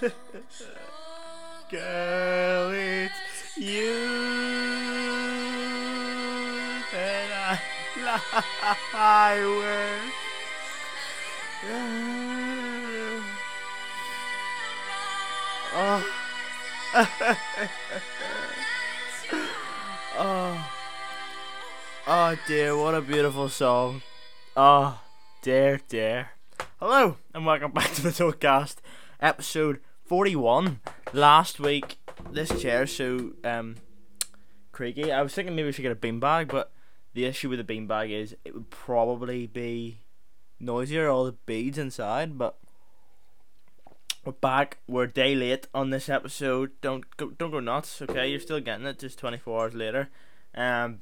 Girl, 1.70 2.70
it's 2.72 3.56
you 3.56 3.94
that 6.92 7.60
I 8.62 8.76
lie 8.92 9.40
with. 9.60 10.12
Oh. 15.76 16.06
oh. 20.16 20.70
Oh 22.06 22.38
dear, 22.46 22.76
what 22.76 22.94
a 22.94 23.00
beautiful 23.00 23.48
song. 23.48 24.02
Oh 24.56 25.00
dear, 25.42 25.80
dear. 25.88 26.30
Hello, 26.78 27.16
and 27.34 27.44
welcome 27.44 27.72
back 27.72 27.92
to 27.94 28.02
the 28.02 28.10
Talkcast, 28.10 28.76
episode 29.20 29.80
41. 30.04 30.80
Last 31.12 31.60
week, 31.60 31.98
this 32.30 32.60
chair 32.60 32.86
so 32.86 33.32
um 33.44 33.76
creaky. 34.72 35.12
I 35.12 35.22
was 35.22 35.34
thinking 35.34 35.54
maybe 35.54 35.66
we 35.66 35.72
should 35.72 35.82
get 35.82 35.92
a 35.92 35.96
beanbag, 35.96 36.48
but 36.48 36.72
the 37.14 37.24
issue 37.24 37.48
with 37.48 37.64
the 37.64 37.72
beanbag 37.74 38.10
is 38.10 38.36
it 38.44 38.54
would 38.54 38.70
probably 38.70 39.46
be 39.46 39.98
noisier, 40.60 41.08
all 41.08 41.24
the 41.24 41.36
beads 41.46 41.78
inside, 41.78 42.36
but 42.36 42.58
we're 44.24 44.32
back. 44.32 44.78
We're 44.88 45.06
day 45.06 45.34
late 45.34 45.66
on 45.74 45.90
this 45.90 46.08
episode. 46.08 46.72
Don't 46.80 47.04
go, 47.16 47.30
don't 47.30 47.50
go 47.50 47.60
nuts. 47.60 48.00
Okay, 48.02 48.28
you're 48.28 48.40
still 48.40 48.60
getting 48.60 48.86
it. 48.86 48.98
Just 48.98 49.18
24 49.18 49.60
hours 49.60 49.74
later. 49.74 50.08
Um, 50.54 51.00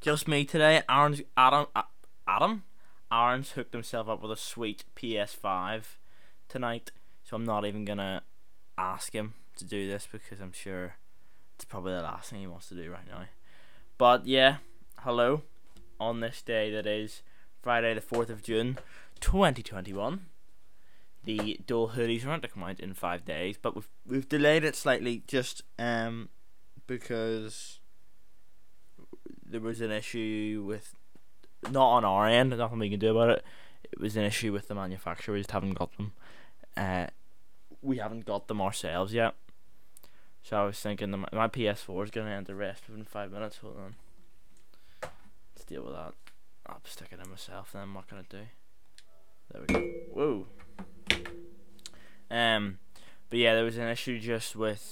just 0.00 0.26
me 0.26 0.44
today. 0.44 0.82
Aaron's 0.88 1.22
Adam. 1.36 1.66
Adam. 2.26 2.64
Aaron's 3.12 3.52
hooked 3.52 3.72
himself 3.72 4.08
up 4.08 4.20
with 4.20 4.32
a 4.32 4.36
sweet 4.36 4.84
PS5 4.96 5.82
tonight, 6.48 6.90
so 7.24 7.36
I'm 7.36 7.44
not 7.44 7.64
even 7.64 7.84
gonna 7.84 8.22
ask 8.78 9.12
him 9.12 9.34
to 9.56 9.64
do 9.64 9.88
this 9.88 10.06
because 10.10 10.40
I'm 10.40 10.52
sure 10.52 10.96
it's 11.56 11.64
probably 11.64 11.94
the 11.94 12.02
last 12.02 12.30
thing 12.30 12.40
he 12.40 12.46
wants 12.46 12.68
to 12.68 12.74
do 12.74 12.90
right 12.90 13.06
now. 13.06 13.24
But 13.98 14.26
yeah, 14.26 14.58
hello 15.00 15.42
on 15.98 16.20
this 16.20 16.42
day 16.42 16.70
that 16.70 16.86
is 16.86 17.22
Friday 17.62 17.94
the 17.94 18.00
4th 18.00 18.28
of 18.28 18.42
June 18.42 18.78
2021 19.20 20.26
the 21.24 21.58
Dole 21.66 21.90
hoodies 21.90 22.24
are 22.24 22.28
meant 22.28 22.42
to 22.42 22.48
come 22.48 22.62
out 22.62 22.80
in 22.80 22.94
five 22.94 23.24
days, 23.24 23.56
but 23.60 23.74
we've 23.74 23.88
we've 24.06 24.28
delayed 24.28 24.64
it 24.64 24.76
slightly 24.76 25.22
just 25.26 25.62
um 25.78 26.28
because 26.86 27.80
there 29.44 29.60
was 29.60 29.80
an 29.80 29.90
issue 29.90 30.64
with 30.66 30.94
not 31.70 31.90
on 31.92 32.04
our 32.04 32.26
end, 32.26 32.50
nothing 32.50 32.78
we 32.78 32.90
can 32.90 33.00
do 33.00 33.16
about 33.16 33.30
it. 33.30 33.44
It 33.90 34.00
was 34.00 34.16
an 34.16 34.24
issue 34.24 34.52
with 34.52 34.68
the 34.68 34.74
manufacturer. 34.74 35.34
We 35.34 35.40
just 35.40 35.52
haven't 35.52 35.74
got 35.74 35.96
them. 35.96 36.12
Uh, 36.76 37.06
we 37.82 37.98
haven't 37.98 38.24
got 38.24 38.48
them 38.48 38.60
ourselves 38.60 39.12
yet. 39.12 39.34
So 40.42 40.56
I 40.58 40.64
was 40.64 40.78
thinking 40.78 41.10
the, 41.10 41.18
my 41.18 41.48
PS4 41.48 42.04
is 42.04 42.10
gonna 42.10 42.30
end 42.30 42.46
the 42.46 42.54
rest 42.54 42.88
within 42.88 43.04
five 43.04 43.32
minutes. 43.32 43.58
Hold 43.58 43.76
on. 43.78 43.94
Let's 45.54 45.64
deal 45.66 45.84
with 45.84 45.94
that. 45.94 46.12
I'll 46.66 46.80
stick 46.84 47.08
it 47.12 47.20
in 47.22 47.30
myself. 47.30 47.72
Then 47.72 47.94
what 47.94 48.08
can 48.08 48.18
I 48.18 48.22
do? 48.28 48.40
There 49.52 49.62
we 49.62 49.74
go. 49.74 49.80
Whoa. 50.12 50.46
Um, 52.30 52.78
but 53.30 53.38
yeah, 53.38 53.54
there 53.54 53.64
was 53.64 53.78
an 53.78 53.88
issue 53.88 54.18
just 54.18 54.56
with 54.56 54.82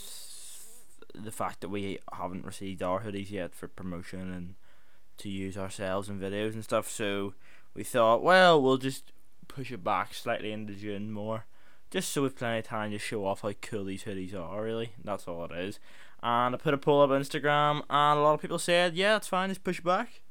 the 1.15 1.33
fact 1.33 1.61
that 1.61 1.69
we 1.69 1.99
haven't 2.13 2.45
received 2.45 2.83
our 2.83 3.01
hoodies 3.01 3.31
yet 3.31 3.55
for 3.55 3.69
promotion 3.69 4.33
and 4.33 4.55
to 5.19 5.29
use 5.29 5.59
ourselves 5.59 6.09
in 6.09 6.19
videos 6.19 6.55
and 6.55 6.65
stuff. 6.65 6.91
So 6.91 7.35
we 7.75 7.85
thought, 7.85 8.23
well, 8.23 8.61
we'll 8.61 8.79
just 8.79 9.13
push 9.49 9.71
it 9.71 9.85
back 9.85 10.15
slightly 10.15 10.53
into 10.53 10.75
June 10.75 11.13
more, 11.13 11.45
just 11.93 12.11
so 12.11 12.23
we've 12.23 12.35
plenty 12.35 12.59
of 12.59 12.65
time 12.67 12.91
to 12.91 12.99
show 12.99 13.25
off 13.25 13.43
how 13.43 13.53
cool 13.61 13.85
these 13.85 14.03
hoodies 14.03 14.35
are. 14.35 14.63
Really, 14.63 14.95
that's 15.05 15.29
all 15.29 15.45
it 15.45 15.53
is. 15.53 15.79
And 16.25 16.55
I 16.55 16.59
put 16.59 16.75
a 16.75 16.79
poll 16.79 17.03
up 17.03 17.11
on 17.11 17.21
Instagram, 17.21 17.83
and 17.89 18.19
a 18.19 18.23
lot 18.23 18.35
of 18.35 18.41
people 18.41 18.59
said, 18.59 18.95
yeah, 18.95 19.17
it's 19.17 19.29
fine, 19.29 19.49
just 19.49 19.63
push 19.63 19.81
back. 19.81 20.23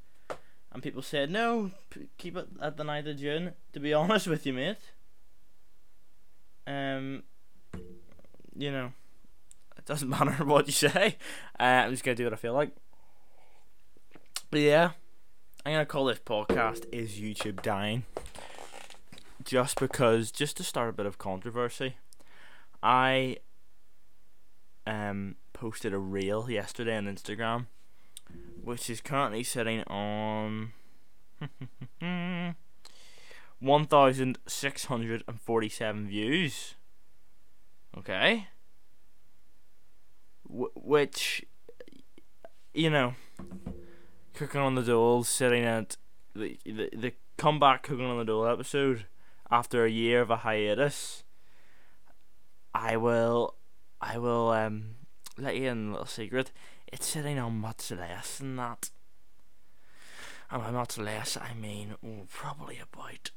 And 0.74 0.82
people 0.82 1.02
said, 1.02 1.30
no, 1.30 1.72
keep 2.18 2.36
it 2.36 2.48
at 2.62 2.78
the 2.78 2.84
9th 2.84 3.12
of 3.12 3.18
June. 3.18 3.54
To 3.74 3.80
be 3.80 3.94
honest 3.94 4.28
with 4.28 4.46
you, 4.46 4.54
mate 4.54 4.78
um, 6.68 7.24
you 8.56 8.72
know, 8.72 8.94
it 9.78 9.86
doesn't 9.86 10.10
matter 10.20 10.44
what 10.46 10.68
you 10.68 10.74
say. 10.74 11.18
Uh, 11.60 11.64
I'm 11.64 11.92
just 11.92 12.04
gonna 12.04 12.16
do 12.16 12.26
what 12.26 12.34
I 12.34 12.38
feel 12.38 12.54
like. 12.54 12.72
But 14.50 14.62
yeah, 14.62 14.92
I'm 15.66 15.74
gonna 15.74 15.86
call 15.86 16.06
this 16.06 16.20
podcast 16.20 16.86
"Is 16.92 17.14
YouTube 17.14 17.62
Dying?" 17.62 18.04
Just 19.44 19.80
because, 19.80 20.32
just 20.32 20.58
to 20.58 20.64
start 20.64 20.90
a 20.90 20.94
bit 20.94 21.06
of 21.06 21.18
controversy, 21.18 21.98
I 22.84 23.38
um 24.86 25.36
posted 25.54 25.94
a 25.94 26.00
reel 26.00 26.50
yesterday 26.50 26.98
on 26.98 27.06
Instagram, 27.06 27.68
which 28.64 28.90
is 28.90 29.02
currently 29.02 29.44
sitting 29.44 29.84
on. 29.84 30.74
1,647 33.62 36.08
views. 36.08 36.76
Okay. 37.98 38.48
Which, 40.50 41.46
you 42.74 42.90
know, 42.90 43.14
cooking 44.34 44.62
on 44.62 44.76
the 44.76 44.82
dole, 44.82 45.24
sitting 45.24 45.64
at 45.64 45.96
the, 46.36 46.60
the 46.66 46.90
the 46.92 47.14
comeback 47.38 47.84
cooking 47.84 48.06
on 48.06 48.18
the 48.18 48.26
dole 48.26 48.46
episode 48.48 49.06
after 49.52 49.86
a 49.86 49.92
year 49.92 50.22
of 50.22 50.30
a 50.30 50.38
hiatus. 50.38 51.24
I 52.74 52.96
will, 52.98 53.56
I 54.00 54.18
will 54.18 54.52
um 54.52 54.96
let 55.38 55.58
you 55.58 55.70
in 55.70 55.90
a 55.90 55.92
little 55.92 56.06
secret. 56.06 56.52
It's 56.88 57.06
sitting 57.06 57.38
on 57.38 57.60
much 57.60 57.92
less 57.92 58.38
than 58.38 58.56
that. 58.58 58.90
And 60.50 60.64
by 60.64 60.72
much 60.72 60.98
less, 60.98 61.38
I 61.38 61.54
mean 61.54 61.96
probably 62.30 62.80
about 62.80 63.32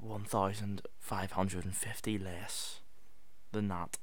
1,550 0.00 2.18
less 2.18 2.80
than 3.52 3.68
that. 3.68 3.98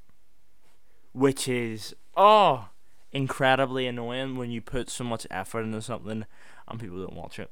Which 1.14 1.48
is, 1.48 1.96
oh, 2.18 2.70
incredibly 3.12 3.86
annoying 3.88 4.36
when 4.36 4.52
you 4.52 4.62
put 4.62 4.90
so 4.90 5.04
much 5.04 5.28
effort 5.30 5.62
into 5.62 5.82
something 5.82 6.26
and 6.68 6.80
people 6.80 7.00
don't 7.00 7.16
watch 7.16 7.38
it. 7.40 7.52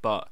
But 0.00 0.28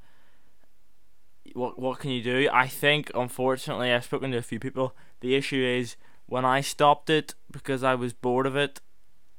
what 1.53 1.79
what 1.79 1.99
can 1.99 2.11
you 2.11 2.23
do? 2.23 2.49
I 2.53 2.67
think 2.67 3.11
unfortunately 3.15 3.93
I've 3.93 4.05
spoken 4.05 4.31
to 4.33 4.39
a 4.39 4.43
few 4.43 4.59
people. 4.59 4.97
The 5.21 5.35
issue 5.35 5.63
is 5.63 5.97
when 6.27 6.45
I 6.45 6.61
stopped 6.61 7.11
it 7.11 7.35
because 7.51 7.83
I 7.83 7.95
was 7.95 8.13
bored 8.13 8.47
of 8.47 8.57
it, 8.57 8.81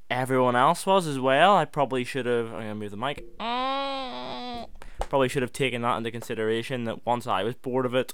everyone 0.10 0.56
else 0.56 0.86
was 0.86 1.08
as 1.08 1.20
well. 1.20 1.56
I 1.56 1.66
probably 1.66 2.04
should 2.04 2.26
have 2.26 2.48
I'm 2.48 2.62
gonna 2.62 2.76
move 2.76 2.92
the 2.92 2.98
mic. 2.98 3.26
Probably 5.10 5.30
should 5.30 5.42
have 5.44 5.54
taken 5.54 5.82
that 5.82 5.98
into 5.98 6.10
consideration 6.10 6.86
that 6.86 7.06
once 7.06 7.28
I 7.28 7.44
was 7.44 7.56
bored 7.56 7.86
of 7.86 7.94
it, 7.94 8.14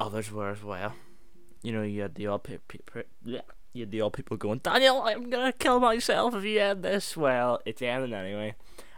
others 0.00 0.30
were 0.30 0.50
as 0.50 0.62
well. 0.62 0.94
You 1.62 1.72
know, 1.72 1.82
you 1.82 2.02
had 2.02 2.14
the 2.14 2.28
old 2.28 2.44
pe- 2.44 2.58
pe- 2.68 2.78
pe- 2.86 3.02
yeah, 3.24 3.40
you 3.72 3.82
had 3.82 3.90
the 3.90 4.00
old 4.02 4.12
people 4.12 4.36
going, 4.36 4.60
Daniel, 4.60 5.02
I'm 5.02 5.28
gonna 5.28 5.52
kill 5.52 5.80
myself 5.80 6.34
if 6.34 6.44
you 6.44 6.60
end 6.60 6.82
this. 6.84 7.16
Well, 7.16 7.60
it's 7.66 7.82
ending 7.82 8.14
anyway. 8.14 8.54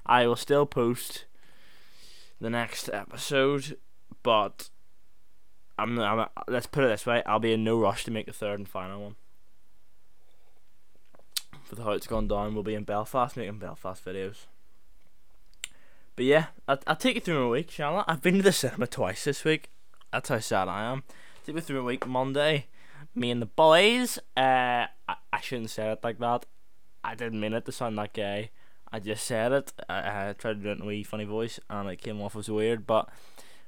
I 0.06 0.26
will 0.26 0.36
still 0.36 0.66
post 0.66 1.24
the 2.40 2.50
next 2.50 2.88
episode, 2.92 3.76
but 4.22 4.70
I'm, 5.78 5.98
I'm 5.98 6.28
let's 6.46 6.66
put 6.66 6.84
it 6.84 6.88
this 6.88 7.06
way: 7.06 7.22
I'll 7.26 7.38
be 7.38 7.52
in 7.52 7.64
no 7.64 7.78
rush 7.78 8.04
to 8.04 8.10
make 8.10 8.26
the 8.26 8.32
third 8.32 8.58
and 8.58 8.68
final 8.68 9.02
one. 9.02 9.16
For 11.64 11.74
the 11.74 11.84
how 11.84 11.90
it's 11.90 12.06
gone 12.06 12.28
down, 12.28 12.54
we'll 12.54 12.62
be 12.62 12.74
in 12.74 12.84
Belfast 12.84 13.36
making 13.36 13.58
Belfast 13.58 14.04
videos. 14.04 14.46
But 16.16 16.24
yeah, 16.24 16.46
I'll, 16.66 16.80
I'll 16.86 16.96
take 16.96 17.14
you 17.14 17.20
through 17.20 17.44
my 17.44 17.50
week, 17.50 17.70
shall 17.70 17.98
I? 17.98 18.04
I've 18.08 18.22
been 18.22 18.38
to 18.38 18.42
the 18.42 18.52
cinema 18.52 18.86
twice 18.86 19.24
this 19.24 19.44
week. 19.44 19.70
That's 20.12 20.30
how 20.30 20.38
sad 20.38 20.66
I 20.68 20.84
am. 20.84 21.02
Take 21.44 21.54
me 21.54 21.60
through 21.60 21.80
a 21.80 21.84
week. 21.84 22.06
Monday, 22.06 22.66
me 23.14 23.30
and 23.30 23.42
the 23.42 23.46
boys. 23.46 24.18
Uh, 24.36 24.86
I, 25.08 25.16
I 25.32 25.40
shouldn't 25.40 25.70
say 25.70 25.90
it 25.92 26.00
like 26.02 26.18
that. 26.18 26.46
I 27.04 27.14
didn't 27.14 27.40
mean 27.40 27.52
it 27.52 27.66
to 27.66 27.72
sound 27.72 27.98
that 27.98 28.14
gay. 28.14 28.50
I 28.92 29.00
just 29.00 29.24
said 29.24 29.52
it. 29.52 29.72
I, 29.88 30.28
I 30.28 30.32
tried 30.32 30.54
to 30.54 30.62
do 30.62 30.70
it 30.70 30.78
in 30.78 30.82
a 30.82 30.86
wee 30.86 31.02
funny 31.02 31.24
voice, 31.24 31.60
and 31.68 31.88
it 31.88 31.96
came 31.96 32.20
off 32.20 32.36
as 32.36 32.50
weird. 32.50 32.86
But 32.86 33.08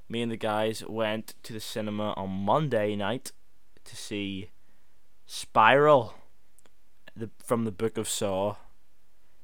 me 0.09 0.23
and 0.23 0.33
the 0.33 0.37
guys 0.37 0.85
went 0.87 1.35
to 1.43 1.53
the 1.53 1.61
cinema 1.61 2.13
on 2.17 2.31
Monday 2.31 2.97
night 2.97 3.33
to 3.85 3.97
see 3.97 4.51
Spiral, 5.27 6.15
the 7.15 7.31
from 7.45 7.65
the 7.65 7.73
Book 7.73 7.99
of 7.99 8.09
Saw. 8.09 8.57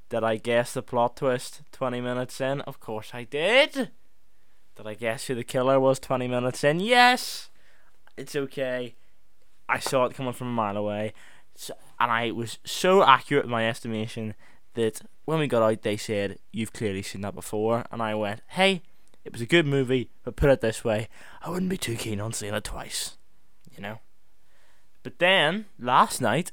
Did 0.08 0.22
I 0.22 0.36
guess 0.36 0.72
the 0.72 0.82
plot 0.82 1.16
twist 1.16 1.62
20 1.72 2.00
minutes 2.00 2.40
in? 2.40 2.60
Of 2.62 2.80
course 2.80 3.10
I 3.12 3.24
did. 3.24 3.90
Did 4.76 4.86
I 4.86 4.94
guess 4.94 5.26
who 5.26 5.34
the 5.34 5.42
killer 5.42 5.80
was 5.80 5.98
20 5.98 6.28
minutes 6.28 6.62
in? 6.62 6.80
Yes! 6.80 7.50
It's 8.16 8.36
okay. 8.36 8.94
I 9.68 9.78
saw 9.78 10.04
it 10.04 10.14
coming 10.14 10.32
from 10.32 10.48
a 10.48 10.52
mile 10.52 10.76
away. 10.76 11.12
So, 11.56 11.74
and 11.98 12.10
I 12.10 12.30
was 12.30 12.58
so 12.64 13.02
accurate 13.02 13.46
in 13.46 13.50
my 13.50 13.68
estimation 13.68 14.34
that 14.76 15.02
when 15.24 15.38
we 15.38 15.48
got 15.48 15.62
out, 15.62 15.82
they 15.82 15.96
said, 15.96 16.38
You've 16.52 16.72
clearly 16.72 17.02
seen 17.02 17.22
that 17.22 17.34
before. 17.34 17.84
And 17.90 18.00
I 18.00 18.14
went, 18.14 18.40
Hey, 18.48 18.82
it 19.24 19.32
was 19.32 19.42
a 19.42 19.46
good 19.46 19.66
movie, 19.66 20.08
but 20.22 20.36
put 20.36 20.50
it 20.50 20.60
this 20.60 20.84
way, 20.84 21.08
I 21.42 21.50
wouldn't 21.50 21.70
be 21.70 21.76
too 21.76 21.96
keen 21.96 22.20
on 22.20 22.32
seeing 22.32 22.54
it 22.54 22.64
twice. 22.64 23.16
You 23.76 23.82
know? 23.82 23.98
But 25.02 25.18
then 25.18 25.66
last 25.78 26.20
night, 26.20 26.52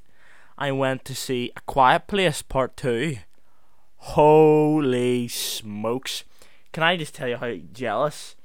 I 0.57 0.71
went 0.71 1.05
to 1.05 1.15
see 1.15 1.51
A 1.55 1.61
Quiet 1.61 2.07
Place 2.07 2.41
Part 2.41 2.75
Two. 2.75 3.17
Holy 3.97 5.27
smokes! 5.27 6.23
Can 6.71 6.83
I 6.83 6.97
just 6.97 7.15
tell 7.15 7.27
you 7.27 7.37
how 7.37 7.55
jealous 7.71 8.35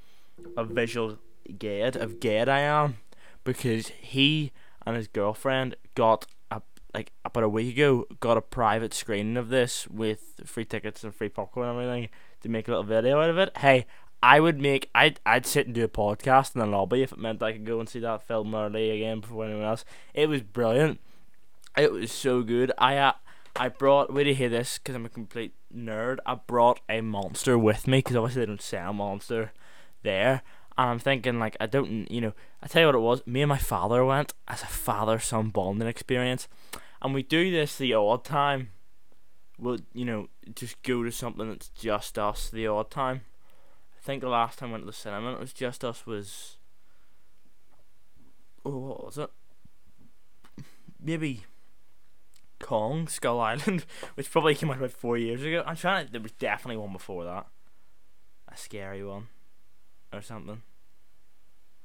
of 0.57 0.69
visual 0.69 1.19
Ged 1.59 1.97
of 1.97 2.21
Ged 2.21 2.49
I 2.49 2.61
am 2.61 2.99
because 3.45 3.89
he 3.89 4.53
and 4.87 4.97
his 4.97 5.09
girlfriend 5.09 5.77
got 5.95 6.27
like 6.95 7.13
about 7.25 7.45
a 7.45 7.49
week 7.49 7.75
ago 7.75 8.07
got 8.21 8.37
a 8.37 8.43
private 8.43 8.95
screening 8.95 9.37
of 9.37 9.49
this 9.49 9.87
with 9.89 10.41
free 10.45 10.65
tickets 10.65 11.05
and 11.05 11.15
free 11.15 11.29
popcorn 11.29 11.69
and 11.69 11.79
everything 11.79 12.09
to 12.41 12.49
make 12.49 12.69
a 12.69 12.71
little 12.71 12.85
video 12.85 13.21
out 13.21 13.31
of 13.31 13.39
it. 13.39 13.57
Hey, 13.59 13.87
I 14.23 14.41
would 14.41 14.61
make 14.61 14.91
I'd 14.95 15.21
I'd 15.25 15.47
sit 15.47 15.67
and 15.67 15.75
do 15.75 15.85
a 15.85 15.89
podcast 15.89 16.55
in 16.55 16.61
the 16.61 16.67
lobby 16.67 17.03
if 17.03 17.13
it 17.13 17.19
meant 17.19 17.43
I 17.43 17.53
could 17.53 17.67
go 17.67 17.81
and 17.81 17.89
see 17.89 18.01
that 18.01 18.27
film 18.27 18.55
early 18.55 18.91
again 18.91 19.21
before 19.21 19.45
anyone 19.45 19.65
else. 19.65 19.85
It 20.15 20.29
was 20.29 20.43
brilliant. 20.43 21.01
It 21.77 21.93
was 21.93 22.11
so 22.11 22.43
good. 22.43 22.73
I 22.79 22.97
uh, 22.97 23.13
I 23.55 23.69
brought. 23.69 24.13
Wait 24.13 24.25
to 24.25 24.35
hear 24.35 24.49
this 24.49 24.79
because 24.79 24.95
I'm 24.95 25.07
a 25.07 25.11
complete 25.11 25.53
nerd. 25.75 26.19
I 26.27 26.35
brought 26.35 26.81
a 26.89 27.01
monster 27.01 27.59
with 27.59 27.87
me 27.87 27.99
because 27.99 28.17
obviously 28.17 28.43
they 28.43 28.47
don't 28.47 28.63
sell 28.63 28.93
monster 28.93 29.53
there. 30.03 30.43
And 30.79 30.91
I'm 30.91 30.99
thinking 30.99 31.39
like 31.39 31.57
I 31.61 31.67
don't 31.67 32.11
you 32.11 32.21
know 32.21 32.33
I 32.63 32.69
tell 32.69 32.83
you 32.83 32.87
what 32.87 32.95
it 32.95 33.01
was. 33.01 33.27
Me 33.27 33.43
and 33.43 33.49
my 33.49 33.59
father 33.59 34.05
went 34.05 34.33
as 34.47 34.63
a 34.63 34.67
father 34.67 35.19
son 35.19 35.51
bonding 35.51 35.89
experience, 35.89 36.49
and 37.03 37.13
we 37.13 37.23
do 37.23 37.51
this 37.51 37.77
the 37.77 37.95
odd 37.95 38.25
time. 38.25 38.71
We'll 39.59 39.81
you 39.93 40.05
know 40.05 40.29
just 40.55 40.81
go 40.83 41.03
to 41.03 41.11
something 41.11 41.49
that's 41.49 41.69
just 41.69 42.19
us 42.19 42.49
the 42.49 42.69
odd 42.69 42.91
time 42.91 43.23
I 43.99 44.01
think 44.05 44.23
the 44.23 44.29
last 44.29 44.59
time 44.59 44.71
I 44.71 44.73
went 44.73 44.83
to 44.85 44.87
the 44.87 44.93
cinema 44.93 45.33
it 45.33 45.41
was 45.41 45.53
just 45.53 45.85
us 45.85 46.07
was 46.07 46.57
oh 48.65 48.79
what 48.79 49.05
was 49.05 49.19
it? 49.19 49.31
Maybe 51.01 51.45
Kong 52.61 53.09
Skull 53.09 53.41
Island, 53.41 53.85
which 54.15 54.31
probably 54.31 54.55
came 54.55 54.71
out 54.71 54.79
about 54.79 54.91
four 54.91 55.17
years 55.17 55.43
ago. 55.43 55.63
I'm 55.67 55.77
trying 55.77 56.07
to. 56.07 56.13
There 56.13 56.21
was 56.21 56.33
definitely 56.33 56.77
one 56.77 56.93
before 56.93 57.25
that, 57.25 57.47
a 58.49 58.57
scary 58.57 59.05
one, 59.05 59.29
or 60.13 60.23
something. 60.23 60.63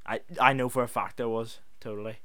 I 0.05 0.21
I 0.39 0.53
know 0.53 0.69
for 0.69 0.83
a 0.83 0.87
fact 0.87 1.17
there 1.17 1.29
was 1.29 1.59
totally, 1.79 2.19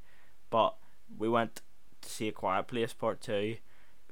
but 0.50 0.76
we 1.16 1.28
went 1.28 1.62
to 2.02 2.08
see 2.08 2.28
a 2.28 2.32
Quiet 2.32 2.66
Place 2.66 2.92
Part 2.92 3.20
Two, 3.20 3.56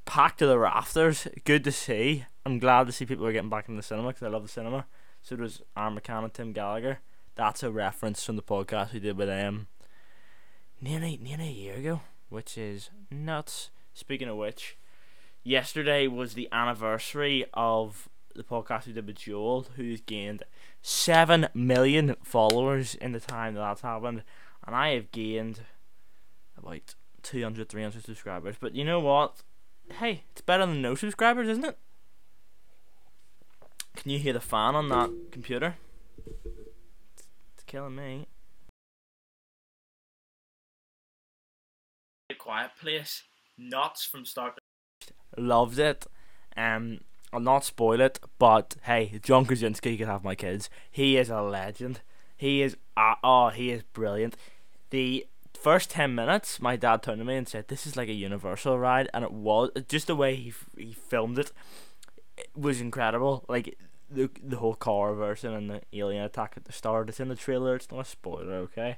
packed 0.05 0.39
to 0.39 0.47
the 0.47 0.59
rafters. 0.59 1.29
Good 1.45 1.65
to 1.65 1.73
see. 1.73 2.25
I'm 2.45 2.59
glad 2.59 2.87
to 2.87 2.93
see 2.93 3.07
people 3.07 3.27
are 3.27 3.33
getting 3.33 3.51
back 3.51 3.69
in 3.69 3.77
the 3.77 3.83
cinema 3.83 4.09
because 4.09 4.23
I 4.23 4.29
love 4.29 4.43
the 4.43 4.49
cinema. 4.49 4.87
So 5.23 5.37
does 5.37 5.63
Aaron 5.77 5.99
McCann 5.99 6.25
and 6.25 6.33
Tim 6.33 6.53
Gallagher. 6.53 7.01
That's 7.35 7.63
a 7.63 7.71
reference 7.71 8.25
from 8.25 8.37
the 8.37 8.43
podcast 8.43 8.93
we 8.93 9.01
did 9.01 9.19
with 9.19 9.29
them 9.29 9.67
nearly 10.81 11.19
nearly 11.21 11.49
a 11.49 11.53
year 11.53 11.75
ago, 11.75 12.01
which 12.29 12.57
is 12.57 12.91
nuts. 13.11 13.71
Speaking 13.95 14.29
of 14.29 14.37
which, 14.37 14.77
yesterday 15.43 16.07
was 16.07 16.35
the 16.35 16.49
anniversary 16.53 17.47
of 17.55 18.09
the 18.37 18.45
podcast 18.45 18.87
we 18.87 18.93
did 18.93 19.07
with 19.07 19.17
Joel, 19.17 19.67
who's 19.77 20.01
gained 20.01 20.43
seven 20.83 21.49
million 21.55 22.17
followers 22.23 22.95
in 22.95 23.13
the 23.13 23.21
time 23.21 23.55
that 23.55 23.61
that's 23.61 23.81
happened, 23.83 24.23
and 24.67 24.77
I 24.77 24.91
have 24.91 25.11
gained 25.11 25.61
about 26.57 26.95
200, 27.23 27.69
300 27.69 28.05
subscribers. 28.05 28.57
But 28.59 28.75
you 28.75 28.85
know 28.85 29.01
what? 29.01 29.43
Hey, 29.99 30.25
it's 30.33 30.41
better 30.41 30.67
than 30.67 30.83
no 30.83 30.95
subscribers, 30.95 31.49
isn't 31.49 31.65
it? 31.65 31.79
Can 33.97 34.11
you 34.11 34.19
hear 34.19 34.33
the 34.33 34.41
fan 34.41 34.75
on 34.75 34.89
that 34.91 35.11
computer? 35.31 35.77
It's 37.55 37.65
killing 37.67 37.97
me. 37.97 38.27
A 42.31 42.35
quiet 42.35 42.73
place. 42.81 43.23
Nuts 43.57 44.05
from 44.05 44.25
start 44.25 44.57
to 44.57 45.13
Loved 45.41 45.79
it. 45.79 46.07
Um, 46.57 47.01
I'll 47.37 47.43
not 47.43 47.67
spoil 47.67 48.01
it, 48.01 48.19
but 48.39 48.77
hey, 48.85 49.21
John 49.23 49.45
Krasinski 49.45 49.99
can 49.99 50.07
have 50.07 50.25
my 50.25 50.35
kids. 50.35 50.71
He 50.91 51.19
is 51.19 51.29
a 51.29 51.43
legend. 51.43 52.01
He 52.35 52.63
is, 52.63 52.79
uh, 52.97 53.17
oh, 53.23 53.51
he 53.51 53.71
is 53.71 53.83
brilliant. 53.83 54.39
The 54.89 55.27
first 55.53 55.91
10 55.91 56.15
minutes, 56.15 56.63
my 56.63 56.77
dad 56.77 57.03
turned 57.03 57.19
to 57.19 57.27
me 57.27 57.37
and 57.37 57.47
said, 57.47 57.69
This 57.69 57.87
is 57.87 57.95
like 57.95 58.09
a 58.09 58.15
Universal 58.15 58.79
ride. 58.79 59.11
And 59.13 59.23
it 59.23 59.33
was, 59.33 59.69
just 59.87 60.07
the 60.07 60.17
way 60.17 60.35
he, 60.35 60.55
he 60.79 60.95
filmed 60.95 61.39
it, 61.39 61.53
it 62.39 62.49
was 62.57 62.81
incredible. 62.81 63.45
Like, 63.51 63.77
the 64.11 64.31
the 64.43 64.57
whole 64.57 64.75
car 64.75 65.13
version 65.13 65.53
and 65.53 65.69
the 65.69 65.83
alien 65.93 66.25
attack 66.25 66.55
at 66.57 66.65
the 66.65 66.73
start. 66.73 67.11
It's 67.11 67.21
in 67.21 67.29
the 67.29 67.37
trailer. 67.37 67.77
It's 67.77 67.91
not 67.91 68.01
a 68.01 68.05
spoiler, 68.05 68.55
okay? 68.55 68.97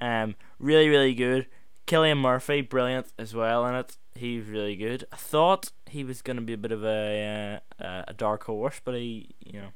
Um, 0.00 0.34
really, 0.58 0.88
really 0.88 1.14
good. 1.14 1.46
Cillian 1.88 2.18
Murphy, 2.18 2.60
brilliant 2.60 3.12
as 3.18 3.34
well 3.34 3.66
in 3.66 3.74
it. 3.74 3.96
He's 4.14 4.44
really 4.44 4.76
good. 4.76 5.06
I 5.10 5.16
thought 5.16 5.70
he 5.86 6.04
was 6.04 6.20
gonna 6.20 6.42
be 6.42 6.52
a 6.52 6.58
bit 6.58 6.70
of 6.70 6.84
a 6.84 7.60
uh, 7.80 8.02
a 8.06 8.12
dark 8.12 8.44
horse, 8.44 8.80
but 8.84 8.94
he, 8.94 9.30
you 9.40 9.60
know, 9.60 9.68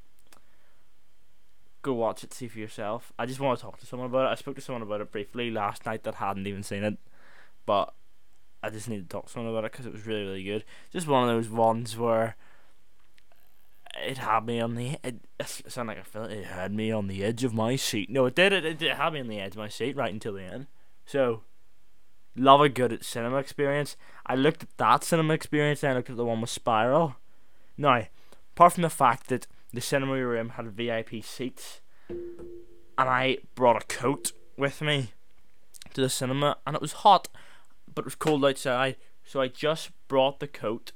go 1.80 1.94
watch 1.94 2.22
it, 2.22 2.34
see 2.34 2.48
for 2.48 2.58
yourself. 2.58 3.12
I 3.18 3.24
just 3.24 3.40
want 3.40 3.58
to 3.58 3.64
talk 3.64 3.78
to 3.78 3.86
someone 3.86 4.10
about 4.10 4.26
it. 4.26 4.32
I 4.32 4.34
spoke 4.34 4.56
to 4.56 4.60
someone 4.60 4.82
about 4.82 5.00
it 5.00 5.10
briefly 5.10 5.50
last 5.50 5.86
night 5.86 6.04
that 6.04 6.16
hadn't 6.16 6.46
even 6.46 6.62
seen 6.62 6.84
it, 6.84 6.98
but 7.64 7.94
I 8.62 8.68
just 8.68 8.88
need 8.88 9.02
to 9.02 9.08
talk 9.08 9.26
to 9.26 9.32
someone 9.32 9.50
about 9.50 9.64
it 9.64 9.72
because 9.72 9.86
it 9.86 9.92
was 9.92 10.06
really, 10.06 10.22
really 10.22 10.44
good. 10.44 10.64
Just 10.92 11.06
one 11.06 11.26
of 11.26 11.34
those 11.34 11.48
ones 11.48 11.96
where 11.96 12.36
it 14.06 14.18
had 14.18 14.44
me 14.44 14.60
on 14.60 14.74
the 14.74 14.98
it, 15.02 15.16
it 15.40 15.62
sounded 15.68 15.92
like 15.92 16.00
I 16.00 16.02
felt 16.02 16.30
it 16.30 16.44
had 16.44 16.72
me 16.72 16.90
on 16.92 17.08
the 17.08 17.24
edge 17.24 17.42
of 17.42 17.54
my 17.54 17.76
seat. 17.76 18.10
No, 18.10 18.26
it 18.26 18.34
did. 18.34 18.52
It, 18.52 18.64
it, 18.66 18.82
it 18.82 18.96
had 18.96 19.14
me 19.14 19.20
on 19.20 19.28
the 19.28 19.40
edge 19.40 19.52
of 19.52 19.58
my 19.58 19.68
seat 19.68 19.96
right 19.96 20.12
until 20.12 20.34
the 20.34 20.42
end. 20.42 20.66
So, 21.06 21.42
love 22.36 22.60
a 22.60 22.68
good 22.68 23.04
cinema 23.04 23.36
experience. 23.36 23.96
I 24.26 24.34
looked 24.34 24.62
at 24.62 24.76
that 24.78 25.04
cinema 25.04 25.34
experience 25.34 25.82
and 25.82 25.92
I 25.92 25.96
looked 25.96 26.10
at 26.10 26.16
the 26.16 26.24
one 26.24 26.40
with 26.40 26.50
Spiral. 26.50 27.16
Now, 27.76 28.06
apart 28.54 28.74
from 28.74 28.82
the 28.82 28.90
fact 28.90 29.28
that 29.28 29.46
the 29.72 29.80
cinema 29.80 30.12
room 30.12 30.50
had 30.50 30.72
VIP 30.72 31.24
seats, 31.24 31.80
and 32.08 33.08
I 33.08 33.38
brought 33.54 33.82
a 33.82 33.86
coat 33.86 34.32
with 34.56 34.82
me 34.82 35.12
to 35.94 36.00
the 36.00 36.10
cinema, 36.10 36.58
and 36.66 36.76
it 36.76 36.82
was 36.82 36.92
hot, 36.92 37.28
but 37.92 38.02
it 38.02 38.06
was 38.06 38.14
cold 38.14 38.44
outside, 38.44 38.96
so 39.24 39.40
I 39.40 39.48
just 39.48 39.90
brought 40.08 40.40
the 40.40 40.48
coat 40.48 40.92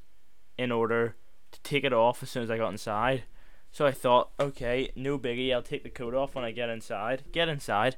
in 0.59 0.71
order 0.71 1.17
to 1.53 1.61
take 1.63 1.85
it 1.85 1.93
off 1.93 2.23
as 2.23 2.31
soon 2.31 2.43
as 2.43 2.51
I 2.51 2.59
got 2.59 2.71
inside. 2.71 3.25
So 3.73 3.87
I 3.87 3.93
thought, 3.93 4.31
okay, 4.39 4.91
no 4.97 5.19
biggie, 5.19 5.53
I'll 5.53 5.63
take 5.63 5.83
the 5.83 5.91
coat 5.91 6.15
off 6.15 6.35
when 6.35 6.45
I 6.45 6.51
get 6.51 6.69
inside. 6.69 7.25
Get 7.33 7.49
inside, 7.49 7.97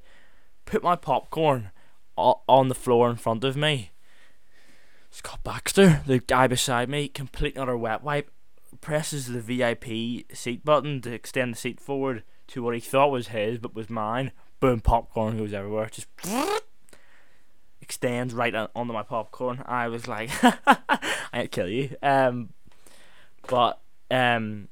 put 0.64 0.82
my 0.82 0.96
popcorn 0.96 1.70
on 2.18 2.68
the 2.68 2.74
floor 2.74 3.10
in 3.10 3.16
front 3.16 3.44
of 3.44 3.56
me. 3.56 3.92
Scott 5.10 5.42
Baxter, 5.42 6.02
the 6.06 6.18
guy 6.18 6.46
beside 6.46 6.88
me, 6.88 7.08
complete 7.08 7.56
utter 7.56 7.76
wet 7.76 8.02
wipe, 8.02 8.30
presses 8.80 9.26
the 9.26 9.40
VIP 9.40 10.26
seat 10.36 10.64
button 10.64 11.00
to 11.00 11.12
extend 11.12 11.54
the 11.54 11.58
seat 11.58 11.80
forward 11.80 12.22
to 12.48 12.62
what 12.62 12.74
he 12.74 12.80
thought 12.80 13.10
was 13.10 13.28
his 13.28 13.58
but 13.58 13.74
was 13.74 13.88
mine. 13.88 14.32
Boom, 14.60 14.80
popcorn 14.80 15.38
goes 15.38 15.52
everywhere. 15.52 15.88
Just 15.90 16.08
extends 17.80 18.34
right 18.34 18.54
onto 18.54 18.92
my 18.92 19.02
popcorn. 19.02 19.62
I 19.66 19.88
was 19.88 20.08
like, 20.08 20.30
I'd 21.32 21.50
kill 21.50 21.68
you. 21.68 21.96
Um, 22.02 22.50
but 23.46 23.80
um, 24.10 24.68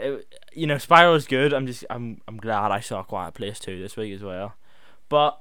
it, 0.00 0.34
you 0.52 0.66
know, 0.66 0.78
Spiral 0.78 1.14
is 1.14 1.26
good. 1.26 1.52
I'm 1.52 1.66
just 1.66 1.84
I'm 1.90 2.20
I'm 2.28 2.36
glad 2.36 2.70
I 2.70 2.80
saw 2.80 3.02
Quiet 3.02 3.34
Place 3.34 3.58
too 3.58 3.80
this 3.80 3.96
week 3.96 4.14
as 4.14 4.22
well. 4.22 4.54
But 5.08 5.40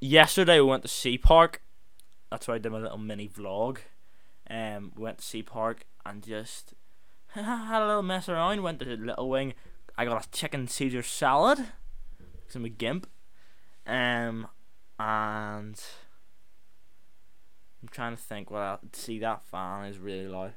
yesterday 0.00 0.60
we 0.60 0.66
went 0.66 0.82
to 0.82 0.88
Sea 0.88 1.18
Park. 1.18 1.62
That's 2.30 2.48
why 2.48 2.54
I 2.54 2.58
did 2.58 2.72
my 2.72 2.78
little 2.78 2.98
mini 2.98 3.28
vlog. 3.28 3.78
Um, 4.48 4.92
we 4.96 5.02
went 5.02 5.18
to 5.18 5.24
Sea 5.24 5.42
Park 5.42 5.86
and 6.04 6.22
just 6.22 6.74
had 7.28 7.82
a 7.82 7.86
little 7.86 8.02
mess 8.02 8.28
around. 8.28 8.62
Went 8.62 8.80
to 8.80 8.84
the 8.84 8.96
Little 8.96 9.28
Wing. 9.28 9.54
I 9.96 10.04
got 10.04 10.26
a 10.26 10.30
chicken 10.30 10.66
Caesar 10.66 11.02
salad. 11.02 11.58
A 12.52 12.68
gimp. 12.68 13.06
Um, 13.86 14.48
and 14.98 15.80
I'm 17.80 17.88
trying 17.90 18.16
to 18.16 18.20
think. 18.20 18.50
Well, 18.50 18.80
see 18.92 19.20
that 19.20 19.44
fan 19.44 19.86
is 19.86 19.98
really 19.98 20.26
loud. 20.26 20.54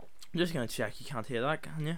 I'm 0.00 0.38
just 0.38 0.54
gonna 0.54 0.66
check. 0.66 0.98
You 0.98 1.04
can't 1.04 1.26
hear 1.26 1.42
that, 1.42 1.60
can 1.60 1.86
you? 1.86 1.96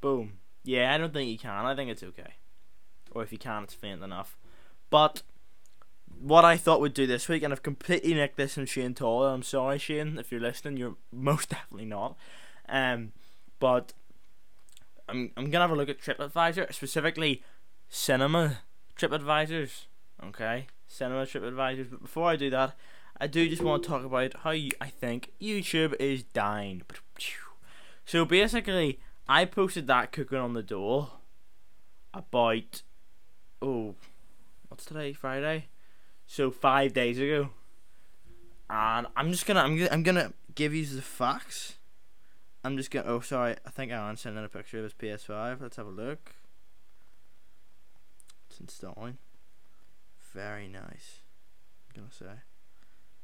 Boom. 0.00 0.38
Yeah, 0.62 0.94
I 0.94 0.98
don't 0.98 1.12
think 1.12 1.30
you 1.30 1.38
can. 1.38 1.66
I 1.66 1.74
think 1.74 1.90
it's 1.90 2.04
okay. 2.04 2.34
Or 3.16 3.22
if 3.22 3.32
you 3.32 3.38
can't, 3.38 3.64
it's 3.64 3.74
faint 3.74 4.02
enough. 4.02 4.36
But 4.90 5.22
what 6.20 6.44
I 6.44 6.56
thought 6.56 6.80
we'd 6.80 6.94
do 6.94 7.06
this 7.06 7.28
week, 7.28 7.42
and 7.42 7.52
I've 7.52 7.62
completely 7.62 8.14
nicked 8.14 8.36
this 8.36 8.54
from 8.54 8.66
Shane 8.66 8.94
Toller. 8.94 9.30
I'm 9.30 9.42
sorry, 9.42 9.78
Shane, 9.78 10.18
if 10.18 10.30
you're 10.30 10.40
listening. 10.40 10.76
You're 10.76 10.96
most 11.12 11.48
definitely 11.48 11.86
not. 11.86 12.16
Um, 12.68 13.12
but 13.58 13.94
I'm 15.08 15.30
I'm 15.36 15.50
gonna 15.50 15.64
have 15.64 15.70
a 15.70 15.76
look 15.76 15.88
at 15.88 16.00
TripAdvisor, 16.00 16.74
specifically 16.74 17.42
cinema 17.88 18.58
TripAdvisors. 18.98 19.84
Okay, 20.22 20.66
cinema 20.86 21.22
TripAdvisors. 21.22 21.90
But 21.90 22.02
before 22.02 22.28
I 22.28 22.36
do 22.36 22.50
that, 22.50 22.74
I 23.18 23.26
do 23.26 23.48
just 23.48 23.62
want 23.62 23.82
to 23.82 23.88
talk 23.88 24.04
about 24.04 24.34
how 24.42 24.50
you, 24.50 24.72
I 24.78 24.88
think 24.88 25.32
YouTube 25.40 25.94
is 25.98 26.22
dying. 26.22 26.82
So 28.04 28.24
basically, 28.26 29.00
I 29.26 29.46
posted 29.46 29.86
that 29.86 30.12
cooking 30.12 30.38
on 30.38 30.52
the 30.52 30.62
door 30.62 31.12
about 32.12 32.82
oh 33.66 33.94
what's 34.68 34.84
today? 34.84 35.12
Friday. 35.12 35.66
So 36.26 36.50
five 36.50 36.92
days 36.92 37.18
ago. 37.18 37.50
And 38.70 39.06
I'm 39.16 39.30
just 39.32 39.46
gonna 39.46 39.60
I'm 39.60 39.76
gonna 39.76 39.90
I'm 39.90 40.02
gonna 40.02 40.32
give 40.54 40.72
you 40.72 40.86
the 40.86 41.02
facts. 41.02 41.74
I'm 42.64 42.76
just 42.76 42.90
gonna 42.90 43.08
oh 43.08 43.20
sorry, 43.20 43.56
I 43.66 43.70
think 43.70 43.92
Aaron's 43.92 44.20
sending 44.20 44.44
a 44.44 44.48
picture 44.48 44.78
of 44.78 44.84
his 44.84 44.94
PS5. 44.94 45.60
Let's 45.60 45.76
have 45.76 45.86
a 45.86 45.90
look. 45.90 46.34
It's 48.48 48.60
installing. 48.60 49.18
Very 50.32 50.68
nice. 50.68 51.20
I'm 51.88 52.02
gonna 52.02 52.12
say. 52.12 52.42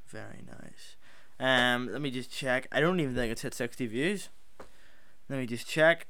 Very 0.06 0.44
nice. 0.46 0.96
Um, 1.40 1.90
let 1.90 2.00
me 2.00 2.11
just 2.11 2.30
check. 2.30 2.68
I 2.70 2.80
don't 2.80 3.00
even 3.00 3.14
think 3.14 3.32
it's 3.32 3.42
hit 3.42 3.54
60 3.54 3.87
views. 3.87 4.28
Let 5.28 5.38
me 5.38 5.46
just 5.46 5.66
check. 5.66 6.06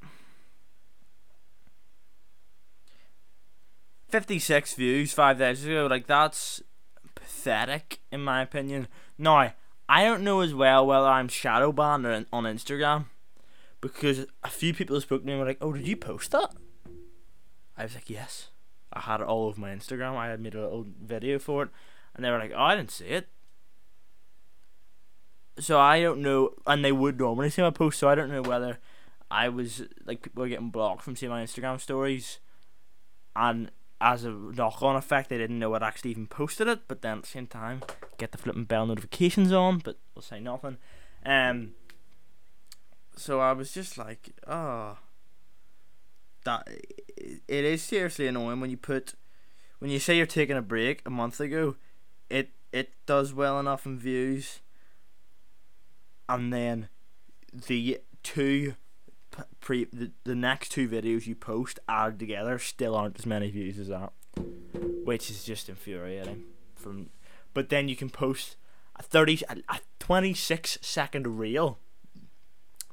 56 4.12 4.74
views 4.74 5.12
five 5.12 5.38
days 5.38 5.64
ago. 5.64 5.88
Like, 5.90 6.06
that's 6.06 6.62
pathetic, 7.14 7.98
in 8.12 8.22
my 8.22 8.42
opinion. 8.42 8.86
Now, 9.16 9.54
I 9.88 10.04
don't 10.04 10.22
know 10.22 10.40
as 10.40 10.54
well 10.54 10.86
whether 10.86 11.06
I'm 11.06 11.28
shadow 11.28 11.72
banned 11.72 12.06
on 12.06 12.44
Instagram 12.44 13.06
because 13.80 14.26
a 14.44 14.48
few 14.48 14.74
people 14.74 14.94
have 14.96 15.02
spoken 15.02 15.24
to 15.24 15.26
me 15.26 15.32
and 15.32 15.40
were 15.40 15.46
like, 15.46 15.58
"Oh, 15.60 15.72
did 15.72 15.88
you 15.88 15.96
post 15.96 16.30
that?" 16.30 16.54
I 17.76 17.84
was 17.84 17.94
like, 17.94 18.08
"Yes." 18.08 18.50
I 18.92 19.00
had 19.00 19.22
it 19.22 19.26
all 19.26 19.46
over 19.46 19.58
my 19.58 19.70
Instagram. 19.70 20.16
I 20.16 20.28
had 20.28 20.40
made 20.40 20.54
a 20.54 20.60
little 20.60 20.86
video 21.02 21.38
for 21.38 21.62
it, 21.64 21.70
and 22.14 22.22
they 22.22 22.30
were 22.30 22.38
like, 22.38 22.52
"Oh, 22.54 22.62
I 22.62 22.76
didn't 22.76 22.90
see 22.90 23.06
it." 23.06 23.28
So 25.58 25.80
I 25.80 26.02
don't 26.02 26.20
know, 26.20 26.50
and 26.66 26.84
they 26.84 26.92
would 26.92 27.18
normally 27.18 27.48
see 27.50 27.62
my 27.62 27.70
post. 27.70 27.98
So 27.98 28.08
I 28.08 28.14
don't 28.14 28.30
know 28.30 28.42
whether 28.42 28.78
I 29.30 29.48
was 29.48 29.82
like 30.04 30.22
people 30.22 30.42
were 30.42 30.48
getting 30.48 30.70
blocked 30.70 31.02
from 31.02 31.16
seeing 31.16 31.30
my 31.30 31.42
Instagram 31.42 31.80
stories, 31.80 32.40
and 33.34 33.70
as 34.02 34.24
a 34.24 34.30
knock 34.30 34.82
on 34.82 34.96
effect, 34.96 35.30
they 35.30 35.38
didn't 35.38 35.58
know 35.58 35.74
I'd 35.74 35.82
actually 35.82 36.10
even 36.10 36.26
posted 36.26 36.68
it. 36.68 36.80
But 36.88 37.02
then 37.02 37.18
at 37.18 37.22
the 37.22 37.28
same 37.30 37.46
time, 37.46 37.82
get 38.18 38.32
the 38.32 38.38
flipping 38.38 38.64
bell 38.64 38.86
notifications 38.86 39.52
on, 39.52 39.78
but 39.78 39.96
we'll 40.14 40.22
say 40.22 40.40
nothing. 40.40 40.76
Um. 41.24 41.74
So 43.16 43.40
I 43.40 43.52
was 43.52 43.72
just 43.72 43.98
like, 43.98 44.32
oh, 44.46 44.98
that 46.44 46.66
it 46.66 47.64
is 47.64 47.82
seriously 47.82 48.26
annoying 48.26 48.60
when 48.60 48.70
you 48.70 48.76
put 48.76 49.14
when 49.78 49.90
you 49.90 49.98
say 49.98 50.16
you're 50.16 50.26
taking 50.26 50.56
a 50.56 50.62
break 50.62 51.02
a 51.06 51.10
month 51.10 51.40
ago, 51.40 51.76
it 52.28 52.50
it 52.72 52.90
does 53.06 53.32
well 53.32 53.60
enough 53.60 53.86
in 53.86 53.98
views, 53.98 54.60
and 56.28 56.52
then 56.52 56.88
the 57.52 58.00
two 58.22 58.74
pre 59.60 59.84
the, 59.92 60.10
the 60.24 60.34
next 60.34 60.70
two 60.70 60.88
videos 60.88 61.26
you 61.26 61.34
post 61.34 61.78
added 61.88 62.18
together 62.18 62.58
still 62.58 62.94
aren't 62.94 63.18
as 63.18 63.26
many 63.26 63.50
views 63.50 63.78
as 63.78 63.88
that, 63.88 64.12
which 65.04 65.30
is 65.30 65.44
just 65.44 65.68
infuriating. 65.68 66.44
From 66.74 67.10
but 67.54 67.68
then 67.68 67.88
you 67.88 67.96
can 67.96 68.10
post 68.10 68.56
a 68.96 69.02
thirty 69.02 69.40
a, 69.48 69.56
a 69.68 69.80
twenty 69.98 70.34
six 70.34 70.78
second 70.80 71.38
reel 71.38 71.78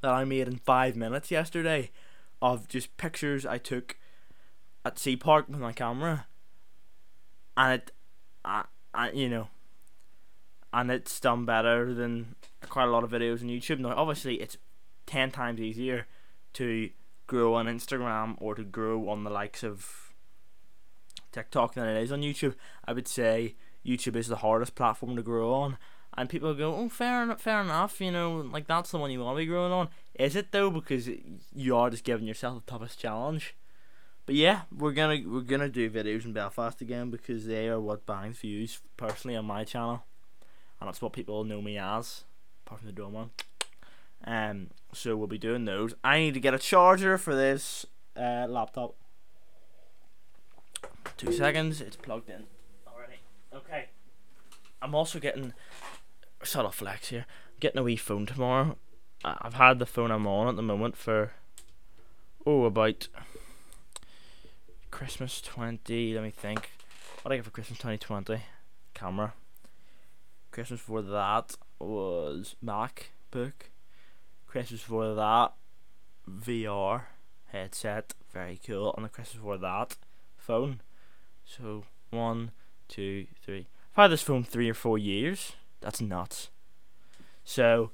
that 0.01 0.12
I 0.12 0.24
made 0.24 0.48
in 0.48 0.58
five 0.58 0.96
minutes 0.96 1.29
yesterday 1.31 1.91
of 2.41 2.67
just 2.67 2.96
pictures 2.98 3.46
I 3.46 3.58
took 3.58 3.98
at 4.86 4.98
Sea 4.98 5.17
Park 5.17 5.50
with 5.50 5.60
my 5.60 5.74
camera, 5.74 6.27
and 7.58 7.74
it, 7.74 7.91
I, 8.46 8.63
I, 8.93 9.12
you 9.12 9.27
know, 9.27 9.50
and 10.72 10.89
it's 10.89 11.19
done 11.19 11.46
better 11.46 11.93
than 11.93 12.36
quite 12.69 12.86
a 12.86 12.91
lot 12.91 13.03
of 13.03 13.12
videos 13.12 13.41
on 13.41 13.50
YouTube. 13.50 13.79
Now, 13.79 13.93
obviously, 13.96 14.36
it's 14.36 14.58
ten 15.05 15.31
times 15.31 15.60
easier 15.60 16.08
to 16.53 16.89
grow 17.27 17.53
on 17.53 17.68
Instagram 17.68 18.36
or 18.39 18.56
to 18.56 18.63
grow 18.63 19.10
on 19.10 19.24
the 19.24 19.29
likes 19.29 19.63
of 19.63 20.13
TikTok 21.32 21.75
than 21.75 21.88
it 21.88 22.01
is 22.01 22.12
on 22.12 22.22
YouTube. 22.22 22.56
I 22.86 22.94
would 22.94 23.08
say 23.08 23.56
YouTube 23.86 24.15
is 24.15 24.27
the 24.27 24.38
hardest 24.38 24.75
platform 24.75 25.15
to 25.15 25.24
grow 25.24 25.53
on. 25.53 25.77
And 26.18 26.27
people 26.27 26.53
go, 26.53 26.75
oh, 26.75 26.89
fair 26.89 27.24
enough, 27.24 27.41
fair 27.41 27.62
enough. 27.62 28.01
You 28.01 28.12
know, 28.12 28.38
like 28.51 28.68
that's 28.68 28.91
the 28.91 28.98
one 28.98 29.12
you 29.12 29.22
want 29.22 29.38
to 29.38 29.41
be 29.41 29.46
growing 29.46 29.72
on. 29.72 29.89
Is 30.15 30.36
it 30.36 30.51
though? 30.51 30.70
Because 30.70 31.08
you 31.56 31.75
are 31.75 31.89
just 31.89 32.03
giving 32.03 32.27
yourself 32.27 32.65
the 32.65 32.72
toughest 32.72 33.00
challenge. 33.00 33.56
But 34.25 34.36
yeah, 34.36 34.62
we're 34.75 34.91
gonna 34.91 35.24
we're 35.25 35.41
gonna 35.41 35.70
do 35.70 35.89
videos 35.89 36.25
in 36.25 36.34
Belfast 36.34 36.82
again 36.82 37.10
because 37.10 37.46
they 37.48 37.68
are 37.68 37.79
what 37.79 38.06
bangs 38.06 38.38
views 38.38 38.79
personally 38.96 39.36
on 39.36 39.46
my 39.46 39.63
channel, 39.63 40.03
and 40.79 40.88
that's 40.88 41.01
what 41.01 41.13
people 41.13 41.44
know 41.44 41.63
me 41.63 41.79
as, 41.79 42.25
apart 42.63 42.82
from 42.82 42.88
the 42.88 42.94
drum. 42.94 43.32
Um, 44.26 44.70
so 44.94 45.16
we'll 45.16 45.28
be 45.28 45.38
doing 45.38 45.66
those. 45.66 45.94
I 46.04 46.20
need 46.20 46.34
to 46.34 46.40
get 46.40 46.54
a 46.54 46.60
charger 46.60 47.18
for 47.18 47.36
this 47.36 47.86
uh, 48.18 48.46
laptop. 48.48 48.96
Two 51.18 51.32
seconds, 51.32 51.82
it's 51.82 51.96
plugged 51.96 52.30
in 52.30 52.46
already. 52.88 53.20
Okay. 53.54 53.90
I'm 54.82 54.96
also 54.96 55.20
getting 55.20 55.54
subtle 56.44 56.72
flex 56.72 57.10
here. 57.10 57.26
I'm 57.28 57.60
getting 57.60 57.80
a 57.80 57.84
wee 57.84 57.98
phone 57.98 58.26
tomorrow. 58.26 58.78
I've 59.24 59.56
had 59.56 59.80
the 59.80 59.86
phone 59.86 60.12
I'm 60.12 60.28
on 60.28 60.48
at 60.48 60.56
the 60.56 60.62
moment 60.62 60.96
for 60.96 61.32
oh 62.46 62.64
about 62.64 63.10
Christmas 64.92 65.42
twenty. 65.42 66.14
Let 66.14 66.24
me 66.24 66.32
think. 66.32 66.72
What 67.22 67.34
I 67.34 67.36
get 67.36 67.44
for 67.46 67.52
Christmas 67.52 67.80
twenty 67.80 67.98
twenty? 67.98 68.44
Camera. 68.94 69.34
Christmas 70.52 70.80
before 70.80 71.02
that 71.02 71.56
was 71.80 72.56
MacBook. 72.64 73.54
Christmas 74.50 74.82
before 74.82 75.13
that, 75.13 75.53
VR 76.27 77.03
headset, 77.51 78.13
very 78.34 78.60
cool. 78.65 78.94
And 78.96 79.06
the 79.06 79.10
Christmas 79.10 79.36
before 79.36 79.60
that, 79.60 79.96
phone. 80.38 80.82
So 81.46 81.84
one, 82.10 82.50
two, 82.88 83.27
three. 83.44 83.68
I've 83.96 84.03
had 84.03 84.08
this 84.12 84.24
phone 84.24 84.44
three 84.44 84.68
or 84.68 84.74
four 84.74 84.98
years. 84.98 85.53
That's 85.82 86.01
nuts. 86.01 86.50
So 87.44 87.91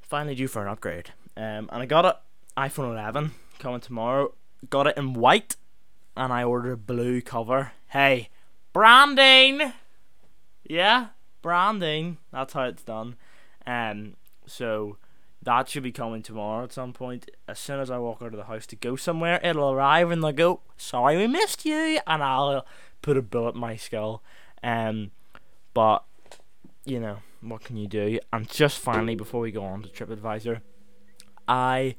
finally 0.00 0.36
due 0.36 0.46
for 0.46 0.62
an 0.62 0.68
upgrade. 0.68 1.10
Um, 1.36 1.68
and 1.72 1.82
I 1.82 1.86
got 1.86 2.04
it 2.04 2.16
iPhone 2.56 2.92
11 2.92 3.32
coming 3.58 3.80
tomorrow. 3.80 4.32
Got 4.70 4.86
it 4.86 4.96
in 4.96 5.12
white, 5.12 5.56
and 6.16 6.32
I 6.32 6.44
ordered 6.44 6.72
a 6.72 6.76
blue 6.76 7.20
cover. 7.20 7.72
Hey, 7.88 8.28
branding. 8.72 9.72
Yeah, 10.64 11.08
branding. 11.42 12.18
That's 12.32 12.52
how 12.52 12.62
it's 12.64 12.84
done. 12.84 13.16
Um, 13.66 14.14
so 14.46 14.98
that 15.46 15.68
should 15.68 15.84
be 15.84 15.92
coming 15.92 16.22
tomorrow 16.22 16.64
at 16.64 16.72
some 16.72 16.92
point. 16.92 17.30
As 17.46 17.60
soon 17.60 17.78
as 17.78 17.88
I 17.88 17.98
walk 17.98 18.20
out 18.20 18.34
of 18.34 18.36
the 18.36 18.44
house 18.44 18.66
to 18.66 18.76
go 18.76 18.96
somewhere, 18.96 19.40
it'll 19.44 19.70
arrive 19.70 20.10
and 20.10 20.22
they'll 20.22 20.32
go, 20.32 20.60
"Sorry, 20.76 21.16
we 21.16 21.28
missed 21.28 21.64
you," 21.64 22.00
and 22.04 22.22
I'll 22.22 22.66
put 23.00 23.16
a 23.16 23.22
bullet 23.22 23.54
in 23.54 23.60
my 23.60 23.76
skull. 23.76 24.24
Um, 24.62 25.12
but 25.72 26.04
you 26.84 26.98
know 26.98 27.18
what 27.40 27.62
can 27.62 27.76
you 27.76 27.86
do? 27.86 28.18
And 28.32 28.50
just 28.50 28.80
finally, 28.80 29.14
before 29.14 29.40
we 29.40 29.52
go 29.52 29.62
on 29.62 29.84
to 29.84 29.88
TripAdvisor, 29.88 30.62
I 31.46 31.94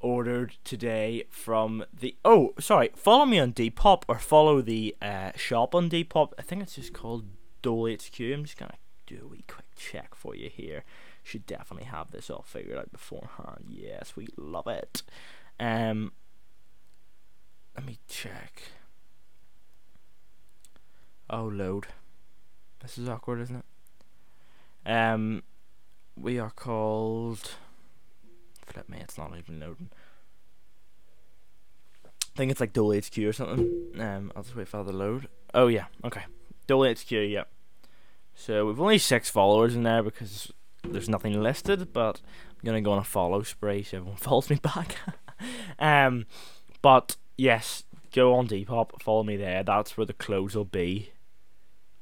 ordered 0.00 0.58
today 0.62 1.24
from 1.30 1.82
the 1.90 2.14
oh 2.26 2.52
sorry 2.60 2.90
follow 2.94 3.24
me 3.24 3.38
on 3.38 3.54
Depop 3.54 4.02
or 4.06 4.18
follow 4.18 4.60
the 4.60 4.94
uh, 5.00 5.32
shop 5.34 5.74
on 5.74 5.88
Depop 5.88 6.32
I 6.38 6.42
think 6.42 6.62
it's 6.62 6.74
just 6.74 6.92
called 6.92 7.24
Dole 7.62 7.88
HQ 7.90 8.20
I'm 8.20 8.44
just 8.44 8.58
gonna 8.58 8.74
do 9.06 9.22
a 9.24 9.26
wee 9.26 9.44
quick 9.48 9.64
check 9.74 10.14
for 10.14 10.36
you 10.36 10.50
here 10.50 10.84
should 11.26 11.46
definitely 11.46 11.86
have 11.86 12.12
this 12.12 12.30
all 12.30 12.44
figured 12.46 12.78
out 12.78 12.92
beforehand. 12.92 13.66
Yes, 13.68 14.14
we 14.14 14.28
love 14.36 14.68
it. 14.68 15.02
Um, 15.58 16.12
let 17.74 17.84
me 17.84 17.98
check. 18.08 18.62
Oh, 21.28 21.44
load. 21.44 21.88
This 22.80 22.96
is 22.96 23.08
awkward, 23.08 23.40
isn't 23.40 23.56
it? 23.56 24.90
Um, 24.90 25.42
we 26.16 26.38
are 26.38 26.50
called. 26.50 27.56
Flip 28.64 28.88
me, 28.88 28.98
it's 29.00 29.18
not 29.18 29.32
even 29.36 29.58
loading. 29.58 29.90
I 32.04 32.38
think 32.38 32.52
it's 32.52 32.60
like 32.60 32.72
Dole 32.72 32.94
HQ 32.94 33.18
or 33.18 33.32
something. 33.32 33.90
Um, 33.98 34.30
I'll 34.36 34.42
just 34.44 34.54
wait 34.54 34.68
for 34.68 34.84
the 34.84 34.92
load. 34.92 35.28
Oh 35.54 35.66
yeah, 35.66 35.86
okay. 36.04 36.22
Dole 36.66 36.92
HQ, 36.92 37.10
yeah. 37.10 37.44
So 38.34 38.66
we've 38.66 38.80
only 38.80 38.98
six 38.98 39.30
followers 39.30 39.74
in 39.74 39.82
there 39.82 40.02
because 40.02 40.52
there's 40.92 41.08
nothing 41.08 41.40
listed, 41.42 41.92
but 41.92 42.20
I'm 42.48 42.64
gonna 42.64 42.80
go 42.80 42.92
on 42.92 42.98
a 42.98 43.04
follow 43.04 43.42
spree 43.42 43.82
so 43.82 43.98
everyone 43.98 44.16
follows 44.18 44.50
me 44.50 44.56
back. 44.56 44.96
um, 45.78 46.26
but 46.82 47.16
yes, 47.36 47.84
go 48.12 48.34
on 48.34 48.48
Depop, 48.48 49.00
follow 49.00 49.22
me 49.22 49.36
there. 49.36 49.62
That's 49.62 49.96
where 49.96 50.06
the 50.06 50.12
clothes 50.12 50.54
will 50.54 50.64
be. 50.64 51.12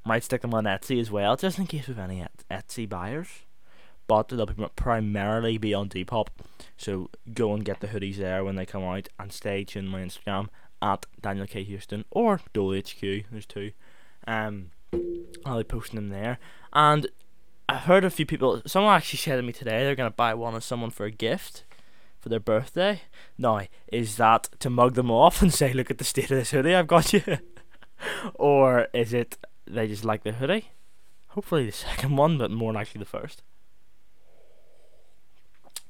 Might 0.04 0.24
stick 0.24 0.42
them 0.42 0.54
on 0.54 0.64
Etsy 0.64 1.00
as 1.00 1.10
well, 1.10 1.36
just 1.36 1.58
in 1.58 1.66
case 1.66 1.88
we 1.88 1.94
have 1.94 2.10
any 2.10 2.26
Etsy 2.50 2.88
buyers. 2.88 3.28
But 4.06 4.28
they'll 4.28 4.44
be 4.44 4.66
primarily 4.76 5.56
be 5.56 5.72
on 5.72 5.88
Depop, 5.88 6.28
so 6.76 7.08
go 7.32 7.54
and 7.54 7.64
get 7.64 7.80
the 7.80 7.86
hoodies 7.86 8.16
there 8.16 8.44
when 8.44 8.54
they 8.54 8.66
come 8.66 8.84
out, 8.84 9.08
and 9.18 9.32
stay 9.32 9.64
tuned 9.64 9.88
my 9.88 10.02
Instagram 10.02 10.48
at 10.82 11.06
Daniel 11.22 11.46
K 11.46 11.64
Houston 11.64 12.04
or 12.10 12.40
Dole 12.52 12.76
HQ. 12.76 13.00
There's 13.00 13.46
two. 13.46 13.72
Um, 14.26 14.72
I'll 15.46 15.58
be 15.58 15.64
posting 15.64 15.96
them 15.96 16.10
there, 16.10 16.38
and 16.74 17.08
I 17.68 17.76
heard 17.76 18.04
a 18.04 18.10
few 18.10 18.26
people. 18.26 18.62
Someone 18.66 18.94
actually 18.94 19.18
said 19.18 19.36
to 19.36 19.42
me 19.42 19.52
today 19.52 19.84
they're 19.84 19.94
gonna 19.94 20.10
buy 20.10 20.34
one 20.34 20.54
of 20.54 20.64
someone 20.64 20.90
for 20.90 21.06
a 21.06 21.10
gift 21.10 21.64
for 22.20 22.28
their 22.28 22.40
birthday. 22.40 23.02
Now, 23.38 23.62
is 23.88 24.16
that 24.16 24.48
to 24.60 24.70
mug 24.70 24.94
them 24.94 25.10
off 25.10 25.40
and 25.42 25.52
say, 25.52 25.72
"Look 25.72 25.90
at 25.90 25.98
the 25.98 26.04
state 26.04 26.30
of 26.30 26.38
this 26.38 26.50
hoodie 26.50 26.74
I've 26.74 26.86
got 26.86 27.12
you"? 27.12 27.22
or 28.34 28.88
is 28.92 29.12
it 29.12 29.38
they 29.66 29.86
just 29.86 30.04
like 30.04 30.24
the 30.24 30.32
hoodie? 30.32 30.70
Hopefully 31.28 31.66
the 31.66 31.72
second 31.86 32.16
one, 32.16 32.38
but 32.38 32.50
more 32.50 32.72
likely 32.72 32.98
the 32.98 33.04
first. 33.04 33.42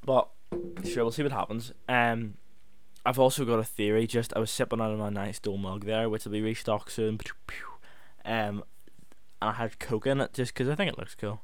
But 0.05 0.29
sure, 0.83 1.03
we'll 1.03 1.11
see 1.11 1.23
what 1.23 1.31
happens. 1.31 1.73
Um, 1.89 2.35
I've 3.05 3.19
also 3.19 3.43
got 3.43 3.59
a 3.59 3.63
theory. 3.63 4.07
Just 4.07 4.33
I 4.35 4.39
was 4.39 4.51
sipping 4.51 4.81
out 4.81 4.91
of 4.91 4.99
my 4.99 5.09
nice 5.09 5.39
Dole 5.39 5.57
mug 5.57 5.85
there, 5.85 6.09
which 6.09 6.25
will 6.25 6.31
be 6.31 6.41
restocked 6.41 6.91
soon. 6.91 7.19
Um, 8.23 8.63
and 9.41 9.49
I 9.49 9.51
had 9.53 9.79
Coke 9.79 10.07
in 10.07 10.21
it 10.21 10.33
just 10.33 10.53
because 10.53 10.69
I 10.69 10.75
think 10.75 10.91
it 10.91 10.97
looks 10.97 11.15
cool. 11.15 11.41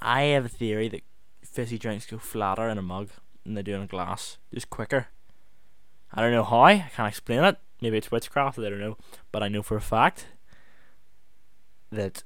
I 0.00 0.22
have 0.22 0.46
a 0.46 0.48
theory 0.48 0.88
that 0.88 1.02
fizzy 1.42 1.78
drinks 1.78 2.06
go 2.06 2.18
flatter 2.18 2.68
in 2.68 2.78
a 2.78 2.82
mug 2.82 3.10
than 3.44 3.54
they 3.54 3.62
do 3.62 3.74
in 3.74 3.82
a 3.82 3.86
glass, 3.86 4.38
just 4.52 4.70
quicker. 4.70 5.08
I 6.12 6.22
don't 6.22 6.32
know 6.32 6.44
how. 6.44 6.62
I 6.62 6.90
can't 6.94 7.08
explain 7.08 7.44
it. 7.44 7.58
Maybe 7.80 7.96
it's 7.96 8.10
witchcraft. 8.10 8.58
I 8.58 8.68
don't 8.68 8.80
know, 8.80 8.96
but 9.32 9.42
I 9.42 9.48
know 9.48 9.62
for 9.62 9.76
a 9.76 9.80
fact 9.80 10.26
that 11.90 12.24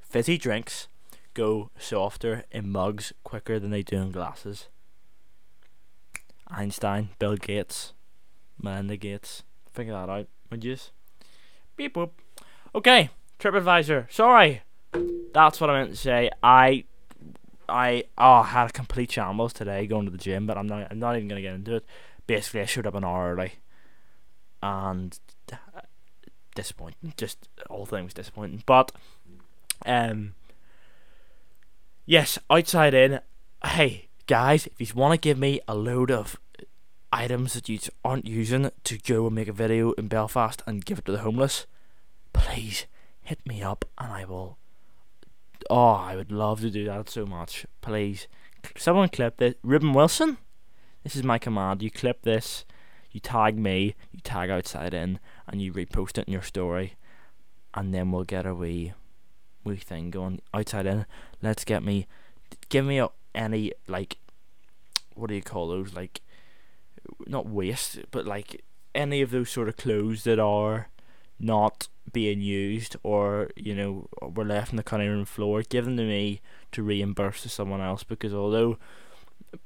fizzy 0.00 0.36
drinks 0.36 0.88
go 1.34 1.70
softer 1.78 2.44
in 2.50 2.70
mugs 2.70 3.12
quicker 3.24 3.58
than 3.58 3.70
they 3.70 3.82
do 3.82 3.96
in 3.96 4.10
glasses. 4.10 4.68
Einstein, 6.48 7.10
Bill 7.18 7.36
Gates, 7.36 7.92
Melinda 8.60 8.96
Gates. 8.96 9.44
Figure 9.72 9.92
that 9.92 10.08
out, 10.08 10.26
would 10.50 10.64
you? 10.64 10.76
Beep 11.76 11.94
boop. 11.94 12.10
Okay, 12.74 13.10
TripAdvisor. 13.38 14.10
Sorry, 14.12 14.62
that's 15.32 15.60
what 15.60 15.70
I 15.70 15.80
meant 15.80 15.90
to 15.90 15.96
say. 15.96 16.30
I, 16.42 16.84
I, 17.70 18.04
oh, 18.18 18.42
had 18.42 18.70
a 18.70 18.72
complete 18.72 19.12
shambles 19.12 19.52
today 19.52 19.86
going 19.86 20.04
to 20.04 20.10
the 20.10 20.18
gym, 20.18 20.46
but 20.46 20.58
I'm 20.58 20.66
not. 20.66 20.88
I'm 20.90 20.98
not 20.98 21.16
even 21.16 21.28
gonna 21.28 21.42
get 21.42 21.54
into 21.54 21.76
it. 21.76 21.86
Basically, 22.26 22.60
I 22.60 22.66
showed 22.66 22.86
up 22.86 22.94
an 22.94 23.04
hour 23.04 23.32
early, 23.32 23.54
and 24.62 25.18
disappointing. 26.54 27.14
Just 27.16 27.48
all 27.68 27.86
things 27.86 28.14
disappointing. 28.14 28.62
But, 28.66 28.92
um, 29.86 30.34
yes, 32.06 32.38
outside 32.50 32.94
in. 32.94 33.20
Hey, 33.64 34.08
guys, 34.26 34.66
if 34.66 34.80
you 34.80 34.86
want 34.94 35.14
to 35.14 35.18
give 35.18 35.38
me 35.38 35.60
a 35.66 35.74
load 35.74 36.10
of 36.10 36.36
items 37.12 37.54
that 37.54 37.68
you 37.68 37.78
aren't 38.04 38.26
using 38.26 38.70
to 38.84 38.98
go 38.98 39.26
and 39.26 39.34
make 39.34 39.48
a 39.48 39.52
video 39.52 39.92
in 39.92 40.08
Belfast 40.08 40.62
and 40.66 40.84
give 40.84 40.98
it 40.98 41.04
to 41.06 41.12
the 41.12 41.18
homeless, 41.18 41.66
please 42.32 42.86
hit 43.22 43.44
me 43.46 43.62
up 43.62 43.84
and 43.98 44.12
I 44.12 44.24
will. 44.24 44.58
Oh, 45.68 45.92
I 45.92 46.16
would 46.16 46.32
love 46.32 46.60
to 46.60 46.70
do 46.70 46.84
that 46.86 47.10
so 47.10 47.26
much. 47.26 47.66
Please, 47.80 48.26
someone 48.76 49.08
clip 49.08 49.36
this. 49.36 49.54
Ruben 49.62 49.92
Wilson, 49.92 50.38
this 51.02 51.16
is 51.16 51.22
my 51.22 51.38
command. 51.38 51.82
You 51.82 51.90
clip 51.90 52.22
this, 52.22 52.64
you 53.10 53.20
tag 53.20 53.58
me, 53.58 53.94
you 54.12 54.20
tag 54.22 54.50
outside 54.50 54.94
in, 54.94 55.18
and 55.46 55.60
you 55.60 55.72
repost 55.72 56.18
it 56.18 56.26
in 56.26 56.32
your 56.32 56.42
story, 56.42 56.94
and 57.74 57.92
then 57.92 58.10
we'll 58.10 58.24
get 58.24 58.46
a 58.46 58.54
wee, 58.54 58.92
wee 59.64 59.76
thing 59.76 60.10
going 60.10 60.40
outside 60.54 60.86
in. 60.86 61.06
Let's 61.42 61.64
get 61.64 61.82
me, 61.82 62.06
give 62.68 62.84
me 62.84 62.98
a, 62.98 63.08
any 63.34 63.72
like, 63.86 64.18
what 65.14 65.28
do 65.28 65.34
you 65.34 65.42
call 65.42 65.68
those 65.68 65.94
like 65.94 66.20
not 67.26 67.46
waste, 67.46 68.00
but 68.10 68.26
like 68.26 68.62
any 68.94 69.22
of 69.22 69.30
those 69.30 69.50
sort 69.50 69.68
of 69.68 69.76
clothes 69.76 70.24
that 70.24 70.38
are 70.38 70.88
not 71.40 71.88
being 72.12 72.40
used 72.40 72.96
or 73.02 73.50
you 73.56 73.74
know 73.74 74.08
were 74.22 74.44
left 74.44 74.70
in 74.70 74.76
the 74.76 74.82
cutting 74.82 75.08
room 75.08 75.24
floor, 75.24 75.62
give 75.62 75.84
them 75.84 75.96
to 75.96 76.04
me 76.04 76.40
to 76.72 76.82
reimburse 76.82 77.42
to 77.42 77.48
someone 77.48 77.80
else 77.80 78.02
because 78.02 78.34
although 78.34 78.78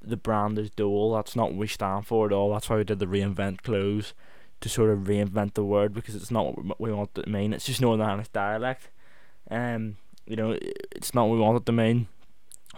the 0.01 0.17
brand 0.17 0.59
is 0.59 0.71
Dole, 0.71 1.15
that's 1.15 1.37
not 1.37 1.51
what 1.51 1.59
we 1.59 1.67
stand 1.67 2.07
for 2.07 2.27
at 2.27 2.33
all. 2.33 2.53
That's 2.53 2.71
why 2.71 2.77
we 2.77 2.85
did 2.85 2.99
the 2.99 3.07
reinvent 3.07 3.63
clothes 3.63 4.15
to 4.61 4.69
sort 4.69 4.91
of 4.91 5.01
reinvent 5.01 5.55
the 5.55 5.65
word 5.65 5.93
because 5.93 6.15
it's 6.15 6.31
not 6.31 6.57
what 6.65 6.81
we 6.81 6.93
want 6.93 7.11
it 7.17 7.25
to 7.25 7.29
mean. 7.31 7.53
It's 7.53 7.67
just 7.67 7.81
Northern 7.81 8.07
Irish 8.07 8.29
dialect. 8.29 8.89
Um, 9.51 9.97
you 10.27 10.37
know, 10.37 10.57
it's 10.93 11.15
not 11.15 11.27
what 11.27 11.35
we 11.35 11.41
want 11.41 11.59
it 11.59 11.67
to 11.67 11.73
mean. 11.73 12.07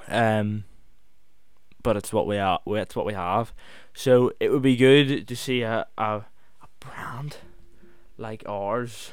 Um, 0.08 0.64
but 1.82 1.96
it's 1.96 2.12
what 2.12 2.26
we 2.26 2.38
are. 2.38 2.60
It's 2.66 2.96
what 2.96 3.06
we 3.06 3.12
have. 3.12 3.52
So 3.94 4.32
it 4.40 4.50
would 4.50 4.62
be 4.62 4.76
good 4.76 5.28
to 5.28 5.36
see 5.36 5.62
a 5.62 5.86
a, 5.96 6.24
a 6.60 6.68
brand 6.80 7.36
like 8.18 8.42
ours 8.46 9.12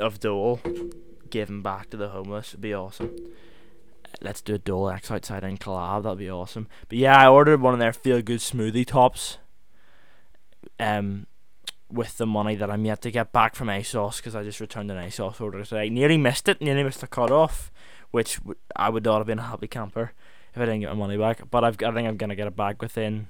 of 0.00 0.20
Dole 0.20 0.60
given 1.30 1.62
back 1.62 1.90
to 1.90 1.96
the 1.96 2.08
homeless. 2.08 2.50
It'd 2.50 2.60
be 2.60 2.74
awesome. 2.74 3.14
Let's 4.20 4.40
do 4.40 4.54
a 4.54 4.58
Dole 4.58 4.90
X 4.90 5.10
outside 5.10 5.44
in 5.44 5.58
collab. 5.58 6.04
That'd 6.04 6.18
be 6.18 6.30
awesome. 6.30 6.68
But 6.88 6.98
yeah, 6.98 7.18
I 7.18 7.28
ordered 7.28 7.60
one 7.60 7.74
of 7.74 7.80
their 7.80 7.92
feel 7.92 8.22
good 8.22 8.40
smoothie 8.40 8.86
tops. 8.86 9.38
Um, 10.80 11.26
with 11.90 12.16
the 12.16 12.26
money 12.26 12.56
that 12.56 12.70
I'm 12.70 12.84
yet 12.84 13.02
to 13.02 13.10
get 13.10 13.32
back 13.32 13.54
from 13.54 13.68
ASOS 13.68 14.16
because 14.16 14.34
I 14.34 14.42
just 14.42 14.58
returned 14.58 14.90
an 14.90 14.96
ASOS 14.96 15.40
order 15.40 15.62
today. 15.62 15.88
Nearly 15.88 16.16
missed 16.16 16.48
it. 16.48 16.60
Nearly 16.60 16.82
missed 16.82 17.00
the 17.00 17.06
cut 17.06 17.30
off 17.30 17.70
which 18.14 18.38
I 18.76 18.90
would 18.90 19.04
not 19.04 19.18
have 19.18 19.26
been 19.26 19.40
a 19.40 19.42
happy 19.42 19.66
camper 19.66 20.12
if 20.54 20.62
I 20.62 20.66
didn't 20.66 20.82
get 20.82 20.90
my 20.90 20.94
money 20.94 21.16
back. 21.16 21.50
But 21.50 21.64
I've 21.64 21.82
I 21.82 21.90
think 21.90 22.06
I'm 22.06 22.16
gonna 22.16 22.36
get 22.36 22.46
it 22.46 22.54
back 22.54 22.80
within 22.80 23.26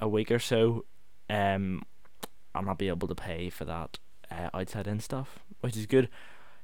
a 0.00 0.08
week 0.08 0.30
or 0.30 0.38
so. 0.38 0.86
Um, 1.28 1.82
I'll 2.54 2.62
not 2.62 2.78
be 2.78 2.88
able 2.88 3.08
to 3.08 3.14
pay 3.14 3.50
for 3.50 3.64
that 3.64 3.98
uh, 4.30 4.50
outside 4.54 4.86
in 4.86 5.00
stuff, 5.00 5.40
which 5.60 5.76
is 5.76 5.86
good. 5.86 6.08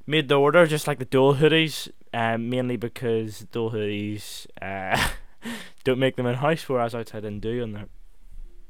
Made 0.06 0.28
the 0.28 0.36
order 0.36 0.66
just 0.66 0.86
like 0.86 0.98
the 0.98 1.04
Dole 1.04 1.36
hoodies, 1.36 1.90
um, 2.12 2.48
mainly 2.48 2.76
because 2.76 3.40
Dole 3.52 3.72
hoodies 3.72 4.46
uh, 4.60 5.10
don't 5.84 5.98
make 5.98 6.16
them 6.16 6.26
in 6.26 6.36
house, 6.36 6.68
whereas 6.68 6.94
outside 6.94 7.24
in 7.24 7.40
do, 7.40 7.62
and 7.62 7.74
they're 7.74 7.88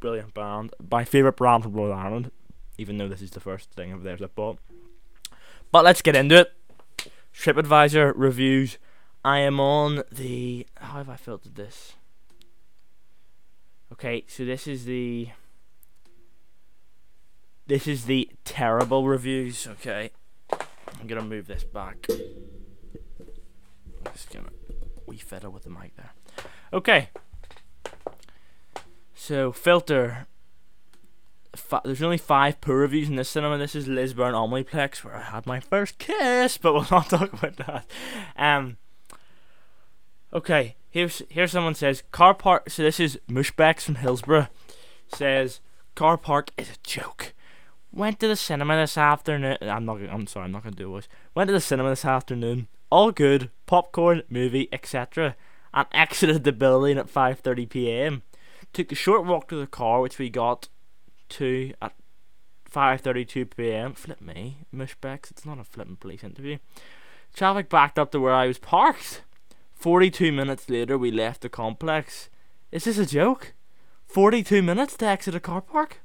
brilliant 0.00 0.34
brand. 0.34 0.74
My 0.90 1.04
favorite 1.04 1.36
brand 1.36 1.62
from 1.62 1.74
Northern 1.74 1.98
Ireland, 1.98 2.30
even 2.78 2.96
though 2.96 3.08
this 3.08 3.22
is 3.22 3.30
the 3.30 3.40
first 3.40 3.70
thing 3.70 3.92
of 3.92 4.02
theirs 4.02 4.22
I 4.22 4.26
bought. 4.26 4.58
But 5.70 5.84
let's 5.84 6.02
get 6.02 6.16
into 6.16 6.40
it. 6.40 6.52
TripAdvisor 7.34 8.12
reviews. 8.16 8.78
I 9.24 9.40
am 9.40 9.60
on 9.60 10.02
the. 10.10 10.66
How 10.76 10.94
have 10.94 11.08
I 11.08 11.16
filtered 11.16 11.54
this? 11.54 11.94
Okay, 13.92 14.24
so 14.26 14.44
this 14.44 14.66
is 14.66 14.84
the. 14.84 15.28
This 17.70 17.86
is 17.86 18.06
the 18.06 18.28
terrible 18.44 19.06
reviews. 19.06 19.68
Okay, 19.68 20.10
I'm 20.50 21.06
gonna 21.06 21.22
move 21.22 21.46
this 21.46 21.62
back. 21.62 22.04
I'm 22.10 24.12
just 24.12 24.32
gonna 24.32 24.48
we 25.06 25.18
fiddle 25.18 25.52
with 25.52 25.62
the 25.62 25.70
mic 25.70 25.94
there. 25.94 26.10
Okay. 26.72 27.10
So 29.14 29.52
filter 29.52 30.26
there's 31.84 32.02
only 32.02 32.18
five 32.18 32.60
poor 32.60 32.78
reviews 32.78 33.08
in 33.08 33.14
this 33.14 33.28
cinema. 33.28 33.56
This 33.56 33.76
is 33.76 33.86
Lisburn 33.86 34.34
Omniplex 34.34 35.04
where 35.04 35.14
I 35.14 35.22
had 35.22 35.46
my 35.46 35.60
first 35.60 35.98
kiss, 35.98 36.58
but 36.58 36.74
we'll 36.74 36.82
not 36.90 37.08
talk 37.08 37.32
about 37.32 37.56
that. 37.58 37.86
Um. 38.36 38.78
Okay, 40.32 40.74
here's 40.90 41.22
here's 41.28 41.52
someone 41.52 41.76
says 41.76 42.02
car 42.10 42.34
park. 42.34 42.68
So 42.68 42.82
this 42.82 42.98
is 42.98 43.20
Mushbecks 43.28 43.82
from 43.82 43.94
Hillsborough. 43.94 44.48
Says 45.14 45.60
car 45.94 46.16
park 46.16 46.50
is 46.58 46.70
a 46.70 46.78
joke. 46.82 47.32
Went 47.92 48.20
to 48.20 48.28
the 48.28 48.36
cinema 48.36 48.76
this 48.76 48.96
afternoon. 48.96 49.58
I'm 49.62 49.84
not. 49.84 50.00
I'm 50.08 50.26
sorry. 50.26 50.44
I'm 50.44 50.52
not 50.52 50.62
gonna 50.62 50.76
do 50.76 50.94
this. 50.94 51.08
Went 51.34 51.48
to 51.48 51.52
the 51.52 51.60
cinema 51.60 51.90
this 51.90 52.04
afternoon. 52.04 52.68
All 52.90 53.10
good. 53.10 53.50
Popcorn, 53.66 54.22
movie, 54.28 54.68
etc. 54.72 55.34
And 55.74 55.86
exited 55.92 56.44
the 56.44 56.52
building 56.52 56.98
at 56.98 57.12
5:30 57.12 57.68
p.m. 57.68 58.22
Took 58.72 58.92
a 58.92 58.94
short 58.94 59.26
walk 59.26 59.48
to 59.48 59.56
the 59.56 59.66
car, 59.66 60.00
which 60.00 60.18
we 60.18 60.30
got 60.30 60.68
to 61.30 61.72
at 61.82 61.94
5:32 62.72 63.56
p.m. 63.56 63.94
Flip 63.94 64.20
me, 64.20 64.58
mushbacks. 64.74 65.30
It's 65.30 65.44
not 65.44 65.58
a 65.58 65.64
flipping 65.64 65.96
police 65.96 66.22
interview. 66.22 66.58
Traffic 67.34 67.68
backed 67.68 67.98
up 67.98 68.12
to 68.12 68.20
where 68.20 68.34
I 68.34 68.46
was 68.46 68.58
parked. 68.58 69.22
42 69.74 70.30
minutes 70.30 70.68
later, 70.68 70.98
we 70.98 71.10
left 71.10 71.40
the 71.40 71.48
complex. 71.48 72.28
Is 72.70 72.84
this 72.84 72.98
a 72.98 73.06
joke? 73.06 73.54
42 74.06 74.62
minutes 74.62 74.96
to 74.98 75.06
exit 75.06 75.34
a 75.34 75.40
car 75.40 75.60
park? 75.60 75.99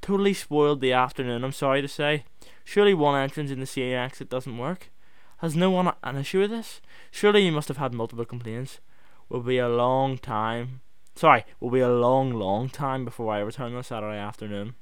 Totally 0.00 0.34
spoiled 0.34 0.80
the 0.80 0.92
afternoon, 0.92 1.44
I'm 1.44 1.52
sorry 1.52 1.82
to 1.82 1.88
say. 1.88 2.24
Surely 2.64 2.94
one 2.94 3.20
entrance 3.20 3.50
in 3.50 3.60
the 3.60 3.66
same 3.66 3.94
exit 3.94 4.30
doesn't 4.30 4.58
work. 4.58 4.90
Has 5.38 5.56
no 5.56 5.70
one 5.70 5.92
an 6.02 6.16
issue 6.16 6.40
with 6.40 6.50
this? 6.50 6.80
Surely 7.10 7.44
you 7.44 7.52
must 7.52 7.68
have 7.68 7.76
had 7.76 7.94
multiple 7.94 8.24
complaints. 8.24 8.80
Will 9.28 9.40
be 9.40 9.58
a 9.58 9.68
long 9.68 10.18
time 10.18 10.80
Sorry, 11.14 11.44
will 11.60 11.70
be 11.70 11.80
a 11.80 11.88
long, 11.88 12.32
long 12.32 12.70
time 12.70 13.04
before 13.04 13.34
I 13.34 13.40
return 13.40 13.74
on 13.74 13.82
Saturday 13.82 14.18
afternoon. 14.18 14.74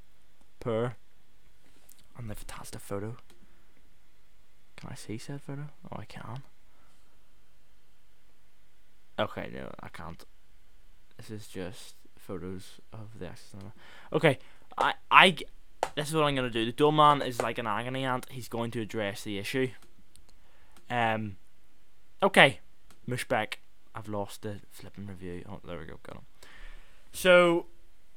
Per. 0.60 0.94
And 2.16 2.30
they've 2.30 2.44
photo. 2.78 3.16
Can 4.76 4.90
I 4.90 4.94
see 4.94 5.18
said 5.18 5.42
photo? 5.42 5.66
Oh, 5.90 5.96
I 5.98 6.04
can. 6.04 6.42
Okay, 9.18 9.50
no, 9.52 9.72
I 9.80 9.88
can't. 9.88 10.24
This 11.16 11.30
is 11.30 11.48
just 11.48 11.96
photos 12.16 12.80
of 12.92 13.18
the 13.18 13.26
access 13.26 13.60
Okay, 14.12 14.38
I, 14.78 14.94
I, 15.10 15.36
this 15.94 16.08
is 16.08 16.14
what 16.14 16.24
I'm 16.24 16.34
gonna 16.34 16.50
do. 16.50 16.64
The 16.64 16.72
dull 16.72 16.92
man 16.92 17.22
is 17.22 17.42
like 17.42 17.58
an 17.58 17.66
agony 17.66 18.04
aunt. 18.04 18.26
He's 18.30 18.48
going 18.48 18.70
to 18.72 18.80
address 18.80 19.22
the 19.22 19.38
issue. 19.38 19.68
Um, 20.90 21.36
okay, 22.22 22.60
Mushback. 23.08 23.54
I've 23.94 24.08
lost 24.08 24.42
the 24.42 24.60
flipping 24.70 25.06
review. 25.06 25.44
Oh, 25.48 25.60
there 25.66 25.78
we 25.78 25.84
go. 25.84 25.98
Got 26.04 26.16
him. 26.16 26.22
So, 27.12 27.66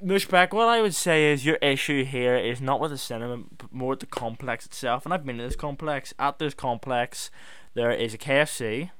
Mushback, 0.04 0.54
what 0.54 0.68
I 0.68 0.82
would 0.82 0.94
say 0.94 1.32
is 1.32 1.46
your 1.46 1.56
issue 1.56 2.04
here 2.06 2.36
is 2.36 2.62
not 2.62 2.80
with 2.80 2.92
the 2.92 2.98
cinema, 2.98 3.44
but 3.58 3.74
more 3.74 3.90
with 3.92 4.02
the 4.02 4.06
complex 4.06 4.66
itself. 4.66 5.06
And 5.06 5.14
I've 5.14 5.26
been 5.26 5.38
to 5.38 5.44
this 5.44 5.56
complex. 5.56 6.14
At 6.20 6.38
this 6.38 6.54
complex, 6.54 7.32
there 7.74 7.92
is 7.92 8.14
a 8.14 8.18
KFC, 8.18 8.92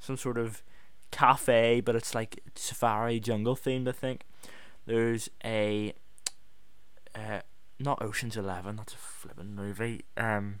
some 0.00 0.18
sort 0.18 0.36
of 0.36 0.62
cafe, 1.10 1.80
but 1.80 1.96
it's 1.96 2.14
like 2.14 2.42
safari 2.54 3.20
jungle 3.20 3.56
themed. 3.56 3.88
I 3.88 3.92
think 3.92 4.26
there's 4.86 5.30
a 5.42 5.94
uh, 7.18 7.40
not 7.78 8.02
Ocean's 8.02 8.36
Eleven. 8.36 8.76
That's 8.76 8.94
a 8.94 8.98
flippin' 8.98 9.54
movie. 9.54 10.04
Um, 10.16 10.60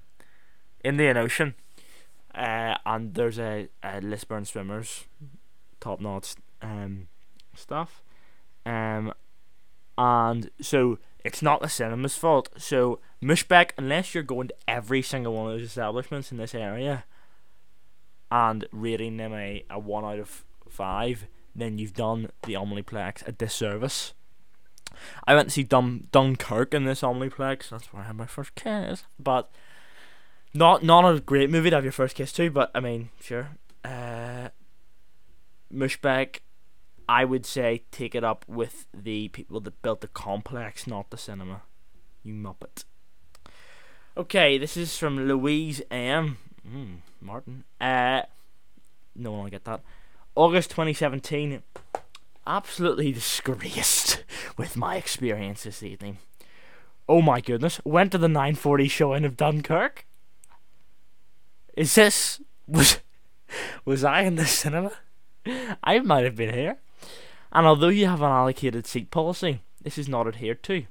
Indian 0.82 1.16
Ocean. 1.16 1.54
Uh, 2.34 2.76
and 2.84 3.14
there's 3.14 3.38
a, 3.38 3.68
a 3.82 4.00
Lisburn 4.00 4.44
Swimmers, 4.44 5.06
top 5.80 6.00
notch 6.00 6.34
um 6.62 7.08
stuff. 7.54 8.02
Um, 8.66 9.12
and 9.96 10.50
so 10.60 10.98
it's 11.24 11.42
not 11.42 11.60
the 11.60 11.68
cinema's 11.68 12.16
fault. 12.16 12.48
So 12.56 13.00
Mushbeck, 13.22 13.70
unless 13.76 14.14
you're 14.14 14.22
going 14.22 14.48
to 14.48 14.54
every 14.68 15.02
single 15.02 15.34
one 15.34 15.46
of 15.50 15.58
those 15.58 15.68
establishments 15.68 16.30
in 16.30 16.38
this 16.38 16.54
area 16.54 17.04
and 18.30 18.66
rating 18.70 19.16
them 19.16 19.32
a, 19.32 19.64
a 19.70 19.78
one 19.78 20.04
out 20.04 20.18
of 20.18 20.44
five, 20.68 21.26
then 21.54 21.78
you've 21.78 21.94
done 21.94 22.30
the 22.44 22.54
Omniplex 22.54 23.26
a 23.26 23.32
disservice. 23.32 24.12
I 25.26 25.34
went 25.34 25.48
to 25.48 25.54
see 25.54 25.62
Dun- 25.62 26.08
Dunkirk 26.12 26.74
in 26.74 26.84
this 26.84 27.02
Omniplex. 27.02 27.68
That's 27.70 27.92
where 27.92 28.02
I 28.02 28.06
had 28.06 28.16
my 28.16 28.26
first 28.26 28.54
kiss. 28.54 29.04
But 29.18 29.50
not 30.54 30.82
not 30.82 31.04
a 31.04 31.20
great 31.20 31.50
movie 31.50 31.70
to 31.70 31.76
have 31.76 31.84
your 31.84 31.92
first 31.92 32.16
kiss 32.16 32.32
to. 32.32 32.50
But 32.50 32.70
I 32.74 32.80
mean, 32.80 33.10
sure. 33.20 33.50
Uh, 33.84 34.48
Mushbeck 35.72 36.40
I 37.08 37.24
would 37.24 37.46
say 37.46 37.84
take 37.90 38.14
it 38.14 38.22
up 38.22 38.44
with 38.46 38.86
the 38.92 39.28
people 39.28 39.60
that 39.60 39.80
built 39.80 40.02
the 40.02 40.08
complex, 40.08 40.86
not 40.86 41.08
the 41.10 41.16
cinema. 41.16 41.62
You 42.22 42.34
muppet. 42.34 42.84
Okay, 44.16 44.58
this 44.58 44.76
is 44.76 44.98
from 44.98 45.26
Louise 45.26 45.80
M. 45.90 46.36
Mm, 46.68 46.98
Martin. 47.20 47.64
Uh, 47.80 48.22
no 49.16 49.32
one 49.32 49.44
will 49.44 49.50
get 49.50 49.64
that. 49.64 49.80
August 50.34 50.70
2017. 50.70 51.62
Absolutely 52.48 53.12
disgraced 53.12 54.24
with 54.56 54.74
my 54.74 54.96
experience 54.96 55.64
this 55.64 55.82
evening. 55.82 56.16
Oh 57.06 57.20
my 57.20 57.40
goodness. 57.42 57.78
Went 57.84 58.10
to 58.12 58.18
the 58.18 58.28
940 58.28 58.88
showing 58.88 59.24
of 59.26 59.36
Dunkirk. 59.36 60.06
Is 61.76 61.94
this. 61.94 62.40
Was, 62.66 62.98
was 63.86 64.04
I 64.04 64.22
in 64.22 64.34
the 64.34 64.44
cinema? 64.44 64.92
I 65.82 66.00
might 66.00 66.24
have 66.24 66.36
been 66.36 66.52
here. 66.52 66.76
And 67.50 67.66
although 67.66 67.88
you 67.88 68.04
have 68.04 68.20
an 68.20 68.30
allocated 68.30 68.86
seat 68.86 69.10
policy, 69.10 69.62
this 69.82 69.96
is 69.96 70.06
not 70.06 70.28
adhered 70.28 70.62
to. 70.64 70.84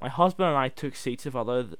My 0.00 0.08
husband 0.08 0.50
and 0.50 0.56
I 0.56 0.68
took 0.68 0.94
seats 0.94 1.26
of 1.26 1.34
other. 1.34 1.64
Th- 1.64 1.78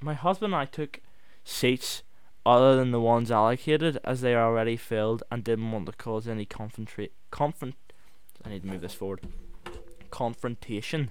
my 0.00 0.14
husband 0.14 0.52
and 0.54 0.62
I 0.62 0.66
took 0.66 1.00
seats 1.42 2.04
other 2.46 2.76
than 2.76 2.92
the 2.92 3.00
ones 3.00 3.32
allocated, 3.32 3.98
as 4.04 4.20
they 4.20 4.34
are 4.34 4.46
already 4.46 4.76
filled, 4.76 5.24
and 5.32 5.42
didn't 5.42 5.72
want 5.72 5.86
to 5.86 5.92
cause 5.92 6.28
any 6.28 6.44
confrontation. 6.44 7.10
Confront. 7.32 7.74
I 8.44 8.50
need 8.50 8.62
to 8.62 8.68
move 8.68 8.80
this 8.80 8.94
forward. 8.94 9.20
Confrontation 10.10 11.10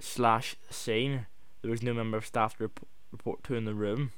slash 0.00 0.56
scene. 0.70 1.26
There 1.62 1.70
was 1.70 1.82
no 1.82 1.94
member 1.94 2.16
of 2.16 2.26
staff 2.26 2.56
to 2.56 2.64
rep- 2.64 2.86
report 3.12 3.42
to 3.44 3.54
in 3.54 3.64
the 3.64 3.74
room. 3.74 4.12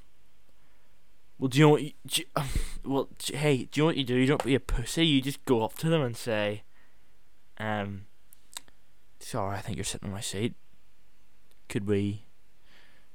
Well, 1.38 1.48
do 1.48 1.58
you 1.58 1.64
know 1.64 1.70
what? 1.70 1.82
You, 1.82 1.92
you, 2.10 2.24
well, 2.84 3.08
hey, 3.32 3.64
do 3.64 3.80
you 3.80 3.82
know 3.82 3.86
what 3.86 3.96
you 3.96 4.04
do? 4.04 4.16
You 4.16 4.26
don't 4.26 4.44
be 4.44 4.54
a 4.54 4.60
pussy. 4.60 5.06
You 5.06 5.22
just 5.22 5.44
go 5.44 5.64
up 5.64 5.76
to 5.78 5.88
them 5.88 6.02
and 6.02 6.16
say, 6.16 6.62
"Um, 7.58 8.02
sorry, 9.20 9.56
I 9.56 9.60
think 9.60 9.76
you're 9.76 9.84
sitting 9.84 10.08
on 10.08 10.14
my 10.14 10.20
seat. 10.20 10.54
Could 11.68 11.86
we 11.86 12.24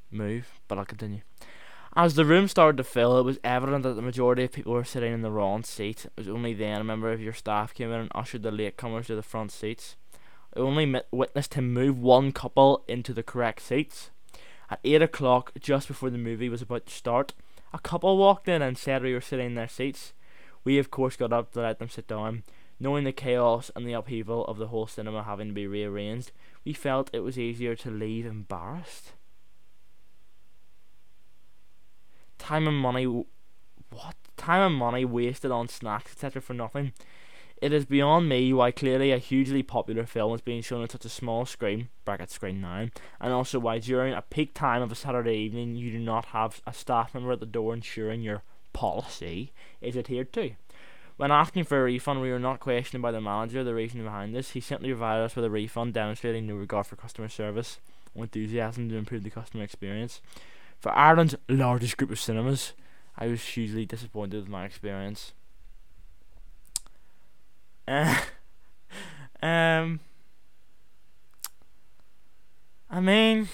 move?" 0.09 0.59
But 0.67 0.79
I'll 0.79 0.85
continue. 0.85 1.21
As 1.97 2.15
the 2.15 2.25
room 2.25 2.49
started 2.49 2.75
to 2.75 2.83
fill, 2.83 3.17
it 3.17 3.23
was 3.23 3.39
evident 3.41 3.83
that 3.83 3.93
the 3.93 4.01
majority 4.01 4.43
of 4.43 4.51
people 4.51 4.73
were 4.73 4.83
sitting 4.83 5.13
in 5.13 5.21
the 5.21 5.31
wrong 5.31 5.63
seat. 5.63 6.03
It 6.03 6.11
was 6.17 6.27
only 6.27 6.53
then 6.53 6.81
a 6.81 6.83
member 6.83 7.09
of 7.09 7.21
your 7.21 7.31
staff 7.31 7.73
came 7.73 7.89
in 7.89 8.01
and 8.01 8.11
ushered 8.13 8.43
the 8.43 8.51
latecomers 8.51 9.05
to 9.05 9.15
the 9.15 9.23
front 9.23 9.53
seats. 9.53 9.95
I 10.53 10.59
only 10.59 10.93
witnessed 11.11 11.53
him 11.53 11.73
move 11.73 11.97
one 11.97 12.33
couple 12.33 12.83
into 12.89 13.13
the 13.13 13.23
correct 13.23 13.61
seats. 13.61 14.09
At 14.69 14.81
8 14.83 15.03
o'clock, 15.03 15.53
just 15.57 15.87
before 15.87 16.09
the 16.09 16.17
movie 16.17 16.49
was 16.49 16.61
about 16.61 16.87
to 16.87 16.93
start, 16.93 17.33
a 17.71 17.79
couple 17.79 18.17
walked 18.17 18.49
in 18.49 18.61
and 18.61 18.77
said 18.77 19.01
we 19.01 19.13
were 19.13 19.21
sitting 19.21 19.45
in 19.45 19.55
their 19.55 19.69
seats. 19.69 20.11
We, 20.65 20.77
of 20.77 20.91
course, 20.91 21.15
got 21.15 21.31
up 21.31 21.53
to 21.53 21.61
let 21.61 21.79
them 21.79 21.87
sit 21.87 22.09
down. 22.09 22.43
Knowing 22.77 23.05
the 23.05 23.13
chaos 23.13 23.71
and 23.73 23.87
the 23.87 23.93
upheaval 23.93 24.43
of 24.47 24.57
the 24.57 24.67
whole 24.67 24.85
cinema 24.85 25.23
having 25.23 25.47
to 25.47 25.53
be 25.53 25.65
rearranged, 25.65 26.33
we 26.65 26.73
felt 26.73 27.09
it 27.13 27.21
was 27.21 27.39
easier 27.39 27.73
to 27.77 27.89
leave 27.89 28.25
embarrassed. 28.25 29.13
Time 32.37 32.67
and 32.67 32.77
money. 32.77 33.05
What? 33.05 34.15
Time 34.37 34.61
and 34.61 34.75
money 34.75 35.05
wasted 35.05 35.51
on 35.51 35.67
snacks, 35.67 36.11
etc., 36.11 36.41
for 36.41 36.53
nothing. 36.53 36.93
It 37.61 37.71
is 37.71 37.85
beyond 37.85 38.27
me 38.27 38.51
why 38.51 38.71
clearly 38.71 39.11
a 39.11 39.17
hugely 39.17 39.63
popular 39.63 40.05
film 40.05 40.35
is 40.35 40.41
being 40.41 40.61
shown 40.61 40.81
on 40.81 40.89
such 40.89 41.05
a 41.05 41.09
small 41.09 41.45
screen, 41.45 41.87
bracket 42.03 42.29
screen 42.29 42.59
9, 42.59 42.91
and 43.21 43.33
also 43.33 43.59
why 43.59 43.79
during 43.79 44.13
a 44.13 44.21
peak 44.21 44.53
time 44.53 44.81
of 44.81 44.91
a 44.91 44.95
Saturday 44.95 45.37
evening 45.37 45.75
you 45.77 45.89
do 45.89 45.99
not 45.99 46.25
have 46.25 46.61
a 46.67 46.73
staff 46.73 47.13
member 47.13 47.31
at 47.31 47.39
the 47.39 47.45
door 47.45 47.73
ensuring 47.73 48.21
your 48.21 48.43
policy 48.73 49.53
is 49.79 49.95
adhered 49.95 50.33
to. 50.33 50.51
When 51.15 51.31
asking 51.31 51.63
for 51.63 51.79
a 51.79 51.83
refund, 51.83 52.21
we 52.21 52.29
were 52.29 52.39
not 52.39 52.59
questioned 52.59 53.01
by 53.01 53.13
the 53.13 53.21
manager 53.21 53.63
the 53.63 53.73
reason 53.73 54.03
behind 54.03 54.35
this. 54.35 54.51
He 54.51 54.59
simply 54.59 54.89
provided 54.89 55.23
us 55.23 55.35
with 55.37 55.45
a 55.45 55.49
refund, 55.49 55.93
demonstrating 55.93 56.45
no 56.45 56.55
regard 56.55 56.87
for 56.87 56.97
customer 56.97 57.29
service 57.29 57.79
or 58.13 58.25
enthusiasm 58.25 58.89
to 58.89 58.97
improve 58.97 59.23
the 59.23 59.29
customer 59.29 59.63
experience. 59.63 60.19
For 60.85 60.95
Ireland's 60.95 61.33
largest 61.49 61.97
group 61.97 62.11
of 62.11 62.19
cinemas, 62.19 62.73
I 63.17 63.25
was 63.25 63.41
hugely 63.41 63.87
disappointed 63.87 64.41
with 64.41 64.47
my 64.47 64.65
experience. 64.65 65.33
Uh, 67.87 68.15
um, 69.41 69.99
I 72.87 72.99
mean, 72.99 73.49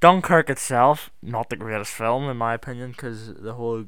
Dunkirk 0.00 0.48
itself, 0.48 1.10
not 1.20 1.50
the 1.50 1.56
greatest 1.56 1.92
film 1.92 2.30
in 2.30 2.38
my 2.38 2.54
opinion, 2.54 2.92
because 2.92 3.34
the 3.34 3.52
whole 3.52 3.84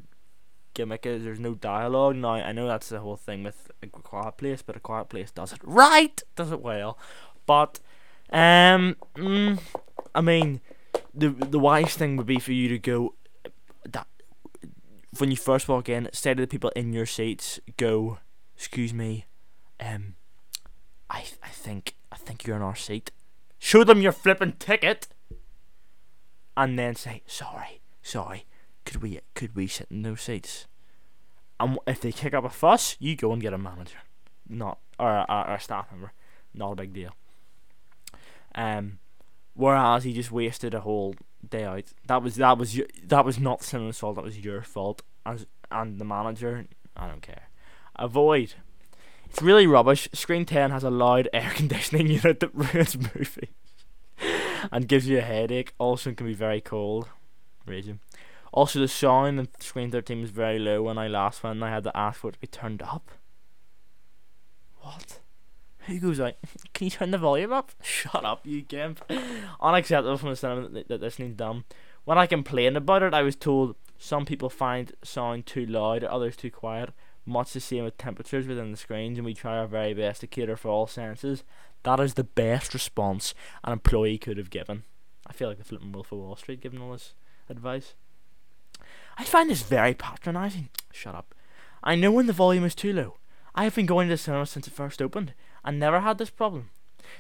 gimmick 0.75 1.07
is 1.07 1.25
there's 1.25 1.41
no 1.41 1.55
dialogue. 1.55 2.17
Now 2.17 2.33
I 2.33 2.53
know 2.53 2.67
that's 2.67 2.91
the 2.91 3.01
whole 3.01 3.17
thing 3.17 3.45
with 3.45 3.71
a 3.83 3.87
Quiet 3.87 4.37
Place, 4.37 4.61
but 4.61 4.77
a 4.77 4.81
Quiet 4.81 5.09
Place 5.09 5.31
does 5.31 5.55
it 5.55 5.61
right, 5.63 6.23
does 6.35 6.53
it 6.53 6.61
well. 6.61 6.99
But, 7.47 7.81
um, 8.31 8.97
mm, 9.17 9.59
I 10.15 10.21
mean, 10.21 10.61
the 11.15 11.31
the 11.31 11.59
wise 11.59 11.95
thing 11.95 12.17
would 12.17 12.27
be 12.27 12.39
for 12.39 12.53
you 12.53 12.69
to 12.69 12.79
go 12.79 13.15
that 13.89 14.07
when 15.19 15.31
you 15.31 15.37
first 15.37 15.69
walk 15.69 15.89
in, 15.89 16.09
say 16.13 16.35
to 16.35 16.41
the 16.43 16.47
people 16.47 16.71
in 16.77 16.93
your 16.93 17.07
seats, 17.07 17.61
go 17.77 18.19
excuse 18.57 18.93
me, 18.93 19.27
um, 19.81 20.15
I 21.11 21.25
I 21.43 21.49
think 21.49 21.95
I 22.11 22.17
think 22.17 22.47
you're 22.47 22.57
in 22.57 22.63
our 22.63 22.77
seat. 22.77 23.11
Show 23.59 23.85
them 23.85 24.03
your 24.03 24.13
flipping 24.13 24.53
ticket, 24.53 25.09
and 26.57 26.79
then 26.79 26.95
say 26.95 27.23
sorry, 27.27 27.81
sorry. 28.03 28.47
Could 28.85 29.03
we 29.03 29.21
could 29.35 29.57
we 29.57 29.67
sit 29.67 29.89
in 29.91 30.03
those 30.03 30.23
seats? 30.23 30.67
And 31.59 31.79
if 31.87 32.01
they 32.01 32.13
kick 32.13 32.35
up 32.35 32.45
a 32.45 32.51
fuss, 32.51 32.97
you 32.99 33.17
go 33.17 33.33
and 33.33 33.41
get 33.41 33.55
a 33.55 33.59
manager, 33.59 33.99
not 34.49 34.79
or 34.99 35.11
a, 35.11 35.55
a 35.57 35.61
staff 35.61 35.91
member. 35.91 36.13
Not 36.55 36.73
a 36.73 36.77
big 36.77 36.93
deal. 36.93 37.15
Um, 38.55 38.99
whereas 39.57 40.05
he 40.05 40.13
just 40.13 40.31
wasted 40.31 40.75
a 40.75 40.81
whole 40.81 41.15
day 41.49 41.65
out. 41.65 41.85
That 42.07 42.23
was 42.23 42.37
that 42.37 42.59
was 42.59 42.77
your, 42.77 42.87
that 43.05 43.25
was 43.25 43.39
not 43.39 43.63
Cinema's 43.63 43.99
fault. 43.99 44.17
That 44.17 44.25
was 44.25 44.39
your 44.39 44.63
fault 44.63 45.03
as 45.25 45.47
and 45.71 45.99
the 45.99 46.05
manager. 46.05 46.67
I 46.97 47.09
don't 47.09 47.23
care. 47.23 47.49
Avoid. 47.97 48.55
It's 49.29 49.43
really 49.43 49.67
rubbish. 49.67 50.09
Screen 50.13 50.45
10 50.45 50.71
has 50.71 50.85
a 50.85 50.91
loud 50.91 51.29
air 51.33 51.51
conditioning 51.55 52.07
unit 52.09 52.41
that 52.41 52.55
ruins 52.55 52.97
movies 53.15 53.49
and 54.71 54.89
gives 54.89 55.09
you 55.09 55.19
a 55.19 55.23
headache. 55.23 55.75
Also, 55.79 56.13
can 56.13 56.27
be 56.27 56.35
very 56.35 56.61
cold. 56.61 57.09
Raging. 57.67 58.01
Also, 58.53 58.79
the 58.79 58.89
sound 58.89 59.41
in 59.41 59.49
Screen 59.59 59.91
13 59.91 60.21
was 60.21 60.31
very 60.31 60.59
low 60.59 60.83
when 60.83 60.97
I 60.97 61.09
last 61.09 61.43
went 61.43 61.57
and 61.57 61.65
I 61.65 61.71
had 61.71 61.85
to 61.85 61.97
ask 61.97 62.21
for 62.21 62.29
it 62.29 62.35
to 62.35 62.39
be 62.39 62.47
turned 62.47 62.81
up. 62.81 63.11
What? 64.81 65.21
Goes 66.01 66.21
out? 66.21 66.35
Can 66.75 66.87
you 66.87 66.91
turn 66.91 67.11
the 67.11 67.19
volume 67.19 67.53
up? 67.53 67.73
Shut 67.83 68.25
up, 68.25 68.47
you 68.47 68.63
gimp. 68.63 69.05
Unacceptable 69.61 70.19
from 70.19 70.31
the 70.31 70.37
cinema 70.37 70.69
that, 70.69 70.89
that 70.89 71.01
this 71.01 71.19
needs 71.19 71.37
done. 71.37 71.65
When 72.05 72.19
I 72.19 72.27
complained 72.27 72.77
about 72.77 73.03
it, 73.03 73.15
I 73.15 73.23
was 73.23 73.37
told 73.37 73.77
some 73.99 74.27
people 74.27 74.51
find 74.51 74.93
sound 75.03 75.47
too 75.47 75.67
loud, 75.67 76.05
others 76.05 76.37
too 76.37 76.51
quiet 76.51 76.91
much 77.27 77.53
the 77.53 77.61
same 77.61 77.85
with 77.85 77.99
temperatures 77.99 78.47
within 78.47 78.71
the 78.71 78.77
screens, 78.77 79.19
and 79.19 79.25
we 79.25 79.35
try 79.35 79.59
our 79.59 79.67
very 79.67 79.93
best 79.93 80.21
to 80.21 80.27
cater 80.27 80.57
for 80.57 80.69
all 80.69 80.87
senses. 80.87 81.43
That 81.83 82.01
is 82.01 82.15
the 82.15 82.25
best 82.25 82.73
response 82.73 83.35
an 83.65 83.73
employee 83.73 84.19
could 84.19 84.39
have 84.39 84.51
given. 84.51 84.85
I 85.27 85.33
feel 85.33 85.49
like 85.49 85.59
the 85.59 85.65
flipping 85.65 85.93
Wolf 85.93 86.13
of 86.13 86.19
Wall 86.19 86.37
Street 86.37 86.61
giving 86.61 86.81
all 86.81 86.93
this 86.93 87.15
advice. 87.49 87.95
I 89.19 89.25
find 89.25 89.51
this 89.51 89.63
very 89.63 89.95
patronising. 89.95 90.71
Shut 90.93 91.15
up. 91.15 91.35
I 91.83 91.97
know 91.97 92.13
when 92.13 92.27
the 92.27 92.33
volume 92.33 92.65
is 92.65 92.75
too 92.75 92.93
low. 92.93 93.17
I 93.55 93.65
have 93.65 93.75
been 93.75 93.87
going 93.87 94.09
to 94.09 94.15
the 94.15 94.19
cinema 94.19 94.47
since 94.47 94.69
it 94.69 94.73
first 94.73 95.03
opened, 95.03 95.35
I 95.67 95.73
never 95.73 96.01
had 96.01 96.19
this 96.19 96.31
problem. 96.31 96.71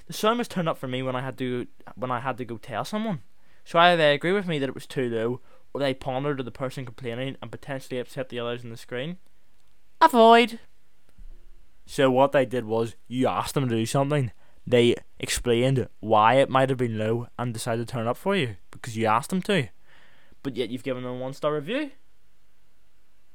The 0.06 0.12
sun 0.12 0.38
was 0.38 0.48
turned 0.48 0.68
up 0.68 0.78
for 0.78 0.86
me 0.86 1.02
when 1.02 1.16
I 1.16 1.20
had 1.20 1.36
to 1.38 1.66
when 1.96 2.10
I 2.10 2.20
had 2.20 2.38
to 2.38 2.44
go 2.44 2.56
tell 2.56 2.84
someone. 2.84 3.22
So 3.64 3.78
either 3.78 3.96
they 3.96 4.14
agree 4.14 4.32
with 4.32 4.46
me 4.46 4.60
that 4.60 4.68
it 4.68 4.74
was 4.74 4.86
too 4.86 5.10
low, 5.10 5.40
or 5.74 5.80
they 5.80 5.92
ponder 5.92 6.36
to 6.36 6.42
the 6.42 6.52
person 6.52 6.86
complaining 6.86 7.36
and 7.42 7.50
potentially 7.50 7.98
upset 7.98 8.28
the 8.28 8.38
others 8.38 8.64
on 8.64 8.70
the 8.70 8.76
screen. 8.76 9.16
Avoid. 10.00 10.60
So 11.86 12.10
what 12.10 12.32
they 12.32 12.46
did 12.46 12.64
was 12.64 12.94
you 13.08 13.26
asked 13.26 13.54
them 13.54 13.68
to 13.68 13.74
do 13.74 13.86
something. 13.86 14.30
They 14.64 14.96
explained 15.18 15.88
why 16.00 16.34
it 16.34 16.50
might 16.50 16.68
have 16.68 16.78
been 16.78 16.98
low 16.98 17.28
and 17.38 17.52
decided 17.52 17.86
to 17.86 17.92
turn 17.92 18.06
up 18.06 18.16
for 18.16 18.36
you 18.36 18.56
because 18.70 18.96
you 18.96 19.06
asked 19.06 19.30
them 19.30 19.42
to. 19.42 19.68
But 20.42 20.56
yet 20.56 20.70
you've 20.70 20.84
given 20.84 21.02
them 21.02 21.12
a 21.12 21.18
one 21.18 21.32
star 21.32 21.54
review. 21.54 21.90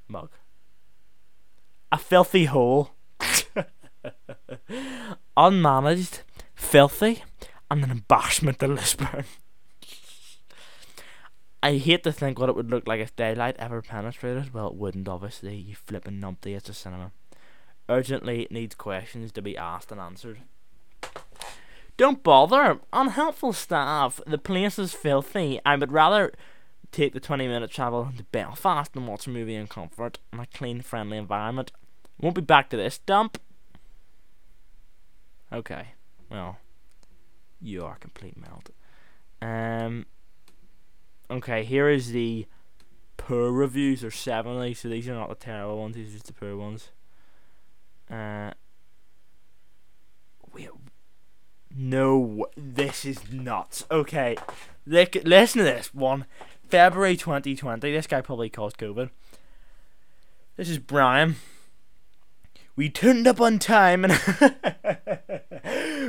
Mug. 0.08 0.30
A 1.92 1.98
filthy 1.98 2.46
hole. 2.46 2.92
Unmanaged, 5.38 6.22
filthy, 6.56 7.24
and 7.70 7.84
an 7.84 7.92
embarrassment 7.92 8.60
to 8.60 8.68
Lisburn. 8.68 9.26
I 11.64 11.78
hate 11.78 12.04
to 12.04 12.12
think 12.12 12.40
what 12.40 12.50
it 12.50 12.56
would 12.56 12.72
look 12.72 12.88
like 12.88 13.02
if 13.02 13.16
daylight 13.16 13.56
ever 13.60 13.82
penetrated. 13.82 14.54
Well, 14.54 14.68
it 14.68 14.76
wouldn't, 14.76 15.08
obviously. 15.08 15.56
You 15.56 15.76
flipping 15.76 16.20
numpty, 16.20 16.56
it's 16.56 16.70
a 16.70 16.74
cinema. 16.74 17.12
Urgently 17.88 18.48
needs 18.50 18.74
questions 18.74 19.32
to 19.34 19.42
be 19.42 19.56
asked 19.56 19.92
and 19.92 20.02
answered. 20.02 20.40
Don't 21.98 22.24
bother. 22.24 22.80
Unhelpful 22.92 23.54
staff. 23.54 24.20
The 24.26 24.40
place 24.40 24.80
is 24.80 24.94
filthy. 24.94 25.60
I 25.64 25.76
would 25.76 25.92
rather 25.92 26.32
take 26.92 27.14
the 27.14 27.20
20 27.20 27.48
minute 27.48 27.70
travel 27.70 28.10
to 28.18 28.24
Belfast 28.24 28.96
and 28.96 29.08
watch 29.08 29.28
a 29.28 29.30
movie 29.30 29.56
in 29.56 29.68
comfort 29.68 30.18
in 30.34 30.40
a 30.40 30.48
clean, 30.48 30.82
friendly 30.82 31.18
environment. 31.18 31.72
Won't 32.20 32.36
be 32.36 32.42
back 32.42 32.70
to 32.70 32.78
this 32.78 32.98
dump. 32.98 33.38
Okay. 35.52 35.88
Well, 36.30 36.58
you 37.62 37.84
are 37.84 37.96
complete 37.96 38.38
melt. 38.38 38.70
Um. 39.42 40.06
Okay, 41.30 41.64
here 41.64 41.90
is 41.90 42.12
the 42.12 42.46
poor 43.16 43.52
reviews. 43.52 44.02
There's 44.02 44.16
70, 44.16 44.74
so 44.74 44.90
these 44.90 45.08
are 45.08 45.14
not 45.14 45.30
the 45.30 45.36
terrible 45.36 45.80
ones, 45.80 45.96
these 45.96 46.10
are 46.10 46.14
just 46.14 46.28
the 46.28 46.34
poor 46.34 46.58
ones. 46.58 46.90
Uh, 48.10 48.52
wait, 50.54 50.68
no, 51.74 52.48
this 52.58 53.06
is 53.06 53.32
nuts. 53.32 53.86
Okay, 53.90 54.36
look, 54.86 55.16
listen 55.24 55.60
to 55.60 55.64
this 55.64 55.94
one. 55.94 56.26
February 56.68 57.16
2020, 57.16 57.92
this 57.92 58.08
guy 58.08 58.20
probably 58.20 58.50
caused 58.50 58.78
COVID. 58.78 59.10
This 60.58 60.70
is 60.70 60.80
Brian. 60.80 61.38
We 62.76 62.90
turned 62.90 63.28
up 63.28 63.42
on 63.42 63.60
time 63.60 64.06
and 64.06 64.14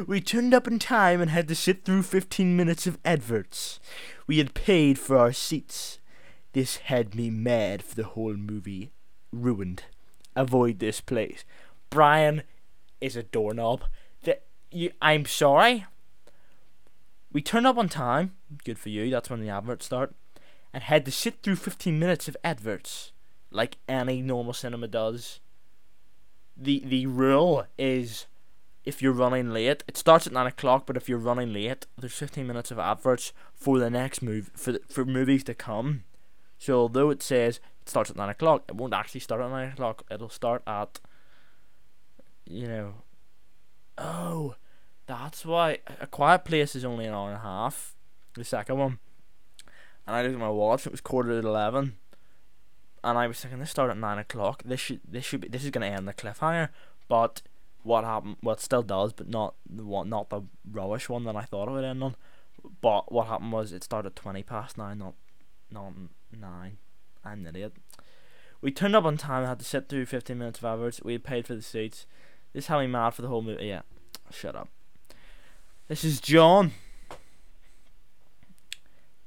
we 0.06 0.20
turned 0.20 0.54
up 0.54 0.68
in 0.68 0.78
time 0.78 1.20
and 1.20 1.30
had 1.30 1.48
to 1.48 1.54
sit 1.54 1.84
through 1.84 2.04
15 2.04 2.56
minutes 2.56 2.86
of 2.86 2.98
adverts. 3.04 3.80
We 4.26 4.38
had 4.38 4.54
paid 4.54 4.98
for 4.98 5.18
our 5.18 5.32
seats. 5.32 5.98
This 6.52 6.76
had 6.76 7.14
me 7.14 7.30
mad 7.30 7.82
for 7.82 7.96
the 7.96 8.04
whole 8.04 8.34
movie. 8.34 8.92
Ruined. 9.32 9.84
Avoid 10.36 10.78
this 10.78 11.00
place. 11.00 11.44
Brian 11.90 12.42
is 13.00 13.16
a 13.16 13.22
doorknob. 13.22 13.84
That 14.22 14.44
you, 14.70 14.92
I'm 15.02 15.26
sorry. 15.26 15.86
We 17.32 17.42
turned 17.42 17.66
up 17.66 17.78
on 17.78 17.88
time. 17.88 18.32
Good 18.64 18.78
for 18.78 18.88
you. 18.88 19.10
That's 19.10 19.30
when 19.30 19.40
the 19.40 19.48
adverts 19.48 19.86
start. 19.86 20.14
And 20.72 20.84
had 20.84 21.04
to 21.06 21.10
sit 21.10 21.42
through 21.42 21.56
15 21.56 21.98
minutes 21.98 22.28
of 22.28 22.36
adverts, 22.44 23.12
like 23.50 23.76
any 23.88 24.22
normal 24.22 24.52
cinema 24.52 24.88
does. 24.88 25.40
The 26.56 26.82
the 26.84 27.06
rule 27.06 27.66
is 27.78 28.26
if 28.84 29.00
you're 29.00 29.12
running 29.12 29.50
late, 29.50 29.84
it 29.86 29.96
starts 29.96 30.26
at 30.26 30.32
nine 30.32 30.46
o'clock. 30.46 30.86
But 30.86 30.96
if 30.96 31.08
you're 31.08 31.18
running 31.18 31.52
late, 31.52 31.86
there's 31.98 32.14
15 32.14 32.46
minutes 32.46 32.70
of 32.70 32.78
adverts 32.78 33.32
for 33.54 33.78
the 33.78 33.90
next 33.90 34.22
move 34.22 34.50
for 34.54 34.72
the, 34.72 34.80
for 34.88 35.04
movies 35.04 35.44
to 35.44 35.54
come. 35.54 36.04
So 36.58 36.78
although 36.78 37.10
it 37.10 37.22
says 37.22 37.60
it 37.80 37.88
starts 37.88 38.10
at 38.10 38.16
nine 38.16 38.28
o'clock, 38.28 38.64
it 38.68 38.76
won't 38.76 38.94
actually 38.94 39.20
start 39.20 39.40
at 39.40 39.50
nine 39.50 39.72
o'clock. 39.72 40.04
It'll 40.10 40.28
start 40.28 40.62
at 40.66 41.00
you 42.46 42.68
know. 42.68 42.94
Oh, 43.98 44.56
that's 45.06 45.44
why 45.44 45.78
a 46.00 46.06
quiet 46.06 46.44
place 46.44 46.74
is 46.74 46.84
only 46.84 47.06
an 47.06 47.14
hour 47.14 47.28
and 47.28 47.38
a 47.38 47.42
half. 47.42 47.94
The 48.34 48.44
second 48.44 48.78
one, 48.78 48.98
and 50.06 50.16
I 50.16 50.22
looked 50.22 50.34
at 50.34 50.40
my 50.40 50.48
watch. 50.48 50.86
It 50.86 50.92
was 50.92 51.00
quarter 51.00 51.40
to 51.40 51.46
eleven, 51.46 51.96
and 53.04 53.18
I 53.18 53.26
was 53.26 53.40
thinking 53.40 53.60
this 53.60 53.70
started 53.70 53.92
at 53.92 53.98
nine 53.98 54.18
o'clock. 54.18 54.62
This 54.64 54.80
should 54.80 55.00
this 55.08 55.24
should 55.24 55.40
be 55.42 55.48
this 55.48 55.64
is 55.64 55.70
gonna 55.70 55.86
end 55.86 56.06
the 56.06 56.14
cliffhanger, 56.14 56.68
but 57.08 57.42
what 57.82 58.04
happened? 58.04 58.36
Well, 58.42 58.54
it 58.54 58.60
still 58.60 58.82
does, 58.82 59.12
but 59.12 59.28
not 59.28 59.54
the 59.68 59.84
one, 59.84 60.08
not 60.08 60.30
the 60.30 60.42
rubbish 60.70 61.08
one 61.08 61.24
that 61.24 61.36
I 61.36 61.42
thought 61.42 61.68
it 61.68 61.72
would 61.72 61.84
end 61.84 62.02
on. 62.02 62.16
But 62.80 63.10
what 63.10 63.26
happened 63.26 63.52
was 63.52 63.72
it 63.72 63.82
started 63.82 64.14
twenty 64.14 64.42
past 64.42 64.78
nine, 64.78 64.98
not 64.98 65.14
not 65.70 65.92
nine. 66.30 66.78
I'm 67.24 67.40
an 67.40 67.46
idiot. 67.48 67.74
We 68.60 68.70
turned 68.70 68.94
up 68.94 69.04
on 69.04 69.16
time. 69.16 69.40
And 69.40 69.48
had 69.48 69.58
to 69.58 69.64
sit 69.64 69.88
through 69.88 70.06
fifteen 70.06 70.38
minutes 70.38 70.60
of 70.60 70.64
adverts. 70.64 71.02
We 71.02 71.14
had 71.14 71.24
paid 71.24 71.46
for 71.46 71.54
the 71.56 71.62
seats. 71.62 72.06
This 72.52 72.68
had 72.68 72.78
me 72.78 72.86
mad 72.86 73.14
for 73.14 73.22
the 73.22 73.28
whole 73.28 73.42
movie. 73.42 73.66
Yeah, 73.66 73.82
shut 74.30 74.54
up. 74.54 74.68
This 75.88 76.04
is 76.04 76.20
John. 76.20 76.72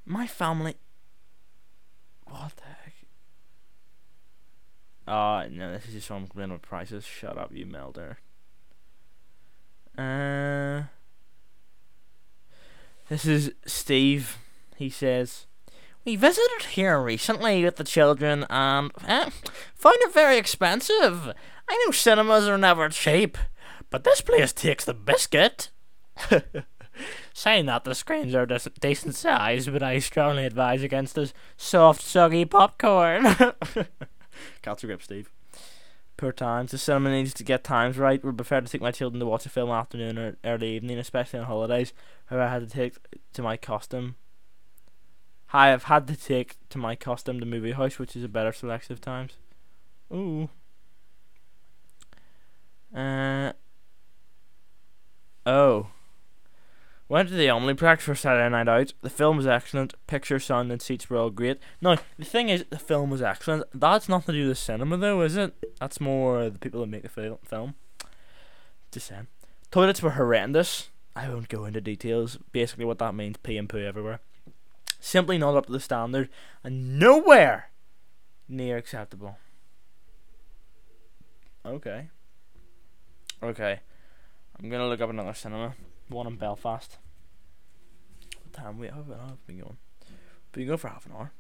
My 0.06 0.28
family. 0.28 0.76
What 2.26 2.54
the 2.56 2.75
Uh, 5.08 5.46
no, 5.52 5.74
this 5.74 5.88
is 5.88 5.94
just 5.94 6.08
from 6.08 6.28
complaining 6.28 6.60
prices. 6.60 7.06
Shut 7.06 7.38
up, 7.38 7.52
you 7.54 7.66
melder. 7.66 8.18
Uh, 9.98 10.84
this 13.08 13.26
is 13.26 13.52
Steve. 13.66 14.38
He 14.76 14.90
says, 14.90 15.46
We 16.04 16.16
visited 16.16 16.64
here 16.72 17.00
recently 17.00 17.64
with 17.64 17.76
the 17.76 17.84
children 17.84 18.46
and 18.50 18.92
eh, 19.08 19.30
found 19.76 19.98
it 20.00 20.14
very 20.14 20.38
expensive. 20.38 21.32
I 21.70 21.84
know 21.86 21.92
cinemas 21.92 22.48
are 22.48 22.58
never 22.58 22.90
cheap, 22.90 23.38
but 23.90 24.04
this 24.04 24.22
place 24.22 24.54
takes 24.54 24.86
the 24.86 24.94
biscuit. 24.94 25.70
Saying 27.34 27.66
that, 27.66 27.84
the 27.84 27.94
screens 27.94 28.34
are 28.34 28.46
decent 28.46 29.16
size, 29.16 29.68
but 29.68 29.84
I 29.84 30.00
strongly 30.00 30.46
advise 30.46 30.82
against 30.82 31.16
this 31.16 31.34
soft, 31.58 32.02
soggy 32.02 32.46
popcorn. 32.46 33.26
Cats 34.62 34.84
grip, 34.84 35.02
Steve. 35.02 35.30
Poor 36.18 36.32
times. 36.32 36.72
The 36.72 36.78
cinema 36.78 37.12
needs 37.12 37.34
to 37.34 37.44
get 37.44 37.64
times 37.64 37.98
right. 37.98 38.24
Would 38.24 38.38
prefer 38.38 38.62
to 38.62 38.68
take 38.68 38.82
my 38.82 38.92
children 38.92 39.20
to 39.20 39.26
watch 39.26 39.46
a 39.46 39.50
film 39.50 39.70
afternoon 39.70 40.18
or 40.18 40.38
early 40.46 40.76
evening, 40.76 40.98
especially 40.98 41.40
on 41.40 41.46
holidays. 41.46 41.94
However, 42.28 42.46
I 42.46 42.52
had 42.54 42.70
to 42.70 42.74
take 42.74 42.96
to 43.34 43.42
my 43.42 43.58
custom. 43.58 44.16
I 45.52 45.68
have 45.68 45.84
had 45.84 46.08
to 46.08 46.16
take 46.16 46.56
to 46.70 46.78
my 46.78 46.96
custom 46.96 47.40
the 47.40 47.46
movie 47.46 47.74
house, 47.74 48.00
which 48.00 48.16
is 48.16 48.24
a 48.24 48.30
better 48.30 48.54
selection 48.54 48.94
of 48.94 49.02
times. 49.02 49.34
Ooh. 50.14 50.50
Uh. 52.96 53.54
Oh. 55.46 55.88
Went 57.08 57.30
to 57.30 57.36
the 57.36 57.46
Omniplex 57.48 58.02
for 58.02 58.16
Saturday 58.16 58.50
Night 58.50 58.68
Out. 58.68 58.94
The 59.04 59.12
film 59.12 59.38
was 59.38 59.46
excellent. 59.46 59.94
Picture, 60.08 60.40
sound, 60.40 60.72
and 60.72 60.82
seats 60.82 61.08
were 61.08 61.18
all 61.18 61.30
great. 61.30 61.60
Now, 61.80 61.98
the 62.18 62.26
thing 62.26 62.50
is, 62.50 62.66
the 62.72 62.80
film 62.80 63.12
was 63.12 63.22
excellent. 63.22 63.66
That's 63.76 64.10
nothing 64.10 64.34
to 64.34 64.42
do 64.42 64.48
with 64.48 64.58
cinema, 64.58 64.98
though, 64.98 65.22
is 65.22 65.38
it? 65.38 65.54
That's 65.80 66.02
more 66.02 66.50
the 66.50 66.58
people 66.58 66.82
that 66.82 66.88
make 66.88 67.04
the 67.04 67.38
film. 67.46 67.76
Just 68.92 69.08
saying. 69.08 69.28
Toilets 69.70 70.02
were 70.02 70.12
horrendous. 70.12 70.90
I 71.16 71.30
won't 71.30 71.48
go 71.48 71.66
into 71.66 71.80
details. 71.80 72.40
Basically, 72.52 72.86
what 72.86 72.98
that 72.98 73.14
means 73.14 73.38
pee 73.38 73.58
and 73.58 73.70
poo 73.70 73.86
everywhere. 73.86 74.20
Simply 75.00 75.38
not 75.38 75.56
up 75.56 75.68
to 75.68 75.72
the 75.74 75.80
standard, 75.80 76.30
and 76.64 76.98
nowhere 76.98 77.70
near 78.50 78.78
acceptable. 78.78 79.38
Okay. 81.64 82.10
Okay. 83.44 83.80
I'm 84.58 84.70
gonna 84.70 84.88
look 84.88 85.02
up 85.02 85.12
another 85.12 85.34
cinema 85.36 85.76
one 86.10 86.28
in 86.28 86.36
Belfast. 86.36 86.98
What 88.44 88.54
time? 88.54 88.78
How 88.78 88.98
have 88.98 89.12
I 89.12 89.32
been 89.48 89.60
going? 89.60 89.78
Been 90.52 90.68
going 90.68 90.78
for 90.78 90.88
half 90.88 91.06
an 91.06 91.12
hour. 91.14 91.32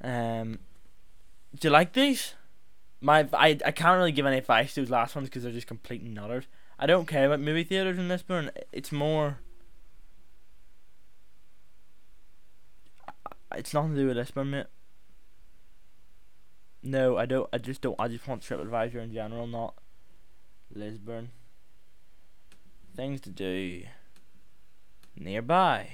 Um, 0.00 0.58
do 1.54 1.68
you 1.68 1.72
like 1.72 1.92
these? 1.92 2.34
My 3.00 3.28
I 3.32 3.58
I 3.64 3.70
can't 3.72 3.98
really 3.98 4.12
give 4.12 4.26
any 4.26 4.38
advice 4.38 4.74
to 4.74 4.80
those 4.80 4.90
last 4.90 5.14
ones 5.14 5.28
because 5.28 5.42
they're 5.42 5.52
just 5.52 5.66
complete 5.66 6.02
nutters. 6.02 6.44
I 6.78 6.86
don't 6.86 7.06
care 7.06 7.26
about 7.26 7.40
movie 7.40 7.64
theaters 7.64 7.98
in 7.98 8.08
Lisburn. 8.08 8.50
It's 8.72 8.92
more. 8.92 9.38
It's 13.54 13.74
nothing 13.74 13.94
to 13.94 14.00
do 14.00 14.06
with 14.08 14.16
Lisburn, 14.16 14.50
mate. 14.50 14.66
No, 16.82 17.16
I 17.16 17.26
don't. 17.26 17.48
I 17.52 17.58
just 17.58 17.80
don't. 17.80 17.96
I 17.98 18.08
just 18.08 18.26
want 18.26 18.42
TripAdvisor 18.42 19.02
in 19.02 19.12
general, 19.12 19.46
not 19.46 19.74
Lisburn 20.72 21.30
things 22.98 23.20
to 23.20 23.30
do 23.30 23.84
nearby. 25.14 25.88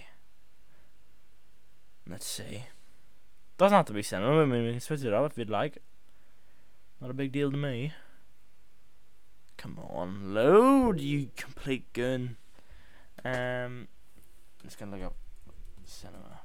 Let's 2.08 2.24
see. 2.24 2.64
Doesn't 3.58 3.76
have 3.76 3.84
to 3.86 3.92
be 3.92 4.02
cinema. 4.02 4.40
I 4.40 4.46
mean, 4.46 4.64
we 4.64 4.70
can 4.70 4.80
switch 4.80 5.04
it 5.04 5.12
up 5.12 5.30
if 5.30 5.36
you'd 5.36 5.50
like. 5.50 5.82
Not 7.02 7.10
a 7.10 7.14
big 7.14 7.30
deal 7.30 7.50
to 7.50 7.58
me. 7.58 7.92
come 9.58 9.78
on, 9.78 10.32
load, 10.32 10.98
you 10.98 11.28
complete 11.36 11.92
goon. 11.92 12.38
Um, 13.22 13.88
just 14.62 14.78
gonna 14.78 14.96
look 14.96 15.04
up 15.04 15.16
cinema. 15.84 16.40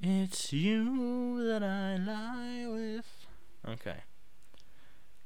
It's 0.00 0.50
you 0.50 1.44
that 1.46 1.62
I 1.62 1.96
lie 1.98 2.66
with. 2.68 3.26
Okay. 3.68 3.98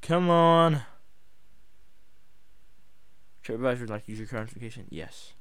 Come 0.02 0.28
on. 0.28 0.82
TripAdvisor 3.46 3.80
would 3.80 3.90
like 3.90 4.08
user 4.08 4.26
clarification. 4.26 4.86
Yes. 4.90 5.34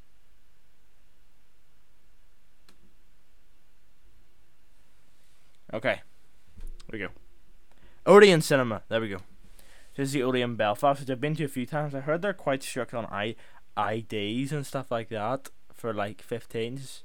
Okay. 5.74 6.02
There 6.88 6.92
we 6.92 7.00
go. 7.00 7.10
Odeon 8.06 8.42
Cinema. 8.42 8.84
There 8.90 9.02
we 9.02 9.10
go. 9.10 9.18
This 9.96 10.10
is 10.10 10.14
the 10.14 10.24
Odeon 10.24 10.56
Belfast, 10.56 11.00
which 11.00 11.10
I've 11.10 11.22
been 11.22 11.36
to 11.38 11.46
a 11.46 11.48
few 11.48 11.66
times. 11.66 11.96
I 11.96 12.02
heard 12.02 12.22
they're 12.22 12.34
quite 12.34 12.62
strict 12.62 12.94
on 12.94 13.06
I 13.06 13.36
IDs 13.78 14.52
and 14.52 14.66
stuff 14.66 14.92
like 14.92 15.10
that 15.10 15.50
for 15.74 15.94
like 15.94 16.24
15s. 16.26 17.02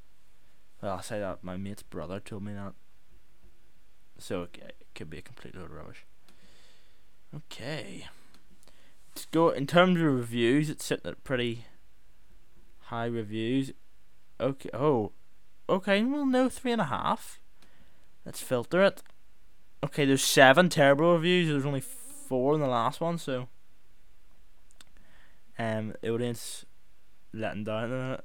Well, 0.82 0.92
I'll 0.92 1.02
say 1.02 1.18
that 1.20 1.42
my 1.42 1.56
mate's 1.56 1.82
brother 1.82 2.20
told 2.20 2.42
me 2.42 2.52
that. 2.52 2.74
So 4.18 4.42
it, 4.42 4.58
it 4.80 4.86
could 4.94 5.08
be 5.08 5.18
a 5.18 5.22
complete 5.22 5.54
load 5.54 5.66
of 5.66 5.72
rubbish. 5.72 6.04
Okay. 7.34 8.06
Go 9.26 9.50
in 9.50 9.66
terms 9.66 10.00
of 10.00 10.06
reviews. 10.06 10.70
It's 10.70 10.84
sitting 10.84 11.10
at 11.10 11.24
pretty 11.24 11.64
high 12.84 13.06
reviews. 13.06 13.72
Okay. 14.40 14.70
Oh. 14.74 15.12
Okay. 15.68 16.02
Well, 16.02 16.26
no, 16.26 16.48
three 16.48 16.72
and 16.72 16.80
a 16.80 16.86
half. 16.86 17.40
Let's 18.24 18.40
filter 18.40 18.82
it. 18.82 19.02
Okay, 19.82 20.04
there's 20.04 20.22
seven 20.22 20.68
terrible 20.68 21.14
reviews. 21.14 21.48
There's 21.48 21.64
only 21.64 21.80
four 21.80 22.54
in 22.54 22.60
the 22.60 22.66
last 22.66 23.00
one, 23.00 23.16
so 23.16 23.48
um, 25.58 25.94
the 26.00 26.10
audience 26.10 26.66
letting 27.32 27.64
down. 27.64 28.18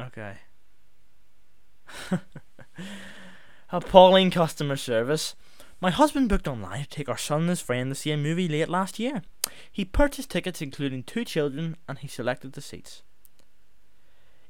Okay. 0.00 0.36
Appalling 3.70 4.30
customer 4.30 4.76
service. 4.76 5.34
My 5.80 5.90
husband 5.90 6.28
booked 6.28 6.48
online 6.48 6.82
to 6.82 6.88
take 6.88 7.08
our 7.08 7.18
son 7.18 7.42
and 7.42 7.50
his 7.50 7.60
friend 7.60 7.90
to 7.90 7.94
see 7.94 8.10
a 8.10 8.16
movie 8.16 8.48
late 8.48 8.68
last 8.68 8.98
year. 8.98 9.22
He 9.70 9.84
purchased 9.84 10.30
tickets 10.30 10.62
including 10.62 11.02
two 11.02 11.24
children 11.24 11.76
and 11.86 11.98
he 11.98 12.08
selected 12.08 12.52
the 12.52 12.62
seats. 12.62 13.02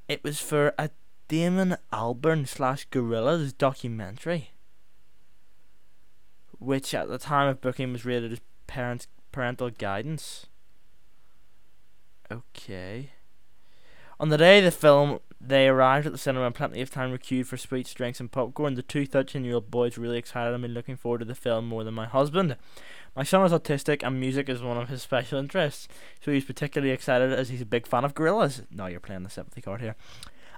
It 0.09 0.23
was 0.23 0.41
for 0.41 0.73
a 0.79 0.91
Damon 1.29 1.77
Albarn 1.93 2.47
slash 2.47 2.89
Gorillaz 2.91 3.57
documentary, 3.59 4.53
which 6.59 6.95
at 6.95 7.09
the 7.09 7.19
time 7.19 7.49
of 7.49 7.61
booking 7.61 7.93
was 7.93 8.05
rated 8.05 8.33
as 8.33 8.41
parent 8.69 9.09
parental 9.33 9.71
guidance. 9.71 10.47
Okay. 12.31 13.11
On 14.19 14.31
the 14.31 14.39
day 14.39 14.59
of 14.59 14.65
the 14.65 14.71
film, 14.71 15.19
they 15.39 15.69
arrived 15.69 16.07
at 16.07 16.13
the 16.13 16.19
cinema 16.19 16.47
and 16.47 16.55
plenty 16.55 16.81
of 16.81 16.91
time 16.91 17.11
were 17.11 17.19
queued 17.19 17.47
for 17.47 17.59
sweets, 17.59 17.93
drinks, 17.93 18.19
and 18.19 18.33
popcorn. 18.33 18.75
The 18.75 18.83
two 18.83 19.05
13 19.05 19.45
year 19.45 19.57
old 19.57 19.71
boys 19.71 19.99
really 19.99 20.17
excited 20.17 20.55
and 20.55 20.63
been 20.63 20.73
looking 20.73 20.97
forward 20.97 21.19
to 21.19 21.27
the 21.27 21.35
film 21.35 21.69
more 21.69 21.85
than 21.85 21.93
my 21.93 22.07
husband. 22.07 22.57
My 23.15 23.25
son 23.25 23.45
is 23.45 23.53
autistic 23.53 24.03
and 24.03 24.19
music 24.19 24.49
is 24.49 24.63
one 24.63 24.79
of 24.79 24.89
his 24.89 25.03
special 25.03 25.39
interests, 25.39 25.87
so 26.25 26.31
he's 26.33 26.47
particularly 26.47 26.93
excited 26.93 27.31
as 27.31 27.51
he's 27.51 27.61
a 27.61 27.67
big 27.67 27.87
fan 27.87 28.05
of 28.05 28.15
Gorillaz. 28.15 28.65
Now 28.71 28.87
you're 28.87 29.01
playing 29.01 29.23
the 29.23 29.31
sympathy 29.31 29.61
card 29.61 29.83
here. 29.83 29.97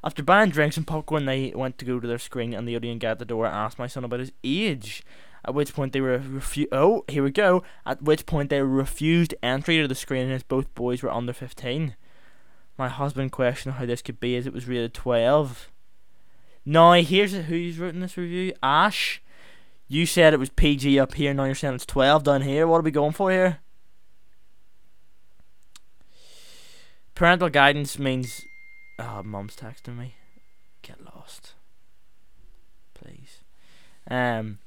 After 0.04 0.22
buying 0.22 0.50
drinks 0.50 0.76
and 0.76 0.86
popcorn, 0.86 1.24
they 1.26 1.52
went 1.52 1.78
to 1.78 1.84
go 1.84 1.98
to 1.98 2.06
their 2.06 2.18
screen, 2.18 2.54
and 2.54 2.68
the 2.68 2.76
audience 2.76 3.02
guy 3.02 3.10
at 3.10 3.18
the 3.18 3.24
door 3.24 3.46
asked 3.46 3.80
my 3.80 3.88
son 3.88 4.04
about 4.04 4.20
his 4.20 4.32
age. 4.44 5.02
At 5.44 5.54
which 5.54 5.74
point 5.74 5.92
they 5.92 6.00
were 6.00 6.20
refu- 6.20 6.68
Oh, 6.70 7.04
here 7.08 7.24
we 7.24 7.32
go. 7.32 7.64
At 7.84 8.02
which 8.02 8.24
point 8.24 8.50
they 8.50 8.62
refused 8.62 9.34
entry 9.42 9.78
to 9.78 9.88
the 9.88 9.96
screen, 9.96 10.30
as 10.30 10.44
both 10.44 10.72
boys 10.76 11.02
were 11.02 11.10
under 11.10 11.32
fifteen. 11.32 11.96
My 12.78 12.88
husband 12.88 13.32
questioned 13.32 13.74
how 13.74 13.86
this 13.86 14.02
could 14.02 14.20
be 14.20 14.36
as 14.36 14.46
it 14.46 14.52
was 14.52 14.68
rated 14.68 14.94
12. 14.94 15.68
Now, 16.64 16.92
here's 16.92 17.32
who's 17.32 17.78
written 17.78 18.00
this 18.00 18.16
review 18.16 18.52
Ash. 18.62 19.20
You 19.88 20.06
said 20.06 20.32
it 20.32 20.38
was 20.38 20.50
PG 20.50 21.00
up 21.00 21.14
here, 21.14 21.34
now 21.34 21.44
you're 21.44 21.54
saying 21.56 21.74
it's 21.74 21.86
12 21.86 22.22
down 22.22 22.42
here. 22.42 22.66
What 22.66 22.78
are 22.78 22.82
we 22.82 22.90
going 22.90 23.12
for 23.12 23.30
here? 23.32 23.58
Parental 27.14 27.48
guidance 27.48 27.98
means. 27.98 28.42
Oh, 28.98 29.22
mum's 29.24 29.56
texting 29.56 29.96
me. 29.96 30.14
Get 30.82 31.04
lost. 31.04 31.54
Please. 32.94 33.38
Um. 34.08 34.58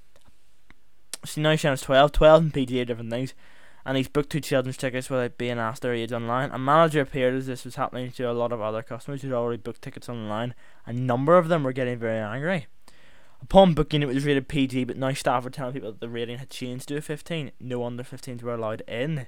So 1.24 1.40
now 1.40 1.52
you're 1.52 1.58
saying 1.60 1.74
it's 1.74 1.84
12. 1.84 2.12
12 2.12 2.42
and 2.44 2.54
PG 2.54 2.82
are 2.82 2.86
different 2.86 3.12
things 3.12 3.34
and 3.86 3.98
he's 3.98 4.08
booked 4.08 4.30
two 4.30 4.40
children's 4.40 4.78
tickets 4.78 5.10
without 5.10 5.38
being 5.38 5.58
asked 5.58 5.82
their 5.82 5.94
age 5.94 6.12
online. 6.12 6.52
A 6.52 6.60
manager 6.60 7.02
appeared 7.02 7.34
as 7.34 7.48
this 7.48 7.66
was 7.66 7.76
happening 7.76 8.12
to 8.12 8.30
a 8.30 8.34
lot 8.34 8.52
of 8.52 8.62
other 8.62 8.84
customers 8.84 9.22
who'd 9.22 9.34
already 9.34 9.62
booked 9.62 9.82
tickets 9.82 10.10
online. 10.10 10.54
A 10.86 10.94
number 10.94 11.38
of 11.38 11.48
them 11.48 11.64
were 11.64 11.74
getting 11.74 11.98
very 11.98 12.20
angry. 12.20 12.68
Upon 13.42 13.74
booking, 13.74 14.04
it 14.04 14.08
was 14.08 14.24
rated 14.24 14.48
PG, 14.48 14.84
but 14.84 14.98
now 14.98 15.14
staff 15.14 15.44
were 15.44 15.50
telling 15.50 15.74
people 15.74 15.92
that 15.92 16.00
the 16.00 16.10
rating 16.10 16.38
had 16.38 16.50
changed 16.50 16.88
to 16.90 16.98
a 16.98 17.02
15. 17.02 17.52
No 17.60 17.84
under 17.84 18.04
15s 18.04 18.44
were 18.44 18.54
allowed 18.54 18.84
in. 18.88 19.28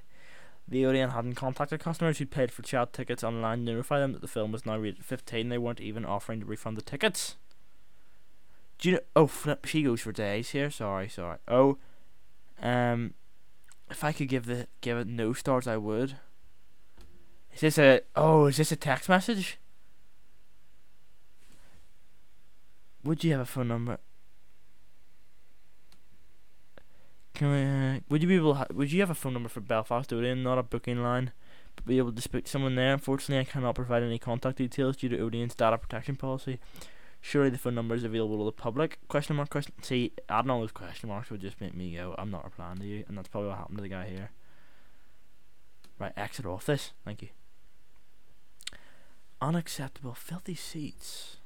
The 0.66 0.86
Odeon 0.86 1.10
hadn't 1.10 1.34
contacted 1.34 1.80
customers 1.80 2.18
who 2.18 2.26
paid 2.26 2.50
for 2.50 2.62
child 2.62 2.92
tickets 2.92 3.24
online 3.24 3.58
to 3.58 3.72
notify 3.72 3.98
them 3.98 4.12
that 4.12 4.22
the 4.22 4.28
film 4.28 4.52
was 4.52 4.64
now 4.64 4.78
rated 4.78 5.04
15. 5.04 5.48
They 5.48 5.58
weren't 5.58 5.80
even 5.80 6.04
offering 6.04 6.40
to 6.40 6.46
refund 6.46 6.76
the 6.76 6.82
tickets. 6.82 7.36
Do 8.78 8.88
you 8.88 8.94
know? 8.94 9.00
Oh. 9.16 9.56
She 9.64 9.82
goes 9.82 10.00
for 10.00 10.12
days 10.12 10.50
here. 10.50 10.70
Sorry, 10.70 11.08
sorry. 11.08 11.38
Oh, 11.48 11.78
um, 12.62 13.14
if 13.90 14.02
I 14.04 14.12
could 14.12 14.28
give 14.28 14.46
the 14.46 14.66
give 14.80 14.98
it 14.98 15.06
no 15.06 15.32
stars, 15.32 15.66
I 15.66 15.76
would. 15.76 16.16
Is 17.54 17.60
this 17.60 17.78
a 17.78 18.00
oh? 18.16 18.46
Is 18.46 18.56
this 18.56 18.72
a 18.72 18.76
text 18.76 19.08
message? 19.08 19.58
Would 23.04 23.22
you 23.22 23.32
have 23.32 23.40
a 23.40 23.46
phone 23.46 23.68
number? 23.68 23.98
Can 27.34 27.50
we? 27.50 27.96
Uh, 27.96 28.00
would 28.08 28.22
you 28.22 28.28
be 28.28 28.36
able? 28.36 28.54
Ha- 28.54 28.66
would 28.72 28.92
you 28.92 29.00
have 29.00 29.10
a 29.10 29.14
phone 29.14 29.34
number 29.34 29.48
for 29.48 29.60
Belfast 29.60 30.12
Odeon, 30.12 30.42
not 30.42 30.58
a 30.58 30.62
booking 30.62 31.02
line, 31.02 31.32
but 31.76 31.84
be 31.84 31.98
able 31.98 32.12
to 32.12 32.22
speak 32.22 32.44
to 32.44 32.50
someone 32.50 32.76
there? 32.76 32.92
Unfortunately, 32.92 33.40
I 33.40 33.44
cannot 33.44 33.74
provide 33.74 34.02
any 34.02 34.18
contact 34.18 34.58
details 34.58 34.96
due 34.96 35.08
to 35.10 35.18
Odeon's 35.18 35.54
data 35.54 35.76
protection 35.76 36.16
policy. 36.16 36.58
Surely 37.26 37.48
the 37.48 37.56
phone 37.56 37.74
number 37.74 37.94
is 37.94 38.04
available 38.04 38.36
to 38.36 38.44
the 38.44 38.52
public? 38.52 38.98
Question 39.08 39.36
mark 39.36 39.48
question. 39.48 39.72
See, 39.80 40.12
adding 40.28 40.50
all 40.50 40.60
those 40.60 40.72
question 40.72 41.08
marks 41.08 41.30
would 41.30 41.40
just 41.40 41.58
make 41.58 41.74
me 41.74 41.94
go, 41.94 42.14
I'm 42.18 42.30
not 42.30 42.44
replying 42.44 42.76
to 42.76 42.84
you, 42.84 43.02
and 43.08 43.16
that's 43.16 43.28
probably 43.28 43.48
what 43.48 43.56
happened 43.56 43.78
to 43.78 43.82
the 43.82 43.88
guy 43.88 44.06
here. 44.06 44.30
Right, 45.98 46.12
exit 46.18 46.44
off 46.44 46.66
this. 46.66 46.92
Thank 47.02 47.22
you. 47.22 47.28
Unacceptable, 49.40 50.12
filthy 50.12 50.54
seats. 50.54 51.38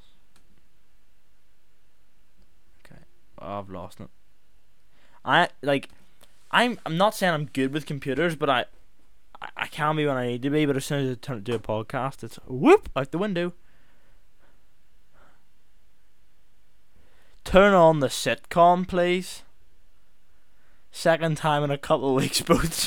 Okay, 2.85 3.03
oh, 3.39 3.61
I've 3.61 3.71
lost 3.71 4.01
it. 4.01 4.09
I 5.25 5.49
like, 5.63 5.91
I'm. 6.51 6.81
I'm 6.87 6.97
not 6.97 7.15
saying 7.15 7.35
I'm 7.35 7.47
good 7.47 7.73
with 7.73 7.87
computers, 7.87 8.35
but 8.35 8.51
I, 8.51 8.65
I, 9.41 9.49
I 9.57 9.67
can 9.69 9.95
be 9.95 10.07
when 10.07 10.17
I 10.17 10.27
need 10.27 10.43
to 10.43 10.51
be. 10.51 10.67
But 10.67 10.77
as 10.77 10.87
soon 10.87 11.07
as 11.07 11.13
I 11.13 11.15
turn 11.15 11.37
to 11.37 11.41
do 11.41 11.55
a 11.55 11.61
podcast, 11.61 12.25
it's 12.25 12.41
whoop 12.49 12.89
out 12.97 13.13
the 13.13 13.19
window. 13.19 13.53
Turn 17.49 17.73
on 17.73 18.01
the 18.01 18.09
sitcom, 18.09 18.87
please. 18.87 19.43
Second 20.91 21.39
time 21.39 21.65
in 21.65 21.71
a 21.71 21.79
couple 21.79 22.11
of 22.11 22.17
weeks, 22.17 22.43
both. 22.43 22.85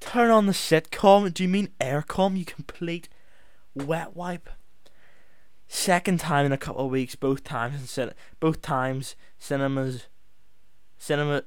Turn 0.00 0.30
on 0.30 0.46
the 0.46 0.52
sitcom. 0.52 1.34
Do 1.34 1.42
you 1.42 1.50
mean 1.50 1.68
aircom? 1.78 2.38
You 2.38 2.46
complete 2.46 3.10
wet 3.74 4.16
wipe. 4.16 4.48
Second 5.68 6.18
time 6.18 6.46
in 6.46 6.52
a 6.52 6.56
couple 6.56 6.86
of 6.86 6.90
weeks, 6.90 7.14
both 7.14 7.44
times 7.44 7.78
in 7.78 7.86
cin- 7.86 8.14
both 8.40 8.62
times 8.62 9.16
cinemas, 9.38 10.06
cinema. 10.96 11.42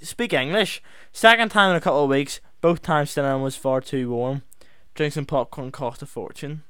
Speak 0.00 0.32
English. 0.32 0.82
Second 1.12 1.50
time 1.50 1.72
in 1.72 1.76
a 1.76 1.80
couple 1.82 2.04
of 2.04 2.08
weeks, 2.08 2.40
both 2.62 2.80
times 2.80 3.10
cinema 3.10 3.38
was 3.38 3.54
far 3.54 3.82
too 3.82 4.08
warm. 4.12 4.44
Drinks 4.94 5.18
and 5.18 5.28
popcorn 5.28 5.70
cost 5.70 6.00
a 6.00 6.06
fortune. 6.06 6.62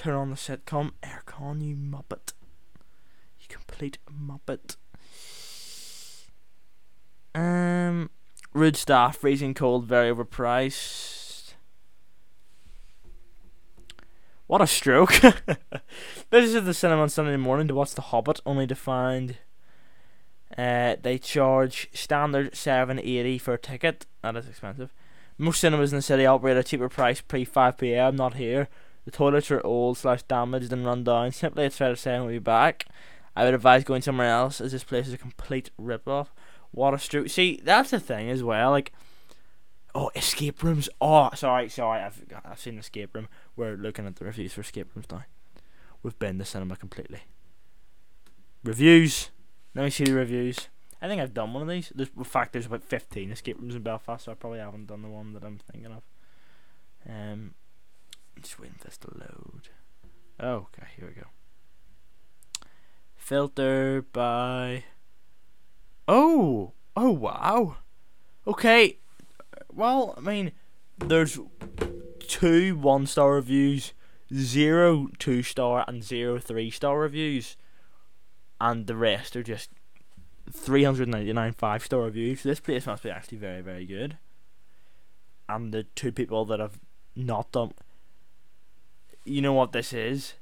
Turn 0.00 0.14
on 0.14 0.30
the 0.30 0.36
sitcom 0.36 0.92
aircon, 1.02 1.60
you 1.60 1.76
muppet. 1.76 2.32
You 3.38 3.46
complete 3.50 3.98
muppet. 4.10 4.76
Um, 7.34 8.08
rude 8.54 8.78
staff, 8.78 9.18
freezing 9.18 9.52
cold, 9.52 9.84
very 9.84 10.10
overpriced. 10.10 11.52
What 14.46 14.62
a 14.62 14.66
stroke! 14.66 15.12
Visitors 16.30 16.64
the 16.64 16.72
cinema 16.72 17.02
on 17.02 17.10
Sunday 17.10 17.36
morning 17.36 17.68
to 17.68 17.74
watch 17.74 17.94
The 17.94 18.00
Hobbit, 18.00 18.40
only 18.46 18.66
to 18.68 18.74
find 18.74 19.36
uh, 20.56 20.96
they 21.02 21.18
charge 21.18 21.90
standard 21.92 22.56
seven 22.56 22.98
eighty 22.98 23.36
for 23.36 23.52
a 23.52 23.58
ticket. 23.58 24.06
That 24.22 24.34
is 24.34 24.48
expensive. 24.48 24.94
Most 25.36 25.60
cinemas 25.60 25.92
in 25.92 25.98
the 25.98 26.02
city 26.02 26.24
operate 26.24 26.56
at 26.56 26.64
a 26.64 26.66
cheaper 26.66 26.88
price 26.88 27.20
pre 27.20 27.44
five 27.44 27.76
pm. 27.76 28.16
Not 28.16 28.36
here. 28.36 28.70
The 29.04 29.10
toilets 29.10 29.50
are 29.50 29.64
old 29.64 29.98
slash 29.98 30.22
damaged 30.24 30.72
and 30.72 30.84
run 30.84 31.04
down. 31.04 31.32
Simply, 31.32 31.64
it's 31.64 31.76
fair 31.76 31.90
to 31.90 31.96
say, 31.96 32.18
we'll 32.18 32.28
be 32.28 32.38
back. 32.38 32.86
I 33.34 33.44
would 33.44 33.54
advise 33.54 33.84
going 33.84 34.02
somewhere 34.02 34.28
else 34.28 34.60
as 34.60 34.72
this 34.72 34.84
place 34.84 35.08
is 35.08 35.14
a 35.14 35.18
complete 35.18 35.70
rip 35.78 36.06
off. 36.06 36.34
What 36.72 36.94
a 36.94 37.28
See, 37.28 37.60
that's 37.62 37.90
the 37.90 38.00
thing 38.00 38.30
as 38.30 38.42
well. 38.42 38.70
Like, 38.70 38.92
oh, 39.94 40.10
escape 40.14 40.62
rooms. 40.62 40.88
Oh, 41.00 41.30
sorry, 41.34 41.68
sorry. 41.68 42.00
I've 42.00 42.24
I've 42.44 42.60
seen 42.60 42.78
escape 42.78 43.14
room. 43.14 43.28
We're 43.56 43.76
looking 43.76 44.06
at 44.06 44.16
the 44.16 44.24
reviews 44.24 44.52
for 44.52 44.60
escape 44.60 44.88
rooms 44.94 45.06
now. 45.10 45.24
We've 46.02 46.18
been 46.18 46.38
the 46.38 46.44
cinema 46.44 46.76
completely. 46.76 47.22
Reviews. 48.64 49.30
Let 49.74 49.84
me 49.84 49.90
see 49.90 50.04
the 50.04 50.14
reviews. 50.14 50.68
I 51.02 51.08
think 51.08 51.20
I've 51.20 51.34
done 51.34 51.52
one 51.54 51.62
of 51.62 51.68
these. 51.68 51.92
There's, 51.94 52.10
in 52.16 52.24
fact, 52.24 52.52
there's 52.52 52.66
about 52.66 52.84
15 52.84 53.30
escape 53.30 53.58
rooms 53.58 53.74
in 53.74 53.82
Belfast, 53.82 54.24
so 54.24 54.32
I 54.32 54.34
probably 54.34 54.58
haven't 54.58 54.86
done 54.86 55.02
the 55.02 55.08
one 55.08 55.32
that 55.32 55.44
I'm 55.44 55.58
thinking 55.70 55.92
of. 55.92 56.02
Um, 57.08 57.54
just 58.42 58.58
waiting 58.58 58.76
for 58.78 58.84
this 58.84 58.98
to 58.98 59.08
load. 59.14 59.68
Oh, 60.38 60.66
okay, 60.74 60.88
here 60.96 61.08
we 61.08 61.14
go. 61.14 61.28
Filter 63.16 64.02
by. 64.12 64.84
Oh, 66.08 66.72
oh 66.96 67.10
wow. 67.10 67.76
Okay, 68.46 68.98
well, 69.72 70.14
I 70.16 70.20
mean, 70.20 70.52
there's 70.98 71.38
two 72.20 72.76
one 72.76 73.06
star 73.06 73.34
reviews, 73.34 73.92
zero 74.34 75.08
two 75.18 75.42
star, 75.42 75.84
and 75.86 76.02
zero 76.02 76.38
three 76.38 76.70
star 76.70 76.98
reviews, 76.98 77.56
and 78.60 78.86
the 78.86 78.96
rest 78.96 79.36
are 79.36 79.42
just 79.42 79.70
399 80.52 81.52
five 81.52 81.84
star 81.84 82.00
reviews. 82.00 82.42
This 82.42 82.60
place 82.60 82.86
must 82.86 83.02
be 83.02 83.10
actually 83.10 83.38
very, 83.38 83.60
very 83.60 83.86
good. 83.86 84.18
And 85.48 85.72
the 85.72 85.84
two 85.84 86.12
people 86.12 86.44
that 86.46 86.60
have 86.60 86.78
not 87.16 87.52
done. 87.52 87.72
You 89.24 89.42
know 89.42 89.52
what 89.52 89.72
this 89.72 89.92
is? 89.92 90.34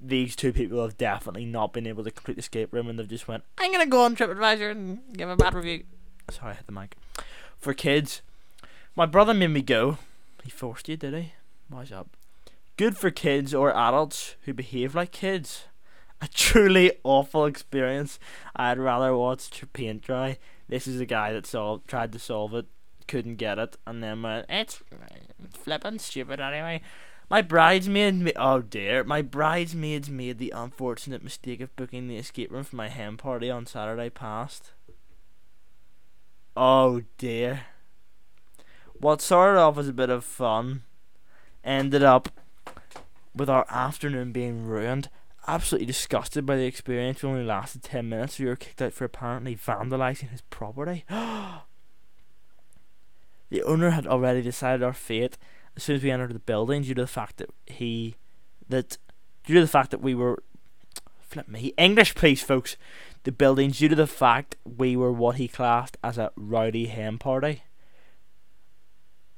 These 0.00 0.36
two 0.36 0.52
people 0.52 0.82
have 0.82 0.96
definitely 0.96 1.44
not 1.44 1.72
been 1.72 1.86
able 1.86 2.04
to 2.04 2.10
complete 2.10 2.34
the 2.34 2.40
escape 2.40 2.72
room 2.72 2.88
and 2.88 2.98
they've 2.98 3.08
just 3.08 3.28
went, 3.28 3.42
I'm 3.58 3.72
gonna 3.72 3.86
go 3.86 4.04
on 4.04 4.14
TripAdvisor 4.14 4.70
and 4.70 5.00
give 5.12 5.28
a 5.28 5.36
bad 5.36 5.54
review. 5.54 5.84
Sorry, 6.30 6.52
I 6.52 6.54
hit 6.54 6.66
the 6.66 6.72
mic. 6.72 6.96
For 7.58 7.74
kids, 7.74 8.22
my 8.94 9.06
brother 9.06 9.34
made 9.34 9.48
me 9.48 9.62
go. 9.62 9.98
He 10.44 10.50
forced 10.50 10.88
you, 10.88 10.96
did 10.96 11.14
he? 11.14 11.32
Wise 11.70 11.90
up? 11.90 12.08
Good 12.76 12.96
for 12.96 13.10
kids 13.10 13.52
or 13.52 13.74
adults 13.74 14.36
who 14.42 14.54
behave 14.54 14.94
like 14.94 15.10
kids 15.10 15.64
a 16.20 16.28
truly 16.28 16.92
awful 17.04 17.44
experience. 17.44 18.18
I'd 18.56 18.78
rather 18.78 19.16
watch 19.16 19.62
paint 19.72 20.02
dry. 20.02 20.38
This 20.68 20.86
is 20.86 21.00
a 21.00 21.06
guy 21.06 21.32
that 21.32 21.46
solved, 21.46 21.88
tried 21.88 22.12
to 22.12 22.18
solve 22.18 22.54
it, 22.54 22.66
couldn't 23.06 23.36
get 23.36 23.58
it, 23.58 23.76
and 23.86 24.02
then 24.02 24.22
went, 24.22 24.46
it's 24.48 24.82
flippin' 25.52 25.98
stupid 25.98 26.40
anyway. 26.40 26.82
My 27.30 27.42
bridesmaid, 27.42 28.32
oh 28.36 28.62
dear, 28.62 29.04
my 29.04 29.20
bridesmaids 29.20 30.08
made 30.08 30.38
the 30.38 30.52
unfortunate 30.56 31.22
mistake 31.22 31.60
of 31.60 31.74
booking 31.76 32.08
the 32.08 32.16
escape 32.16 32.50
room 32.50 32.64
for 32.64 32.76
my 32.76 32.88
hen 32.88 33.18
party 33.18 33.50
on 33.50 33.66
Saturday 33.66 34.08
past. 34.08 34.72
Oh 36.56 37.02
dear. 37.18 37.66
What 38.94 39.20
started 39.20 39.60
off 39.60 39.76
as 39.78 39.88
a 39.88 39.92
bit 39.92 40.10
of 40.10 40.24
fun 40.24 40.82
ended 41.62 42.02
up 42.02 42.30
with 43.34 43.50
our 43.50 43.66
afternoon 43.68 44.32
being 44.32 44.64
ruined 44.64 45.10
absolutely 45.48 45.86
disgusted 45.86 46.46
by 46.46 46.56
the 46.56 46.66
experience. 46.66 47.24
It 47.24 47.26
only 47.26 47.44
lasted 47.44 47.82
10 47.82 48.08
minutes. 48.08 48.38
We 48.38 48.46
were 48.46 48.54
kicked 48.54 48.82
out 48.82 48.92
for 48.92 49.04
apparently 49.04 49.56
vandalising 49.56 50.30
his 50.30 50.42
property. 50.42 51.04
the 51.10 51.62
owner 53.64 53.90
had 53.90 54.06
already 54.06 54.42
decided 54.42 54.82
our 54.82 54.92
fate 54.92 55.38
as 55.78 55.84
soon 55.84 55.96
as 55.96 56.02
we 56.02 56.10
entered 56.10 56.34
the 56.34 56.40
building 56.40 56.82
due 56.82 56.94
to 56.94 57.02
the 57.02 57.06
fact 57.06 57.38
that 57.38 57.50
he. 57.66 58.16
that 58.68 58.98
due 59.44 59.54
to 59.54 59.60
the 59.60 59.66
fact 59.66 59.90
that 59.92 60.02
we 60.02 60.14
were. 60.14 60.42
Flip 61.20 61.48
me. 61.48 61.72
English, 61.76 62.14
please, 62.14 62.42
folks. 62.42 62.76
The 63.24 63.32
building 63.32 63.70
due 63.70 63.88
to 63.88 63.94
the 63.94 64.06
fact 64.06 64.56
we 64.64 64.96
were 64.96 65.12
what 65.12 65.36
he 65.36 65.46
classed 65.46 65.96
as 66.02 66.18
a 66.18 66.30
rowdy 66.36 66.86
hen 66.86 67.18
party 67.18 67.62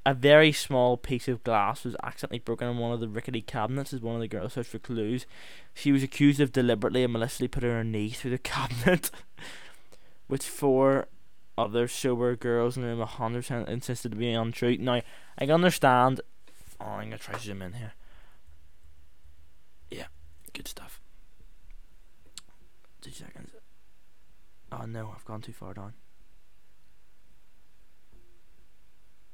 a 0.05 0.13
very 0.13 0.51
small 0.51 0.97
piece 0.97 1.27
of 1.27 1.43
glass 1.43 1.83
was 1.83 1.95
accidentally 2.03 2.39
broken 2.39 2.67
in 2.67 2.77
one 2.77 2.91
of 2.91 2.99
the 2.99 3.07
rickety 3.07 3.41
cabinets 3.41 3.93
as 3.93 4.01
one 4.01 4.15
of 4.15 4.21
the 4.21 4.27
girls 4.27 4.53
searched 4.53 4.71
for 4.71 4.79
clues. 4.79 5.25
She 5.73 5.91
was 5.91 6.01
accused 6.01 6.39
of 6.39 6.51
deliberately 6.51 7.03
and 7.03 7.13
maliciously 7.13 7.47
putting 7.47 7.69
her 7.69 7.83
knee 7.83 8.09
through 8.09 8.31
the 8.31 8.37
cabinet, 8.39 9.11
which 10.27 10.45
four 10.45 11.07
other 11.57 11.87
sober 11.87 12.35
girls 12.35 12.77
in 12.77 12.83
the 12.83 12.89
room 12.89 13.05
100% 13.05 13.67
insisted 13.67 14.11
to 14.11 14.17
be 14.17 14.31
untrue. 14.31 14.77
Now, 14.77 15.01
I 15.37 15.45
can 15.45 15.51
understand. 15.51 16.21
Oh, 16.83 16.89
I'm 16.89 17.07
to 17.11 17.23
try 17.23 17.35
to 17.35 17.41
zoom 17.41 17.61
in 17.61 17.73
here. 17.73 17.93
Yeah, 19.91 20.07
good 20.53 20.67
stuff. 20.67 20.99
Two 23.01 23.11
seconds. 23.11 23.51
Oh 24.71 24.85
no, 24.85 25.13
I've 25.15 25.25
gone 25.25 25.41
too 25.41 25.53
far 25.53 25.73
down. 25.73 25.93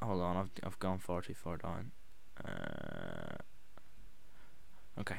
hold 0.01 0.21
on, 0.21 0.37
I've 0.37 0.49
I've 0.63 0.79
gone 0.79 0.99
far 0.99 1.21
too 1.21 1.33
far 1.33 1.57
down. 1.57 1.91
Uh, 2.43 3.37
okay. 4.99 5.17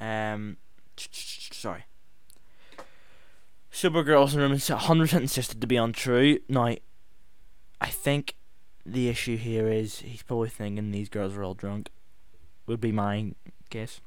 Um, 0.00 0.56
sorry. 0.96 1.84
Supergirls 3.72 4.34
in 4.34 4.40
room 4.40 4.52
100% 4.52 5.20
insisted 5.20 5.60
to 5.60 5.66
be 5.66 5.76
untrue. 5.76 6.38
Now, 6.48 6.76
I 7.80 7.86
think 7.88 8.36
the 8.86 9.08
issue 9.08 9.36
here 9.36 9.68
is 9.68 10.00
he's 10.00 10.22
probably 10.22 10.48
thinking 10.48 10.90
these 10.90 11.08
girls 11.08 11.36
are 11.36 11.42
all 11.42 11.54
drunk. 11.54 11.90
Would 12.66 12.80
be 12.80 12.92
my 12.92 13.32
guess. 13.70 14.00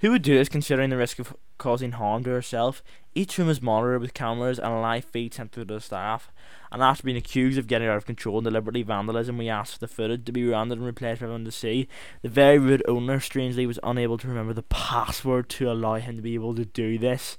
Who 0.00 0.10
would 0.10 0.22
do 0.22 0.36
this 0.36 0.48
considering 0.48 0.90
the 0.90 0.96
risk 0.96 1.18
of 1.18 1.36
causing 1.58 1.92
harm 1.92 2.24
to 2.24 2.30
herself? 2.30 2.82
Each 3.14 3.38
room 3.38 3.48
is 3.48 3.62
monitored 3.62 4.00
with 4.00 4.14
cameras 4.14 4.58
and 4.58 4.80
live 4.80 5.04
feed 5.04 5.34
sent 5.34 5.52
to 5.52 5.64
the 5.64 5.80
staff 5.80 6.32
and 6.72 6.82
after 6.82 7.02
being 7.02 7.16
accused 7.16 7.58
of 7.58 7.66
getting 7.66 7.88
out 7.88 7.96
of 7.96 8.06
control 8.06 8.38
and 8.38 8.44
deliberately 8.44 8.82
vandalism, 8.82 9.38
we 9.38 9.48
asked 9.48 9.74
for 9.74 9.80
the 9.80 9.88
footage 9.88 10.24
to 10.24 10.32
be 10.32 10.48
rounded 10.48 10.78
and 10.78 10.86
replayed 10.86 11.18
for 11.18 11.24
everyone 11.24 11.44
to 11.44 11.50
see. 11.50 11.88
The 12.22 12.28
very 12.28 12.58
rude 12.58 12.84
owner, 12.86 13.18
strangely, 13.18 13.66
was 13.66 13.80
unable 13.82 14.18
to 14.18 14.28
remember 14.28 14.52
the 14.52 14.62
password 14.62 15.48
to 15.50 15.70
allow 15.70 15.94
him 15.94 16.16
to 16.16 16.22
be 16.22 16.34
able 16.34 16.54
to 16.54 16.64
do 16.64 16.96
this. 16.96 17.38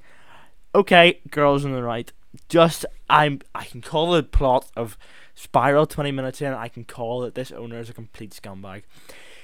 Okay, 0.75 1.21
girls 1.29 1.63
on 1.63 1.71
the 1.71 1.83
right. 1.83 2.11
Just 2.47 2.85
I'm 3.09 3.41
I 3.53 3.65
can 3.65 3.81
call 3.81 4.11
the 4.11 4.23
plot 4.23 4.71
of 4.75 4.97
Spiral 5.35 5.85
20 5.85 6.11
minutes 6.11 6.41
in. 6.41 6.53
I 6.53 6.67
can 6.67 6.85
call 6.85 7.21
that 7.21 7.35
this 7.35 7.51
owner 7.51 7.79
is 7.79 7.89
a 7.89 7.93
complete 7.93 8.31
scumbag. 8.31 8.83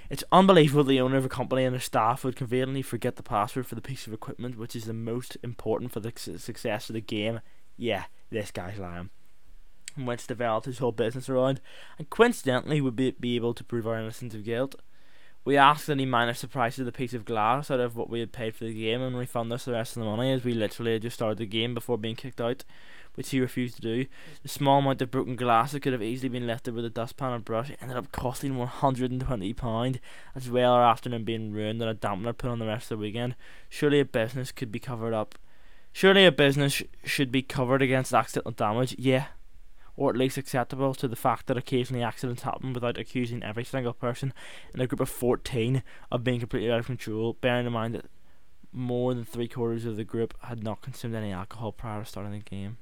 It's 0.10 0.24
unbelievable 0.32 0.86
the 0.86 1.02
owner 1.02 1.18
of 1.18 1.26
a 1.26 1.30
company 1.30 1.66
and 1.66 1.74
their 1.74 1.82
staff 1.82 2.24
would 2.24 2.38
conveniently 2.38 2.82
forget 2.82 3.18
the 3.18 3.24
password 3.24 3.68
for 3.68 3.76
the 3.76 3.82
piece 3.82 4.08
of 4.08 4.14
equipment 4.14 4.58
which 4.58 4.76
is 4.76 4.86
the 4.86 4.94
most 4.94 5.38
important 5.44 5.92
for 5.92 6.00
the 6.00 6.14
success 6.16 6.90
of 6.90 6.94
the 6.94 7.02
game. 7.02 7.42
Yeah, 7.76 8.06
this 8.30 8.52
guy's 8.52 8.80
lying 8.80 9.10
And 9.96 10.08
which 10.08 10.26
developed 10.26 10.66
his 10.66 10.80
whole 10.80 10.94
business 10.94 11.28
around, 11.28 11.60
and 11.98 12.10
coincidentally 12.10 12.80
would 12.80 12.96
be, 12.96 13.12
be 13.12 13.36
able 13.36 13.54
to 13.54 13.64
prove 13.64 13.86
our 13.86 14.00
innocence 14.00 14.34
of 14.34 14.46
guilt. 14.46 14.76
We 15.48 15.56
asked 15.56 15.90
any 15.90 16.04
the 16.04 16.48
price 16.52 16.78
of 16.78 16.86
the 16.86 16.92
piece 16.92 17.14
of 17.14 17.24
glass 17.24 17.72
out 17.72 17.80
of 17.80 17.96
what 17.96 18.10
we 18.10 18.20
had 18.20 18.34
paid 18.34 18.54
for 18.54 18.66
the 18.66 18.74
game 18.74 19.02
and 19.02 19.18
refund 19.18 19.54
us 19.54 19.64
the 19.64 19.72
rest 19.72 19.96
of 19.96 20.02
the 20.02 20.10
money 20.10 20.34
as 20.34 20.44
we 20.44 20.54
literally 20.54 20.92
had 20.92 21.04
just 21.04 21.16
started 21.16 21.38
the 21.38 21.46
game 21.46 21.74
before 21.74 21.98
being 21.98 22.18
kicked 22.18 22.42
out, 22.42 22.66
which 23.16 23.30
he 23.30 23.40
refused 23.40 23.78
to 23.78 23.82
do. 23.82 24.06
The 24.44 24.50
small 24.50 24.80
amount 24.80 25.02
of 25.02 25.10
broken 25.10 25.38
glass 25.38 25.72
that 25.72 25.80
could 25.80 25.94
have 25.94 26.04
easily 26.04 26.28
been 26.28 26.48
lifted 26.48 26.74
with 26.74 26.84
a 26.84 26.90
dustpan 26.90 27.32
and 27.32 27.46
brush 27.46 27.72
ended 27.80 27.96
up 27.96 28.12
costing 28.12 28.58
£120, 28.58 30.00
as 30.36 30.50
well 30.50 30.74
our 30.74 30.84
afternoon 30.84 31.24
being 31.24 31.54
ruined 31.54 31.82
and 31.82 31.92
a 31.92 31.96
dampener 31.96 32.38
put 32.38 32.50
on 32.50 32.60
the 32.60 32.66
rest 32.66 32.92
of 32.92 32.98
the 32.98 33.04
weekend. 33.04 33.34
Surely 33.70 34.02
a 34.02 34.06
business 34.06 34.52
could 34.52 34.70
be 34.70 34.80
covered 34.80 35.14
up. 35.14 35.36
Surely 35.94 36.26
a 36.26 36.32
business 36.34 36.74
sh- 36.74 36.84
should 37.06 37.32
be 37.32 37.42
covered 37.42 37.82
against 37.82 38.14
accidental 38.14 38.52
damage. 38.52 38.98
Yeah, 39.00 39.28
or 39.98 40.12
at 40.12 40.16
least 40.16 40.38
acceptable 40.38 40.94
to 40.94 41.08
the 41.08 41.16
fact 41.16 41.48
that 41.48 41.58
occasionally 41.58 42.04
accidents 42.04 42.44
happen 42.44 42.72
without 42.72 42.98
accusing 42.98 43.44
every 43.44 43.64
single 43.64 43.94
person 43.94 44.32
in 44.74 44.80
a 44.80 44.88
group 44.88 45.02
of 45.02 45.10
14 45.10 45.84
of 46.12 46.24
being 46.24 46.40
completely 46.40 46.72
out 46.72 46.80
of 46.80 46.86
control, 46.86 47.34
bearing 47.42 47.66
in 47.66 47.74
mind 47.74 47.96
that 47.96 48.06
more 48.72 49.14
than 49.14 49.26
three 49.26 49.48
quarters 49.48 49.86
of 49.86 49.98
the 49.98 50.04
group 50.04 50.36
had 50.44 50.64
not 50.64 50.82
consumed 50.82 51.16
any 51.16 51.32
alcohol 51.32 51.72
prior 51.72 52.04
to 52.04 52.06
starting 52.06 52.32
the 52.32 52.40
game. 52.40 52.78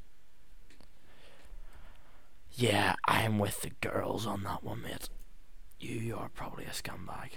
Yeah, 2.51 2.95
I 3.07 3.22
am 3.22 3.39
with 3.39 3.61
the 3.61 3.72
girls 3.82 4.26
on 4.28 4.43
that 4.43 4.63
one, 4.63 4.82
mate. 4.82 5.09
You 5.80 6.18
are 6.18 6.30
probably 6.30 6.66
a 6.66 6.70
scumbag. 6.70 7.32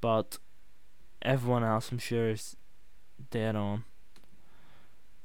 But 0.00 0.38
everyone 1.22 1.64
else, 1.64 1.90
I'm 1.90 1.98
sure, 1.98 2.30
is 2.30 2.56
dead 3.30 3.56
on. 3.56 3.84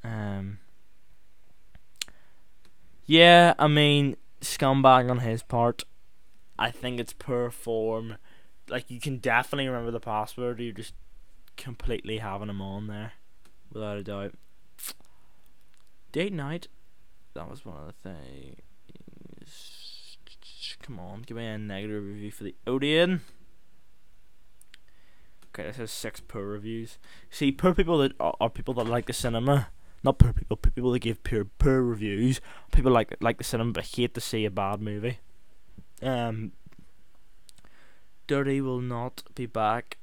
Um, 0.03 0.59
yeah, 3.09 3.55
I 3.57 3.67
mean, 3.67 4.17
scumbag 4.39 5.09
on 5.09 5.17
his 5.17 5.41
part. 5.41 5.83
I 6.59 6.69
think 6.69 6.99
it's 6.99 7.11
poor 7.11 7.49
form. 7.49 8.17
Like, 8.69 8.91
you 8.91 8.99
can 8.99 9.17
definitely 9.17 9.67
remember 9.67 9.89
the 9.89 9.99
password. 9.99 10.59
You're 10.59 10.73
just 10.73 10.93
completely 11.57 12.19
having 12.19 12.49
him 12.49 12.61
on 12.61 12.85
there. 12.85 13.13
Without 13.73 13.97
a 13.97 14.03
doubt. 14.03 14.35
Date 16.11 16.33
night. 16.33 16.67
That 17.33 17.49
was 17.49 17.65
one 17.65 17.77
of 17.77 17.87
the 17.87 17.93
things. 17.93 18.57
Come 20.79 20.99
on, 20.99 21.23
give 21.23 21.35
me 21.35 21.47
a 21.47 21.57
negative 21.57 22.03
review 22.03 22.29
for 22.29 22.43
the 22.43 22.55
Odeon. 22.67 23.21
Okay, 25.47 25.63
this 25.63 25.77
has 25.77 25.89
six 25.89 26.19
poor 26.19 26.45
reviews. 26.45 26.99
See, 27.31 27.51
poor 27.51 27.73
people 27.73 27.97
that 27.97 28.13
are, 28.19 28.35
are 28.39 28.51
people 28.51 28.75
that 28.75 28.85
like 28.85 29.07
the 29.07 29.13
cinema. 29.13 29.69
Not 30.03 30.17
poor 30.17 30.33
people, 30.33 30.57
people 30.57 30.91
that 30.91 30.99
give 30.99 31.23
poor 31.23 31.45
poor 31.45 31.81
reviews. 31.81 32.41
People 32.71 32.91
like 32.91 33.15
like 33.19 33.37
the 33.37 33.43
cinema 33.43 33.73
but 33.73 33.85
hate 33.85 34.13
to 34.13 34.21
see 34.21 34.45
a 34.45 34.51
bad 34.51 34.81
movie. 34.81 35.19
Um, 36.01 36.53
Dirty 38.27 38.61
will 38.61 38.81
not 38.81 39.23
be 39.35 39.45
back. 39.45 39.97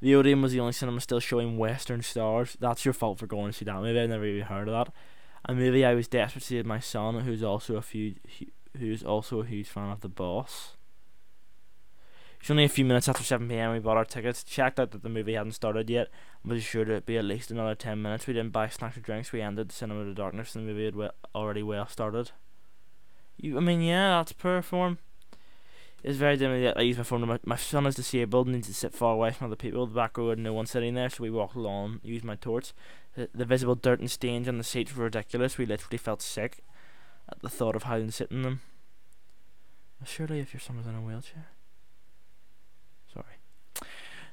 The 0.00 0.14
Odeon 0.14 0.42
was 0.42 0.52
the 0.52 0.60
only 0.60 0.72
cinema 0.72 1.00
still 1.00 1.20
showing 1.20 1.56
Western 1.56 2.02
stars. 2.02 2.56
That's 2.60 2.84
your 2.84 2.94
fault 2.94 3.18
for 3.18 3.26
going 3.26 3.50
to 3.50 3.56
see 3.56 3.64
that 3.64 3.80
movie. 3.80 3.98
I've 3.98 4.10
never 4.10 4.24
even 4.24 4.46
heard 4.46 4.68
of 4.68 4.74
that. 4.86 4.94
A 5.44 5.54
movie 5.54 5.84
I 5.84 5.94
was 5.94 6.08
desperate 6.08 6.42
to 6.42 6.46
see 6.46 6.56
with 6.56 6.66
my 6.66 6.80
son, 6.80 7.20
who's 7.20 7.42
also 7.42 7.76
a 7.76 7.82
few, 7.82 8.16
who's 8.76 9.02
also 9.02 9.40
a 9.40 9.46
huge 9.46 9.68
fan 9.68 9.90
of 9.90 10.00
The 10.00 10.08
Boss. 10.08 10.76
It's 12.40 12.50
only 12.50 12.64
a 12.64 12.68
few 12.68 12.84
minutes 12.84 13.08
after 13.08 13.22
7 13.22 13.48
pm. 13.48 13.72
We 13.72 13.78
bought 13.80 13.96
our 13.96 14.04
tickets, 14.04 14.42
checked 14.42 14.78
out 14.78 14.92
that 14.92 15.02
the 15.02 15.08
movie 15.08 15.34
hadn't 15.34 15.52
started 15.52 15.90
yet, 15.90 16.08
and 16.42 16.52
was 16.52 16.62
sure 16.62 16.84
to 16.84 17.00
be 17.00 17.18
at 17.18 17.24
least 17.24 17.50
another 17.50 17.74
10 17.74 18.00
minutes. 18.00 18.26
We 18.26 18.34
didn't 18.34 18.52
buy 18.52 18.68
snacks 18.68 18.96
or 18.96 19.00
drinks. 19.00 19.32
We 19.32 19.42
ended 19.42 19.68
the 19.68 19.74
cinema 19.74 20.04
to 20.04 20.14
darkness, 20.14 20.54
and 20.54 20.66
the 20.66 20.72
movie 20.72 20.84
had 20.84 21.10
already 21.34 21.62
well 21.62 21.88
started. 21.88 22.30
You, 23.36 23.56
I 23.56 23.60
mean, 23.60 23.82
yeah, 23.82 24.18
that's 24.18 24.32
poor 24.32 24.62
form. 24.62 24.98
It's 26.04 26.16
very 26.16 26.36
dim 26.36 26.62
that 26.62 26.78
I 26.78 26.82
use 26.82 26.96
my 26.96 27.02
phone. 27.02 27.26
My, 27.26 27.40
my 27.44 27.56
son 27.56 27.86
is 27.86 27.96
disabled 27.96 28.46
and 28.46 28.54
needs 28.54 28.68
to 28.68 28.74
sit 28.74 28.94
far 28.94 29.14
away 29.14 29.32
from 29.32 29.48
other 29.48 29.56
people. 29.56 29.84
The 29.86 29.94
back 29.94 30.16
row 30.16 30.30
had 30.30 30.38
no 30.38 30.52
one 30.52 30.66
sitting 30.66 30.94
there, 30.94 31.10
so 31.10 31.24
we 31.24 31.30
walked 31.30 31.56
along, 31.56 32.00
used 32.04 32.24
my 32.24 32.36
torch. 32.36 32.72
The, 33.14 33.28
the 33.34 33.44
visible 33.44 33.74
dirt 33.74 33.98
and 33.98 34.10
stains 34.10 34.48
on 34.48 34.58
the 34.58 34.64
seats 34.64 34.94
were 34.94 35.04
ridiculous. 35.04 35.58
We 35.58 35.66
literally 35.66 35.98
felt 35.98 36.22
sick 36.22 36.62
at 37.28 37.40
the 37.40 37.48
thought 37.48 37.74
of 37.74 37.82
having 37.82 38.06
to 38.06 38.12
sit 38.12 38.30
in 38.30 38.42
them. 38.42 38.60
Surely, 40.04 40.38
if 40.38 40.54
your 40.54 40.60
son 40.60 40.76
was 40.76 40.86
in 40.86 40.94
a 40.94 41.00
wheelchair. 41.00 41.48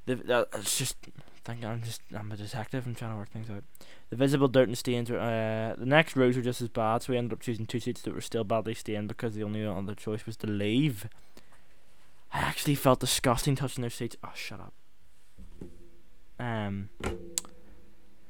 The, 0.05 0.15
that, 0.15 0.47
it's 0.53 0.77
just 0.77 0.97
think 1.45 1.63
I'm 1.63 1.83
just 1.83 2.01
I'm 2.13 2.31
a 2.31 2.37
detective. 2.37 2.85
I'm 2.85 2.95
trying 2.95 3.11
to 3.11 3.17
work 3.17 3.29
things 3.29 3.49
out. 3.49 3.63
The 4.09 4.15
visible 4.15 4.47
dirt 4.47 4.67
and 4.67 4.77
stains 4.77 5.09
were 5.09 5.19
uh, 5.19 5.75
the 5.77 5.85
next 5.85 6.15
rows 6.15 6.35
were 6.35 6.41
just 6.41 6.61
as 6.61 6.69
bad, 6.69 7.03
so 7.03 7.13
we 7.13 7.17
ended 7.17 7.33
up 7.33 7.39
choosing 7.39 7.67
two 7.67 7.79
seats 7.79 8.01
that 8.01 8.13
were 8.13 8.21
still 8.21 8.43
badly 8.43 8.73
stained 8.73 9.07
because 9.07 9.35
the 9.35 9.43
only 9.43 9.65
other 9.65 9.95
choice 9.95 10.25
was 10.25 10.35
to 10.37 10.47
leave. 10.47 11.07
I 12.33 12.39
actually 12.39 12.75
felt 12.75 12.99
disgusting 12.99 13.55
touching 13.55 13.81
their 13.81 13.91
seats. 13.91 14.17
Oh, 14.23 14.31
shut 14.33 14.59
up. 14.59 14.73
Um, 16.37 16.89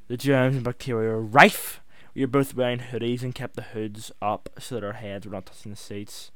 the 0.07 0.17
germs 0.17 0.57
and 0.57 0.63
bacteria 0.63 1.09
were 1.09 1.21
rife. 1.21 1.81
We 2.13 2.21
were 2.21 2.27
both 2.27 2.53
wearing 2.53 2.79
hoodies 2.79 3.23
and 3.23 3.33
kept 3.33 3.55
the 3.55 3.61
hoods 3.61 4.11
up 4.21 4.49
so 4.59 4.75
that 4.75 4.83
our 4.83 4.93
heads 4.93 5.25
were 5.25 5.31
not 5.31 5.47
touching 5.47 5.71
the 5.71 5.77
seats. 5.77 6.31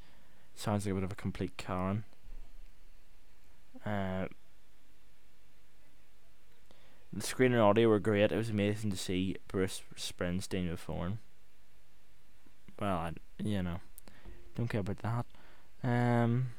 Sounds 0.55 0.85
like 0.85 0.93
a 0.93 0.95
bit 0.95 1.03
of 1.03 1.11
a 1.11 1.15
complete 1.15 1.57
Karen. 1.57 2.05
Uh, 3.85 4.25
the 7.11 7.21
screen 7.21 7.53
and 7.53 7.61
audio 7.61 7.89
were 7.89 7.99
great. 7.99 8.31
It 8.31 8.37
was 8.37 8.49
amazing 8.49 8.91
to 8.91 8.97
see 8.97 9.35
Bruce 9.47 9.81
Springsteen 9.95 10.69
before. 10.69 11.13
Well, 12.79 12.97
I, 12.97 13.11
you 13.43 13.63
know, 13.63 13.79
don't 14.55 14.67
care 14.67 14.81
about 14.81 14.99
that. 14.99 15.25
Um, 15.83 16.51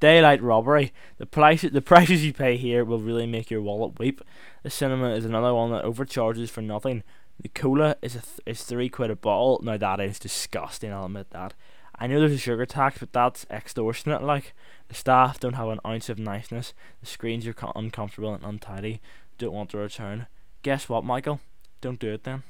daylight 0.00 0.42
robbery. 0.42 0.92
The 1.18 1.26
price, 1.26 1.62
the 1.62 1.80
prices 1.80 2.24
you 2.24 2.32
pay 2.32 2.56
here 2.56 2.84
will 2.84 2.98
really 2.98 3.26
make 3.26 3.50
your 3.50 3.62
wallet 3.62 3.98
weep. 3.98 4.20
The 4.62 4.70
cinema 4.70 5.10
is 5.10 5.24
another 5.24 5.54
one 5.54 5.70
that 5.72 5.84
overcharges 5.84 6.50
for 6.50 6.60
nothing. 6.60 7.02
The 7.40 7.48
cola 7.48 7.96
is 8.02 8.14
a 8.14 8.20
th- 8.20 8.40
is 8.46 8.62
three 8.64 8.88
quid 8.88 9.10
a 9.10 9.16
bottle. 9.16 9.60
Now 9.62 9.76
that 9.76 10.00
is 10.00 10.18
disgusting. 10.18 10.92
I'll 10.92 11.06
admit 11.06 11.30
that. 11.30 11.54
I 11.96 12.06
know 12.06 12.18
there's 12.18 12.32
a 12.32 12.38
sugar 12.38 12.66
tax, 12.66 12.98
but 12.98 13.12
that's 13.12 13.46
extortionate. 13.50 14.22
Like 14.22 14.54
the 14.88 14.94
staff 14.94 15.38
don't 15.38 15.54
have 15.54 15.68
an 15.68 15.80
ounce 15.86 16.08
of 16.08 16.18
niceness. 16.18 16.74
The 17.00 17.06
screens 17.06 17.46
are 17.46 17.54
uncomfortable 17.76 18.34
and 18.34 18.44
untidy. 18.44 19.00
Don't 19.38 19.52
want 19.52 19.70
to 19.70 19.78
return. 19.78 20.26
Guess 20.62 20.88
what, 20.88 21.04
Michael? 21.04 21.40
Don't 21.80 21.98
do 21.98 22.12
it 22.12 22.24
then. 22.24 22.42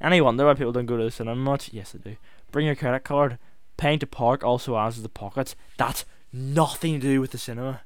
Any 0.00 0.20
wonder 0.20 0.44
why 0.44 0.54
people 0.54 0.72
don't 0.72 0.86
go 0.86 0.96
to 0.96 1.04
the 1.04 1.10
cinema 1.10 1.36
much? 1.36 1.72
Yes, 1.72 1.92
they 1.92 2.10
do. 2.10 2.16
Bring 2.50 2.66
your 2.66 2.74
credit 2.74 3.04
card. 3.04 3.38
Paying 3.76 3.98
to 4.00 4.06
park 4.06 4.44
also 4.44 4.76
adds 4.76 4.96
to 4.96 5.02
the 5.02 5.08
pockets. 5.08 5.56
That's 5.76 6.04
nothing 6.32 7.00
to 7.00 7.06
do 7.06 7.20
with 7.20 7.30
the 7.30 7.38
cinema. 7.38 7.80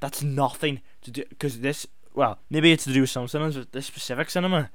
That's 0.00 0.22
nothing 0.22 0.80
to 1.02 1.10
do 1.10 1.24
because 1.28 1.60
this. 1.60 1.86
Well, 2.14 2.38
maybe 2.48 2.72
it's 2.72 2.84
to 2.84 2.92
do 2.92 3.02
with 3.02 3.10
some 3.10 3.28
cinemas, 3.28 3.56
but 3.56 3.72
this 3.72 3.86
specific 3.86 4.30
cinema 4.30 4.70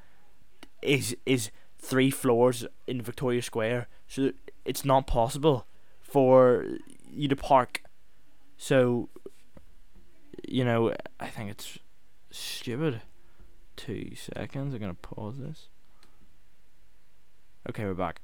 is 0.82 1.16
is 1.26 1.52
three 1.82 2.12
floors 2.12 2.66
in 2.88 3.02
Victoria 3.02 3.42
Square, 3.42 3.88
so 4.08 4.32
it's 4.66 4.86
not 4.86 5.08
possible 5.08 5.66
for 6.00 6.66
you 7.10 7.28
to 7.28 7.36
park. 7.36 7.82
So, 8.58 9.10
you 10.48 10.64
know, 10.64 10.94
I 11.20 11.28
think 11.28 11.50
it's 11.50 11.80
stupid. 12.30 13.02
Two 13.76 14.12
seconds. 14.16 14.74
I'm 14.74 14.80
gonna 14.80 14.94
pause 14.94 15.40
this. 15.40 15.68
Okay, 17.70 17.86
we're 17.86 17.94
back. 17.94 18.22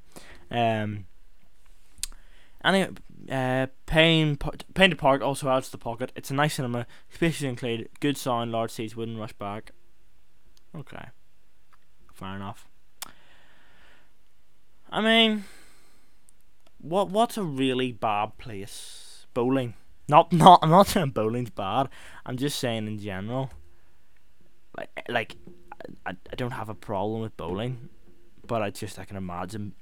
Um. 0.51 1.08
Anyway, 2.64 2.89
uh, 3.32 3.68
paying 3.86 4.38
paying 4.74 4.89
to 4.91 4.95
park 4.95 5.22
also 5.22 5.49
adds 5.49 5.68
to 5.68 5.72
the 5.72 5.78
pocket. 5.78 6.12
It's 6.16 6.32
a 6.32 6.34
nice 6.34 6.55
cinema, 6.55 6.86
spacious 7.10 7.43
included, 7.43 7.89
good 7.99 8.18
sound, 8.18 8.51
large 8.51 8.72
seats, 8.72 8.95
wouldn't 8.95 9.20
rush 9.20 9.34
back. 9.34 9.72
Okay, 10.76 11.08
fair 12.14 12.36
enough. 12.36 12.68
I 14.97 15.01
mean, 15.01 15.43
what 16.79 17.09
what's 17.09 17.37
a 17.37 17.43
really 17.43 17.91
bad 17.91 18.39
place? 18.39 19.27
Bowling. 19.35 19.75
Not 20.09 20.33
not. 20.33 20.61
I'm 20.63 20.71
not 20.71 20.87
saying 20.87 21.11
bowling's 21.11 21.51
bad. 21.51 21.89
I'm 22.25 22.35
just 22.35 22.57
saying 22.57 22.87
in 22.87 22.97
general. 22.97 23.51
Like 24.75 24.89
eh, 24.97 25.01
like, 25.07 25.35
I, 26.03 26.15
I 26.31 26.35
don't 26.35 26.49
have 26.49 26.67
a 26.67 26.73
problem 26.73 27.21
with 27.21 27.37
bowling, 27.37 27.89
but 28.47 28.63
I 28.63 28.71
just 28.71 28.97
I 28.97 29.05
can 29.05 29.17
imagine 29.17 29.73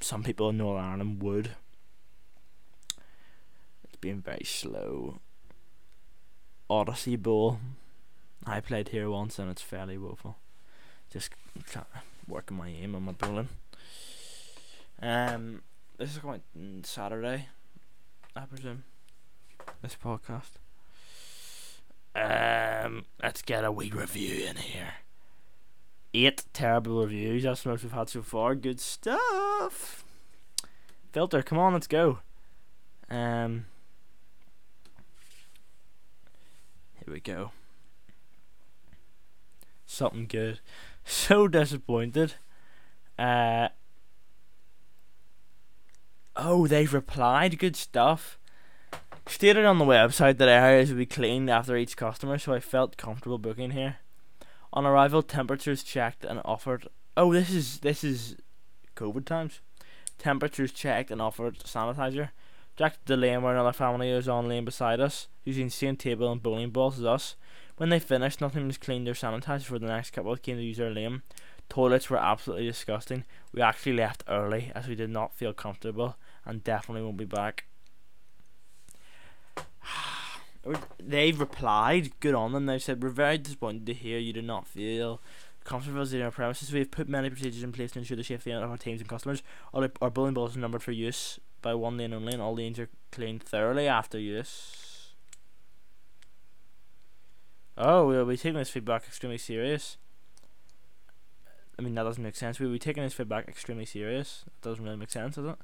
some 0.00 0.22
people 0.22 0.48
in 0.48 0.56
Northern 0.56 0.82
Ireland 0.82 1.22
would. 1.22 1.50
It's 3.84 3.96
been 4.00 4.22
very 4.22 4.46
slow. 4.46 5.20
Odyssey 6.70 7.16
Bowl. 7.16 7.58
I 8.46 8.60
played 8.60 8.88
here 8.88 9.10
once 9.10 9.38
and 9.38 9.50
it's 9.50 9.60
fairly 9.60 9.98
woeful. 9.98 10.38
Just 11.12 11.32
uh, 11.54 11.60
trying 11.70 11.84
to 11.92 12.00
work 12.26 12.50
my 12.50 12.68
aim 12.68 12.94
on 12.94 13.02
my 13.02 13.12
bowling. 13.12 13.50
Um, 15.00 15.62
this 15.96 16.12
is 16.12 16.18
going 16.18 16.42
Saturday, 16.82 17.46
I 18.34 18.40
presume. 18.46 18.84
This 19.80 19.96
podcast. 19.96 20.58
Um, 22.16 23.04
let's 23.22 23.42
get 23.42 23.64
a 23.64 23.70
wee 23.70 23.92
review 23.94 24.46
in 24.46 24.56
here. 24.56 24.94
Eight 26.14 26.44
terrible 26.52 27.02
reviews. 27.02 27.44
That's 27.44 27.62
the 27.62 27.68
most 27.68 27.84
we've 27.84 27.92
had 27.92 28.08
so 28.08 28.22
far. 28.22 28.56
Good 28.56 28.80
stuff. 28.80 30.04
Filter, 31.12 31.42
come 31.42 31.58
on, 31.58 31.74
let's 31.74 31.86
go. 31.86 32.18
Um, 33.08 33.66
here 37.04 37.14
we 37.14 37.20
go. 37.20 37.52
Something 39.86 40.26
good. 40.26 40.60
So 41.10 41.48
disappointed. 41.48 42.34
Uh, 43.18 43.68
oh, 46.38 46.66
they've 46.66 46.94
replied. 46.94 47.58
Good 47.58 47.76
stuff. 47.76 48.38
Stated 49.26 49.66
on 49.66 49.78
the 49.78 49.84
website 49.84 50.38
that 50.38 50.48
areas 50.48 50.88
would 50.88 50.98
be 50.98 51.06
cleaned 51.06 51.50
after 51.50 51.76
each 51.76 51.96
customer, 51.96 52.38
so 52.38 52.54
I 52.54 52.60
felt 52.60 52.96
comfortable 52.96 53.36
booking 53.36 53.72
here. 53.72 53.96
On 54.72 54.86
arrival, 54.86 55.22
temperatures 55.22 55.82
checked 55.82 56.24
and 56.24 56.40
offered. 56.44 56.88
Oh, 57.16 57.32
this 57.32 57.50
is 57.50 57.80
this 57.80 58.02
is 58.02 58.36
COVID 58.96 59.26
times. 59.26 59.60
Temperatures 60.16 60.72
checked 60.72 61.10
and 61.10 61.20
offered 61.20 61.58
sanitizer. 61.58 62.30
Jack 62.76 63.04
the 63.04 63.16
lane 63.16 63.42
where 63.42 63.52
another 63.52 63.72
family 63.72 64.12
was 64.12 64.28
on 64.28 64.48
lane 64.48 64.64
beside 64.64 65.00
us, 65.00 65.26
using 65.44 65.66
the 65.66 65.72
same 65.72 65.96
table 65.96 66.30
and 66.30 66.42
bowling 66.42 66.70
balls 66.70 66.98
as 66.98 67.04
us. 67.04 67.34
When 67.76 67.88
they 67.90 67.98
finished, 67.98 68.40
nothing 68.40 68.66
was 68.66 68.78
cleaned 68.78 69.08
or 69.08 69.14
sanitized 69.14 69.64
for 69.64 69.78
the 69.78 69.86
next 69.86 70.12
couple 70.12 70.36
came 70.36 70.56
to 70.56 70.62
use 70.62 70.80
our 70.80 70.90
lane. 70.90 71.22
Toilets 71.68 72.08
were 72.08 72.16
absolutely 72.16 72.66
disgusting. 72.66 73.24
We 73.52 73.60
actually 73.60 73.94
left 73.94 74.24
early 74.26 74.72
as 74.74 74.88
we 74.88 74.94
did 74.94 75.10
not 75.10 75.34
feel 75.34 75.52
comfortable 75.52 76.16
and 76.48 76.64
definitely 76.64 77.02
won't 77.02 77.18
be 77.18 77.24
back. 77.24 77.66
They've 80.98 81.38
replied, 81.38 82.18
good 82.18 82.34
on 82.34 82.52
them. 82.52 82.66
They've 82.66 82.82
said, 82.82 83.02
We're 83.02 83.10
very 83.10 83.38
disappointed 83.38 83.86
to 83.86 83.94
hear 83.94 84.18
you 84.18 84.32
do 84.32 84.42
not 84.42 84.66
feel 84.66 85.20
comfortable 85.62 86.02
in 86.02 86.22
our 86.22 86.30
premises. 86.30 86.72
We 86.72 86.78
have 86.80 86.90
put 86.90 87.08
many 87.08 87.28
procedures 87.28 87.62
in 87.62 87.72
place 87.72 87.92
to 87.92 87.98
ensure 87.98 88.16
the 88.16 88.24
safety 88.24 88.50
of 88.50 88.68
our 88.68 88.78
teams 88.78 89.00
and 89.00 89.08
customers. 89.08 89.42
Our, 89.74 89.90
our 90.00 90.10
bowling 90.10 90.34
balls 90.34 90.56
are 90.56 90.60
numbered 90.60 90.82
for 90.82 90.92
use 90.92 91.38
by 91.60 91.74
one 91.74 91.98
lane 91.98 92.14
only, 92.14 92.32
and 92.32 92.40
all 92.40 92.54
lanes 92.54 92.78
are 92.78 92.88
cleaned 93.12 93.42
thoroughly 93.42 93.86
after 93.86 94.18
use. 94.18 95.12
Oh, 97.76 98.08
we'll 98.08 98.24
be 98.24 98.36
taking 98.36 98.54
this 98.54 98.70
feedback 98.70 99.04
extremely 99.06 99.38
serious. 99.38 99.98
I 101.78 101.82
mean, 101.82 101.94
that 101.94 102.02
doesn't 102.02 102.22
make 102.22 102.34
sense. 102.34 102.58
We'll 102.58 102.72
be 102.72 102.78
taking 102.78 103.04
this 103.04 103.12
feedback 103.12 103.46
extremely 103.46 103.84
serious. 103.84 104.44
That 104.62 104.70
doesn't 104.70 104.84
really 104.84 104.96
make 104.96 105.10
sense, 105.10 105.36
does 105.36 105.46
it? 105.46 105.56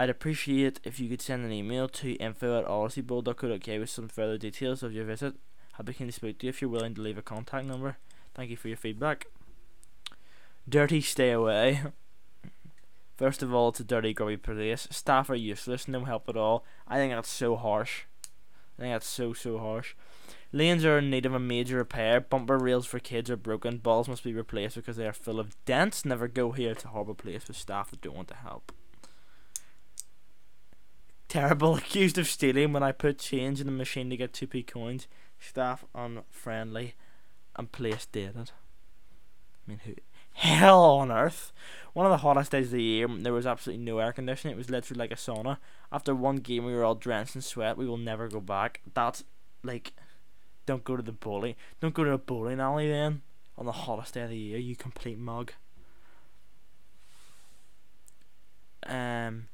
I'd 0.00 0.08
appreciate 0.08 0.66
it 0.66 0.80
if 0.82 0.98
you 0.98 1.10
could 1.10 1.20
send 1.20 1.44
an 1.44 1.52
email 1.52 1.86
to 1.86 2.12
info 2.12 2.58
at 2.58 2.66
with 3.78 3.90
some 3.90 4.08
further 4.08 4.38
details 4.38 4.82
of 4.82 4.94
your 4.94 5.04
visit. 5.04 5.34
I'll 5.78 5.84
be 5.84 5.92
keen 5.92 6.06
to 6.06 6.12
speak 6.14 6.38
to 6.38 6.46
you 6.46 6.48
if 6.48 6.62
you're 6.62 6.70
willing 6.70 6.94
to 6.94 7.02
leave 7.02 7.18
a 7.18 7.22
contact 7.22 7.66
number. 7.66 7.98
Thank 8.34 8.48
you 8.48 8.56
for 8.56 8.68
your 8.68 8.78
feedback. 8.78 9.26
Dirty 10.66 11.02
stay 11.02 11.32
away. 11.32 11.82
First 13.18 13.42
of 13.42 13.52
all, 13.52 13.68
it's 13.68 13.80
a 13.80 13.84
dirty, 13.84 14.14
grubby 14.14 14.38
place. 14.38 14.88
Staff 14.90 15.28
are 15.28 15.34
useless, 15.34 15.86
no 15.86 16.06
help 16.06 16.30
at 16.30 16.36
all. 16.36 16.64
I 16.88 16.96
think 16.96 17.12
that's 17.12 17.28
so 17.28 17.56
harsh. 17.56 18.04
I 18.78 18.82
think 18.82 18.94
that's 18.94 19.06
so, 19.06 19.34
so 19.34 19.58
harsh. 19.58 19.94
Lanes 20.50 20.82
are 20.86 20.96
in 20.96 21.10
need 21.10 21.26
of 21.26 21.34
a 21.34 21.38
major 21.38 21.76
repair. 21.76 22.22
Bumper 22.22 22.56
rails 22.56 22.86
for 22.86 23.00
kids 23.00 23.28
are 23.28 23.36
broken. 23.36 23.76
Balls 23.76 24.08
must 24.08 24.24
be 24.24 24.32
replaced 24.32 24.76
because 24.76 24.96
they 24.96 25.06
are 25.06 25.12
full 25.12 25.38
of 25.38 25.62
dents. 25.66 26.06
Never 26.06 26.26
go 26.26 26.52
here. 26.52 26.70
It's 26.70 26.86
a 26.86 26.88
horrible 26.88 27.14
place 27.14 27.46
with 27.46 27.58
staff 27.58 27.90
that 27.90 28.00
don't 28.00 28.16
want 28.16 28.28
to 28.28 28.36
help. 28.36 28.72
Terrible. 31.30 31.76
Accused 31.76 32.18
of 32.18 32.26
stealing 32.26 32.72
when 32.72 32.82
I 32.82 32.90
put 32.90 33.18
change 33.18 33.60
in 33.60 33.66
the 33.66 33.72
machine 33.72 34.10
to 34.10 34.16
get 34.16 34.32
2p 34.32 34.66
coins. 34.66 35.06
Staff 35.38 35.84
unfriendly. 35.94 36.96
And 37.56 37.70
place 37.70 38.06
dated. 38.10 38.50
I 38.50 39.70
mean, 39.70 39.80
who? 39.84 39.94
Hell 40.32 40.82
on 40.82 41.12
earth. 41.12 41.52
One 41.92 42.04
of 42.04 42.10
the 42.10 42.18
hottest 42.18 42.50
days 42.50 42.66
of 42.66 42.72
the 42.72 42.82
year. 42.82 43.06
There 43.08 43.32
was 43.32 43.46
absolutely 43.46 43.84
no 43.84 43.98
air 43.98 44.12
conditioning. 44.12 44.54
It 44.54 44.58
was 44.58 44.70
literally 44.70 44.98
like 44.98 45.12
a 45.12 45.14
sauna. 45.14 45.58
After 45.92 46.16
one 46.16 46.36
game, 46.36 46.64
we 46.64 46.74
were 46.74 46.84
all 46.84 46.96
drenched 46.96 47.36
in 47.36 47.42
sweat. 47.42 47.76
We 47.76 47.86
will 47.86 47.96
never 47.96 48.28
go 48.28 48.40
back. 48.40 48.80
That's 48.92 49.22
like. 49.62 49.92
Don't 50.66 50.84
go 50.84 50.96
to 50.96 51.02
the 51.02 51.12
bowling. 51.12 51.54
Don't 51.80 51.94
go 51.94 52.04
to 52.04 52.12
a 52.12 52.18
bowling 52.18 52.60
alley 52.60 52.90
then. 52.90 53.22
On 53.56 53.66
the 53.66 53.72
hottest 53.72 54.14
day 54.14 54.22
of 54.22 54.30
the 54.30 54.36
year, 54.36 54.58
you 54.58 54.74
complete 54.74 55.18
mug. 55.18 55.52
Um 58.84 59.48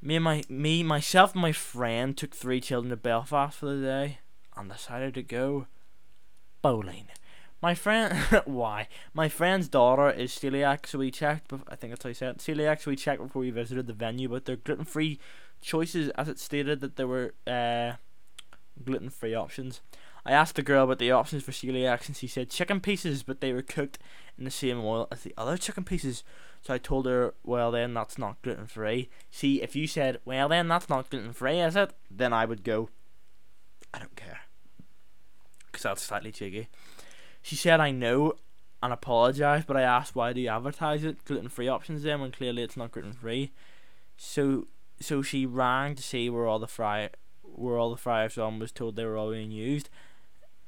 me 0.00 0.16
and 0.16 0.24
my 0.24 0.42
me 0.48 0.82
myself 0.82 1.32
and 1.32 1.42
my 1.42 1.52
friend 1.52 2.16
took 2.16 2.34
three 2.34 2.60
children 2.60 2.90
to 2.90 2.96
Belfast 2.96 3.58
for 3.58 3.66
the 3.66 3.82
day 3.82 4.18
and 4.56 4.70
decided 4.70 5.14
to 5.14 5.22
go 5.22 5.66
bowling. 6.62 7.08
My 7.62 7.74
friend, 7.74 8.14
why? 8.44 8.88
My 9.14 9.28
friend's 9.28 9.68
daughter 9.68 10.10
is 10.10 10.32
celiac, 10.32 10.86
so 10.86 10.98
we 10.98 11.10
checked. 11.10 11.52
I 11.68 11.76
think 11.76 11.92
that's 11.92 12.02
how 12.02 12.08
you 12.08 12.14
said 12.14 12.36
it. 12.36 12.38
Celiac, 12.38 12.82
so 12.82 12.90
we 12.90 12.96
checked 12.96 13.22
before 13.22 13.40
we 13.40 13.50
visited 13.50 13.86
the 13.86 13.92
venue. 13.92 14.28
But 14.28 14.44
their 14.44 14.56
gluten-free 14.56 15.18
choices, 15.60 16.10
as 16.10 16.28
it 16.28 16.38
stated, 16.38 16.80
that 16.80 16.96
there 16.96 17.06
were 17.06 17.34
uh, 17.46 17.92
gluten-free 18.84 19.34
options. 19.34 19.80
I 20.26 20.32
asked 20.32 20.56
the 20.56 20.62
girl 20.62 20.84
about 20.84 20.98
the 20.98 21.12
options 21.12 21.44
for 21.44 21.52
celiac, 21.52 22.08
and 22.08 22.16
she 22.16 22.26
said 22.26 22.50
chicken 22.50 22.80
pieces, 22.80 23.22
but 23.22 23.40
they 23.40 23.52
were 23.52 23.62
cooked 23.62 23.98
in 24.36 24.44
the 24.44 24.50
same 24.50 24.80
oil 24.84 25.06
as 25.12 25.22
the 25.22 25.32
other 25.38 25.56
chicken 25.56 25.84
pieces. 25.84 26.24
So 26.62 26.74
I 26.74 26.78
told 26.78 27.06
her, 27.06 27.34
well, 27.44 27.70
then 27.70 27.94
that's 27.94 28.18
not 28.18 28.42
gluten 28.42 28.66
free. 28.66 29.08
See, 29.30 29.62
if 29.62 29.76
you 29.76 29.86
said, 29.86 30.18
well, 30.24 30.48
then 30.48 30.66
that's 30.66 30.88
not 30.88 31.10
gluten 31.10 31.32
free, 31.32 31.60
is 31.60 31.76
it? 31.76 31.92
Then 32.10 32.32
I 32.32 32.44
would 32.44 32.64
go, 32.64 32.90
I 33.94 34.00
don't 34.00 34.16
care. 34.16 34.40
Because 35.66 35.84
that's 35.84 36.02
slightly 36.02 36.32
cheeky. 36.32 36.68
She 37.40 37.54
said, 37.54 37.78
I 37.78 37.92
know 37.92 38.34
and 38.82 38.92
apologised, 38.92 39.66
but 39.68 39.76
I 39.76 39.82
asked, 39.82 40.16
why 40.16 40.32
do 40.32 40.40
you 40.40 40.48
advertise 40.48 41.04
it? 41.04 41.24
Gluten 41.24 41.48
free 41.48 41.68
options 41.68 42.02
then 42.02 42.20
when 42.20 42.32
clearly 42.32 42.62
it's 42.62 42.76
not 42.76 42.90
gluten 42.90 43.12
free. 43.12 43.52
So 44.16 44.66
so 44.98 45.22
she 45.22 45.46
rang 45.46 45.94
to 45.94 46.02
see 46.02 46.30
where 46.30 46.46
all 46.46 46.58
the 46.58 46.66
fry 46.66 47.10
where 47.42 47.78
all 47.78 47.90
the 47.90 47.96
fryers 47.96 48.38
on 48.38 48.58
was 48.58 48.72
told 48.72 48.96
they 48.96 49.04
were 49.04 49.16
all 49.16 49.30
being 49.30 49.50
used. 49.50 49.88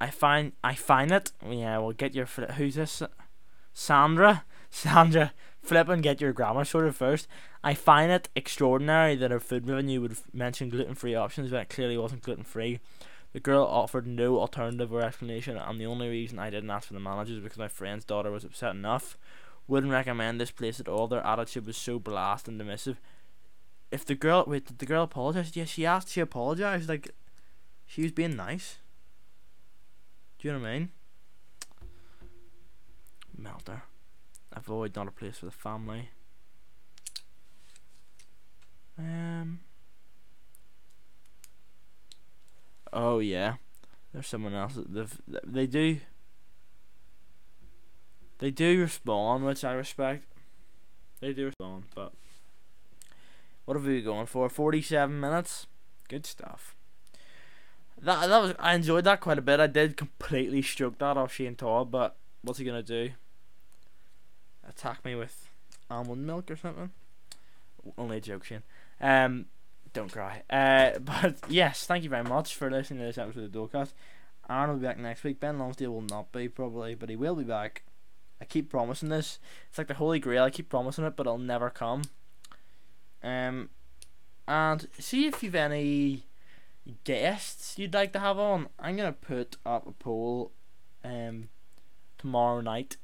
I 0.01 0.11
find 0.11 0.53
I 0.63 0.75
find 0.75 1.11
it. 1.11 1.33
Yeah, 1.49 1.79
we'll 1.79 1.93
get 1.93 2.15
your 2.15 2.27
who's 2.27 2.77
this? 2.77 3.03
Sandra. 3.73 4.45
Sandra, 4.71 5.33
flip 5.63 5.89
and 5.89 6.03
get 6.03 6.21
your 6.21 6.33
grammar 6.33 6.65
sorted 6.65 6.95
first. 6.95 7.27
I 7.65 7.73
find 7.75 8.13
it 8.13 8.29
extraordinary 8.37 9.17
that 9.17 9.33
our 9.33 9.41
food 9.41 9.67
revenue 9.67 10.01
would 10.03 10.19
mention 10.33 10.69
gluten 10.69 10.95
free 10.95 11.15
options 11.15 11.51
when 11.51 11.63
it 11.63 11.71
clearly 11.71 11.97
wasn't 11.97 12.23
gluten 12.23 12.45
free. 12.45 12.81
The 13.33 13.41
girl 13.41 13.65
offered 13.65 14.07
no 14.07 14.39
alternative 14.39 14.93
or 14.93 15.03
explanation, 15.03 15.57
and 15.57 15.81
the 15.81 15.87
only 15.87 16.09
reason 16.09 16.39
I 16.39 16.51
didn't 16.51 16.71
ask 16.71 16.89
for 16.89 16.95
the 16.95 17.01
manager 17.01 17.35
is 17.35 17.41
because 17.41 17.59
my 17.59 17.69
friend's 17.69 18.05
daughter 18.05 18.31
was 18.31 18.45
upset 18.45 18.75
enough. 18.75 19.17
Wouldn't 19.67 19.93
recommend 19.93 20.41
this 20.41 20.51
place 20.51 20.81
at 20.81 20.89
all. 20.89 21.09
Their 21.09 21.27
attitude 21.27 21.67
was 21.67 21.77
so 21.77 21.99
blast 21.99 22.49
and 22.49 22.61
dismissive. 22.61 22.97
If 23.91 24.05
the 24.05 24.15
girl 24.15 24.45
wait, 24.47 24.67
did 24.67 24.79
the 24.79 24.87
girl 24.87 25.05
apologize? 25.05 25.57
Yes, 25.57 25.69
she 25.69 25.85
asked. 25.85 26.11
She 26.11 26.21
apologized. 26.21 26.89
Like 26.89 27.15
she 27.87 28.03
was 28.03 28.13
being 28.13 28.37
nice. 28.37 28.79
Do 30.39 30.47
you 30.47 30.55
know 30.55 30.61
what 30.61 30.69
I 30.69 30.79
mean? 30.79 30.89
Melter. 33.37 33.83
Avoid 34.53 34.95
not 34.95 35.09
a 35.09 35.13
place 35.13 35.39
for 35.39 35.47
the 35.47 35.53
family. 35.53 36.11
Um. 38.99 39.61
Oh 42.93 43.19
yeah, 43.19 43.55
there's 44.13 44.27
someone 44.27 44.55
else. 44.55 44.75
That 44.77 45.19
they 45.45 45.67
do. 45.67 46.01
They 48.39 48.51
do 48.51 48.81
respond, 48.81 49.45
which 49.45 49.65
I 49.65 49.73
respect. 49.73 50.25
They 51.21 51.33
do 51.33 51.47
respond, 51.47 51.85
but 51.95 52.13
what 53.65 53.77
have 53.77 53.85
we 53.85 54.01
going 54.03 54.27
for? 54.27 54.49
Forty-seven 54.49 55.21
minutes. 55.21 55.67
Good 56.09 56.25
stuff. 56.25 56.75
That 58.03 58.29
that 58.29 58.43
was 58.43 58.55
I 58.59 58.75
enjoyed 58.75 59.05
that 59.05 59.21
quite 59.21 59.39
a 59.39 59.43
bit. 59.43 59.61
I 59.61 59.67
did 59.67 59.97
completely 59.97 60.63
stroke 60.63 60.99
that 60.99 61.17
off 61.17 61.35
Shane 61.35 61.57
Todd, 61.57 61.91
but 61.91 62.17
what's 62.43 62.59
he 62.59 62.65
gonna 62.65 62.83
do? 62.83 63.11
Attack 64.69 65.05
me 65.05 65.15
with 65.15 65.49
almond 65.91 66.27
milk 66.27 66.51
or 66.51 66.57
something? 66.57 66.91
Only 67.97 68.19
a 68.19 68.21
joke, 68.21 68.45
Shane. 68.45 68.63
Um, 69.01 69.47
don't 69.93 70.13
cry. 70.13 70.43
Uh, 70.51 70.99
but 71.01 71.37
yes, 71.49 71.87
thank 71.87 72.05
you 72.05 72.11
very 72.11 72.25
much 72.25 72.55
for 72.55 72.71
listening 72.71 73.01
to 73.01 73.07
this 73.07 73.19
episode 73.19 73.45
of 73.45 73.53
Dolecast. 73.53 73.93
Aaron 74.49 74.71
will 74.71 74.77
be 74.77 74.87
back 74.87 74.99
next 74.99 75.25
week. 75.25 75.41
Ben 75.41 75.59
Lonsdale 75.59 75.93
will 75.93 76.03
not 76.03 76.33
be 76.33 76.49
probably, 76.49 76.95
but 76.95 77.11
he 77.11 77.17
will 77.17 77.35
be 77.35 77.45
back. 77.45 77.83
I 78.41 78.45
keep 78.45 78.71
promising 78.71 79.09
this. 79.09 79.39
It's 79.69 79.79
like 79.79 79.89
the 79.89 79.95
Holy 79.95 80.21
Grail. 80.21 80.45
I 80.45 80.51
keep 80.51 80.69
promising 80.69 81.05
it, 81.05 81.17
but 81.17 81.27
it'll 81.27 81.39
never 81.39 81.71
come. 81.71 82.03
Um, 83.23 83.71
and 84.47 84.89
see 84.99 85.27
if 85.27 85.43
you've 85.43 85.55
any 85.55 86.28
guests 87.05 87.79
you'd 87.79 87.95
like 87.95 88.13
to 88.13 88.19
have 88.19 88.39
on. 88.39 88.69
I'm 88.79 88.97
gonna 88.97 89.13
put 89.13 89.57
up 89.65 89.87
a 89.87 89.93
poll, 89.93 90.53
um, 91.05 91.49
tomorrow 92.19 92.61
night. 92.61 92.97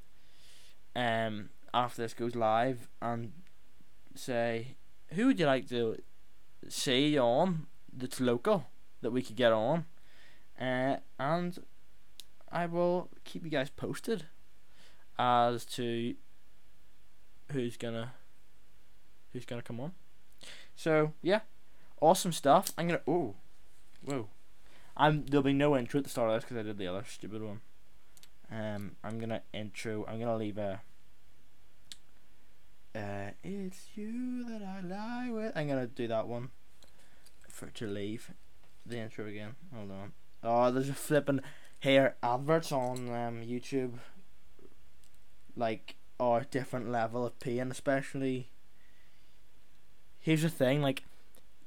Um, 0.97 1.51
after 1.73 2.03
this 2.03 2.15
goes 2.15 2.37
live, 2.37 2.89
and 3.03 3.33
say 4.15 4.77
who 5.09 5.27
would 5.27 5.39
you 5.39 5.47
like 5.47 5.69
to 5.69 6.01
see 6.69 7.19
on 7.19 7.67
that's 7.93 8.21
local 8.21 8.67
that 9.01 9.11
we 9.11 9.23
could 9.23 9.37
get 9.37 9.53
on, 9.53 9.87
uh, 10.61 10.97
and 11.19 11.59
I 12.51 12.67
will 12.67 13.11
keep 13.25 13.45
you 13.45 13.51
guys 13.51 13.71
posted 13.71 14.27
as 15.19 15.65
to 15.65 16.15
who's 17.53 17.77
gonna 17.77 18.13
who's 19.33 19.45
gonna 19.45 19.63
come 19.63 19.81
on. 19.81 19.93
So 20.77 21.13
yeah, 21.23 21.41
awesome 22.01 22.33
stuff. 22.33 22.73
I'm 22.79 22.89
gonna 22.89 23.01
oh, 23.07 23.35
whoa, 24.05 24.29
I'm 24.97 25.27
there'll 25.27 25.43
be 25.43 25.53
no 25.53 25.77
intro 25.77 25.99
at 25.99 26.05
the 26.05 26.11
start 26.11 26.31
of 26.31 26.37
this 26.37 26.45
because 26.45 26.59
I 26.59 26.63
did 26.63 26.79
the 26.79 26.87
other 26.87 27.05
stupid 27.09 27.43
one. 27.43 27.61
Um, 28.51 28.93
I'm 29.03 29.19
gonna 29.19 29.43
intro. 29.53 30.05
I'm 30.07 30.21
gonna 30.21 30.37
leave 30.37 30.59
a. 30.59 30.81
Uh, 32.95 33.31
it's 33.43 33.89
you 33.97 34.45
that 34.45 34.63
I 34.63 34.81
lie 34.81 35.31
with. 35.31 35.53
I'm 35.57 35.69
gonna 35.69 35.87
do 35.87 36.07
that 36.09 36.29
one. 36.29 36.51
For 37.49 37.67
to 37.71 37.87
leave, 37.87 38.31
the 38.85 38.99
intro 38.99 39.27
again. 39.27 39.55
Hold 39.75 39.91
on. 39.91 40.13
Oh, 40.43 40.71
there's 40.71 40.89
a 40.89 40.95
flipping 40.95 41.41
hair 41.81 42.17
adverts 42.23 42.73
on 42.73 43.09
um 43.09 43.43
YouTube. 43.43 43.99
Like, 45.57 45.95
or 46.19 46.45
different 46.51 46.91
level 46.91 47.25
of 47.25 47.39
pain, 47.39 47.71
especially. 47.71 48.51
Here's 50.19 50.43
the 50.43 50.49
thing, 50.49 50.83
like, 50.83 51.05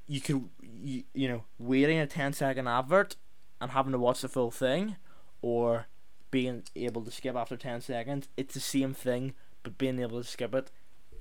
you 0.08 0.20
could 0.20 0.48
you, 0.62 1.04
you 1.14 1.28
know 1.28 1.44
waiting 1.58 1.98
a 1.98 2.06
10 2.06 2.32
second 2.32 2.66
advert 2.66 3.16
and 3.60 3.70
having 3.72 3.92
to 3.92 3.98
watch 3.98 4.22
the 4.22 4.28
full 4.28 4.50
thing, 4.50 4.96
or 5.42 5.86
being 6.30 6.62
able 6.76 7.02
to 7.02 7.10
skip 7.10 7.36
after 7.36 7.56
10 7.56 7.80
seconds, 7.80 8.28
it's 8.36 8.54
the 8.54 8.60
same 8.60 8.94
thing, 8.94 9.34
but 9.62 9.78
being 9.78 9.98
able 10.00 10.20
to 10.22 10.28
skip 10.28 10.54
it 10.54 10.70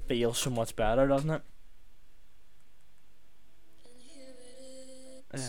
feels 0.07 0.37
so 0.37 0.49
much 0.49 0.75
better, 0.75 1.07
doesn't 1.07 1.29
it? 1.29 1.41
Uh, 5.33 5.39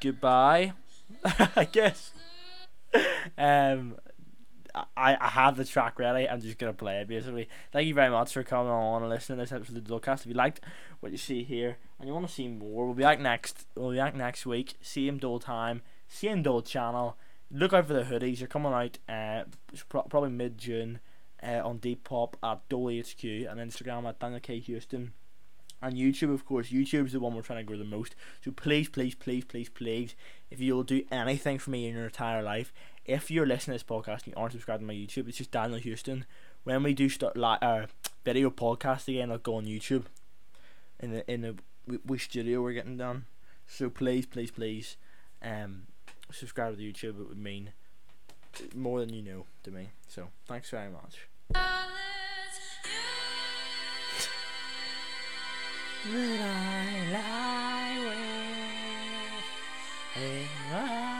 goodbye, 0.00 0.72
I 1.24 1.68
guess. 1.70 2.12
Um, 3.36 3.96
I, 4.96 5.16
I 5.20 5.28
have 5.28 5.56
the 5.56 5.64
track 5.64 5.98
ready. 5.98 6.28
I'm 6.28 6.40
just 6.40 6.58
gonna 6.58 6.72
play 6.72 7.00
it 7.00 7.08
basically. 7.08 7.48
Thank 7.72 7.86
you 7.88 7.94
very 7.94 8.10
much 8.10 8.32
for 8.32 8.42
coming 8.42 8.70
on 8.72 9.02
and 9.02 9.10
listening 9.10 9.38
to 9.38 9.44
this 9.44 9.52
episode 9.52 9.78
of 9.78 9.84
the 9.84 9.90
Dolecast. 9.94 10.20
If 10.20 10.26
you 10.26 10.34
liked 10.34 10.60
what 11.00 11.12
you 11.12 11.18
see 11.18 11.42
here 11.44 11.78
and 11.98 12.06
you 12.06 12.14
want 12.14 12.26
to 12.28 12.32
see 12.32 12.48
more, 12.48 12.86
we'll 12.86 12.94
be 12.94 13.02
back 13.02 13.20
next. 13.20 13.66
We'll 13.74 13.90
be 13.92 13.96
back 13.96 14.14
next 14.14 14.44
week. 14.46 14.74
Same 14.80 15.18
dull 15.18 15.38
time, 15.38 15.82
same 16.08 16.42
dull 16.42 16.62
channel. 16.62 17.16
Look 17.50 17.72
out 17.72 17.86
for 17.86 17.94
the 17.94 18.02
hoodies. 18.02 18.40
You're 18.40 18.48
coming 18.48 18.72
out 18.72 18.98
uh 19.08 19.44
probably 19.88 20.30
mid 20.30 20.58
June. 20.58 21.00
uh, 21.42 21.60
on 21.64 21.78
Depop 21.78 22.34
at 22.42 22.68
DoleHQ 22.68 23.50
and 23.50 23.60
Instagram 23.60 24.08
at 24.08 24.18
Daniel 24.18 24.40
K 24.40 24.58
Houston. 24.60 25.12
And 25.82 25.94
YouTube, 25.94 26.32
of 26.32 26.46
course, 26.46 26.70
YouTube 26.70 27.06
is 27.06 27.12
the 27.12 27.20
one 27.20 27.34
we're 27.34 27.42
trying 27.42 27.58
to 27.58 27.64
grow 27.64 27.76
the 27.76 27.84
most. 27.84 28.14
So 28.42 28.50
please, 28.50 28.88
please, 28.88 29.14
please, 29.14 29.44
please, 29.44 29.68
please, 29.68 30.14
if 30.50 30.58
you'll 30.58 30.82
do 30.84 31.04
anything 31.12 31.58
for 31.58 31.70
me 31.70 31.86
in 31.86 31.94
your 31.94 32.06
entire 32.06 32.42
life, 32.42 32.72
if 33.06 33.30
you're 33.30 33.46
listening 33.46 33.78
to 33.78 33.84
this 33.84 33.96
podcast 33.96 34.24
and 34.24 34.28
you 34.28 34.34
aren't 34.36 34.52
subscribed 34.52 34.80
to 34.80 34.86
my 34.86 34.92
YouTube, 34.94 35.28
it's 35.28 35.38
just 35.38 35.50
Daniel 35.52 35.78
Houston. 35.78 36.26
When 36.64 36.82
we 36.82 36.92
do 36.92 37.08
start 37.08 37.36
li- 37.36 37.58
uh, 37.62 37.86
video 38.24 38.50
podcast 38.50 39.08
again, 39.08 39.30
I'll 39.30 39.38
go 39.38 39.54
on 39.56 39.64
YouTube. 39.66 40.04
In 40.98 41.12
the 41.12 41.30
in 41.30 41.42
the 41.42 41.56
we, 42.04 42.18
studio 42.18 42.62
we're 42.62 42.72
getting 42.72 42.96
done. 42.96 43.26
So 43.66 43.88
please, 43.90 44.26
please, 44.26 44.50
please, 44.50 44.96
um, 45.42 45.82
subscribe 46.32 46.76
to 46.76 46.82
YouTube. 46.82 47.20
It 47.20 47.28
would 47.28 47.38
mean 47.38 47.72
more 48.74 49.00
than 49.00 49.12
you 49.12 49.22
know 49.22 49.46
to 49.64 49.70
me. 49.70 49.90
So 50.08 50.28
thanks 50.46 50.70
very 50.70 50.90
much. 50.90 51.28
I 51.54 51.86
lie 57.12 57.98
with. 60.16 61.15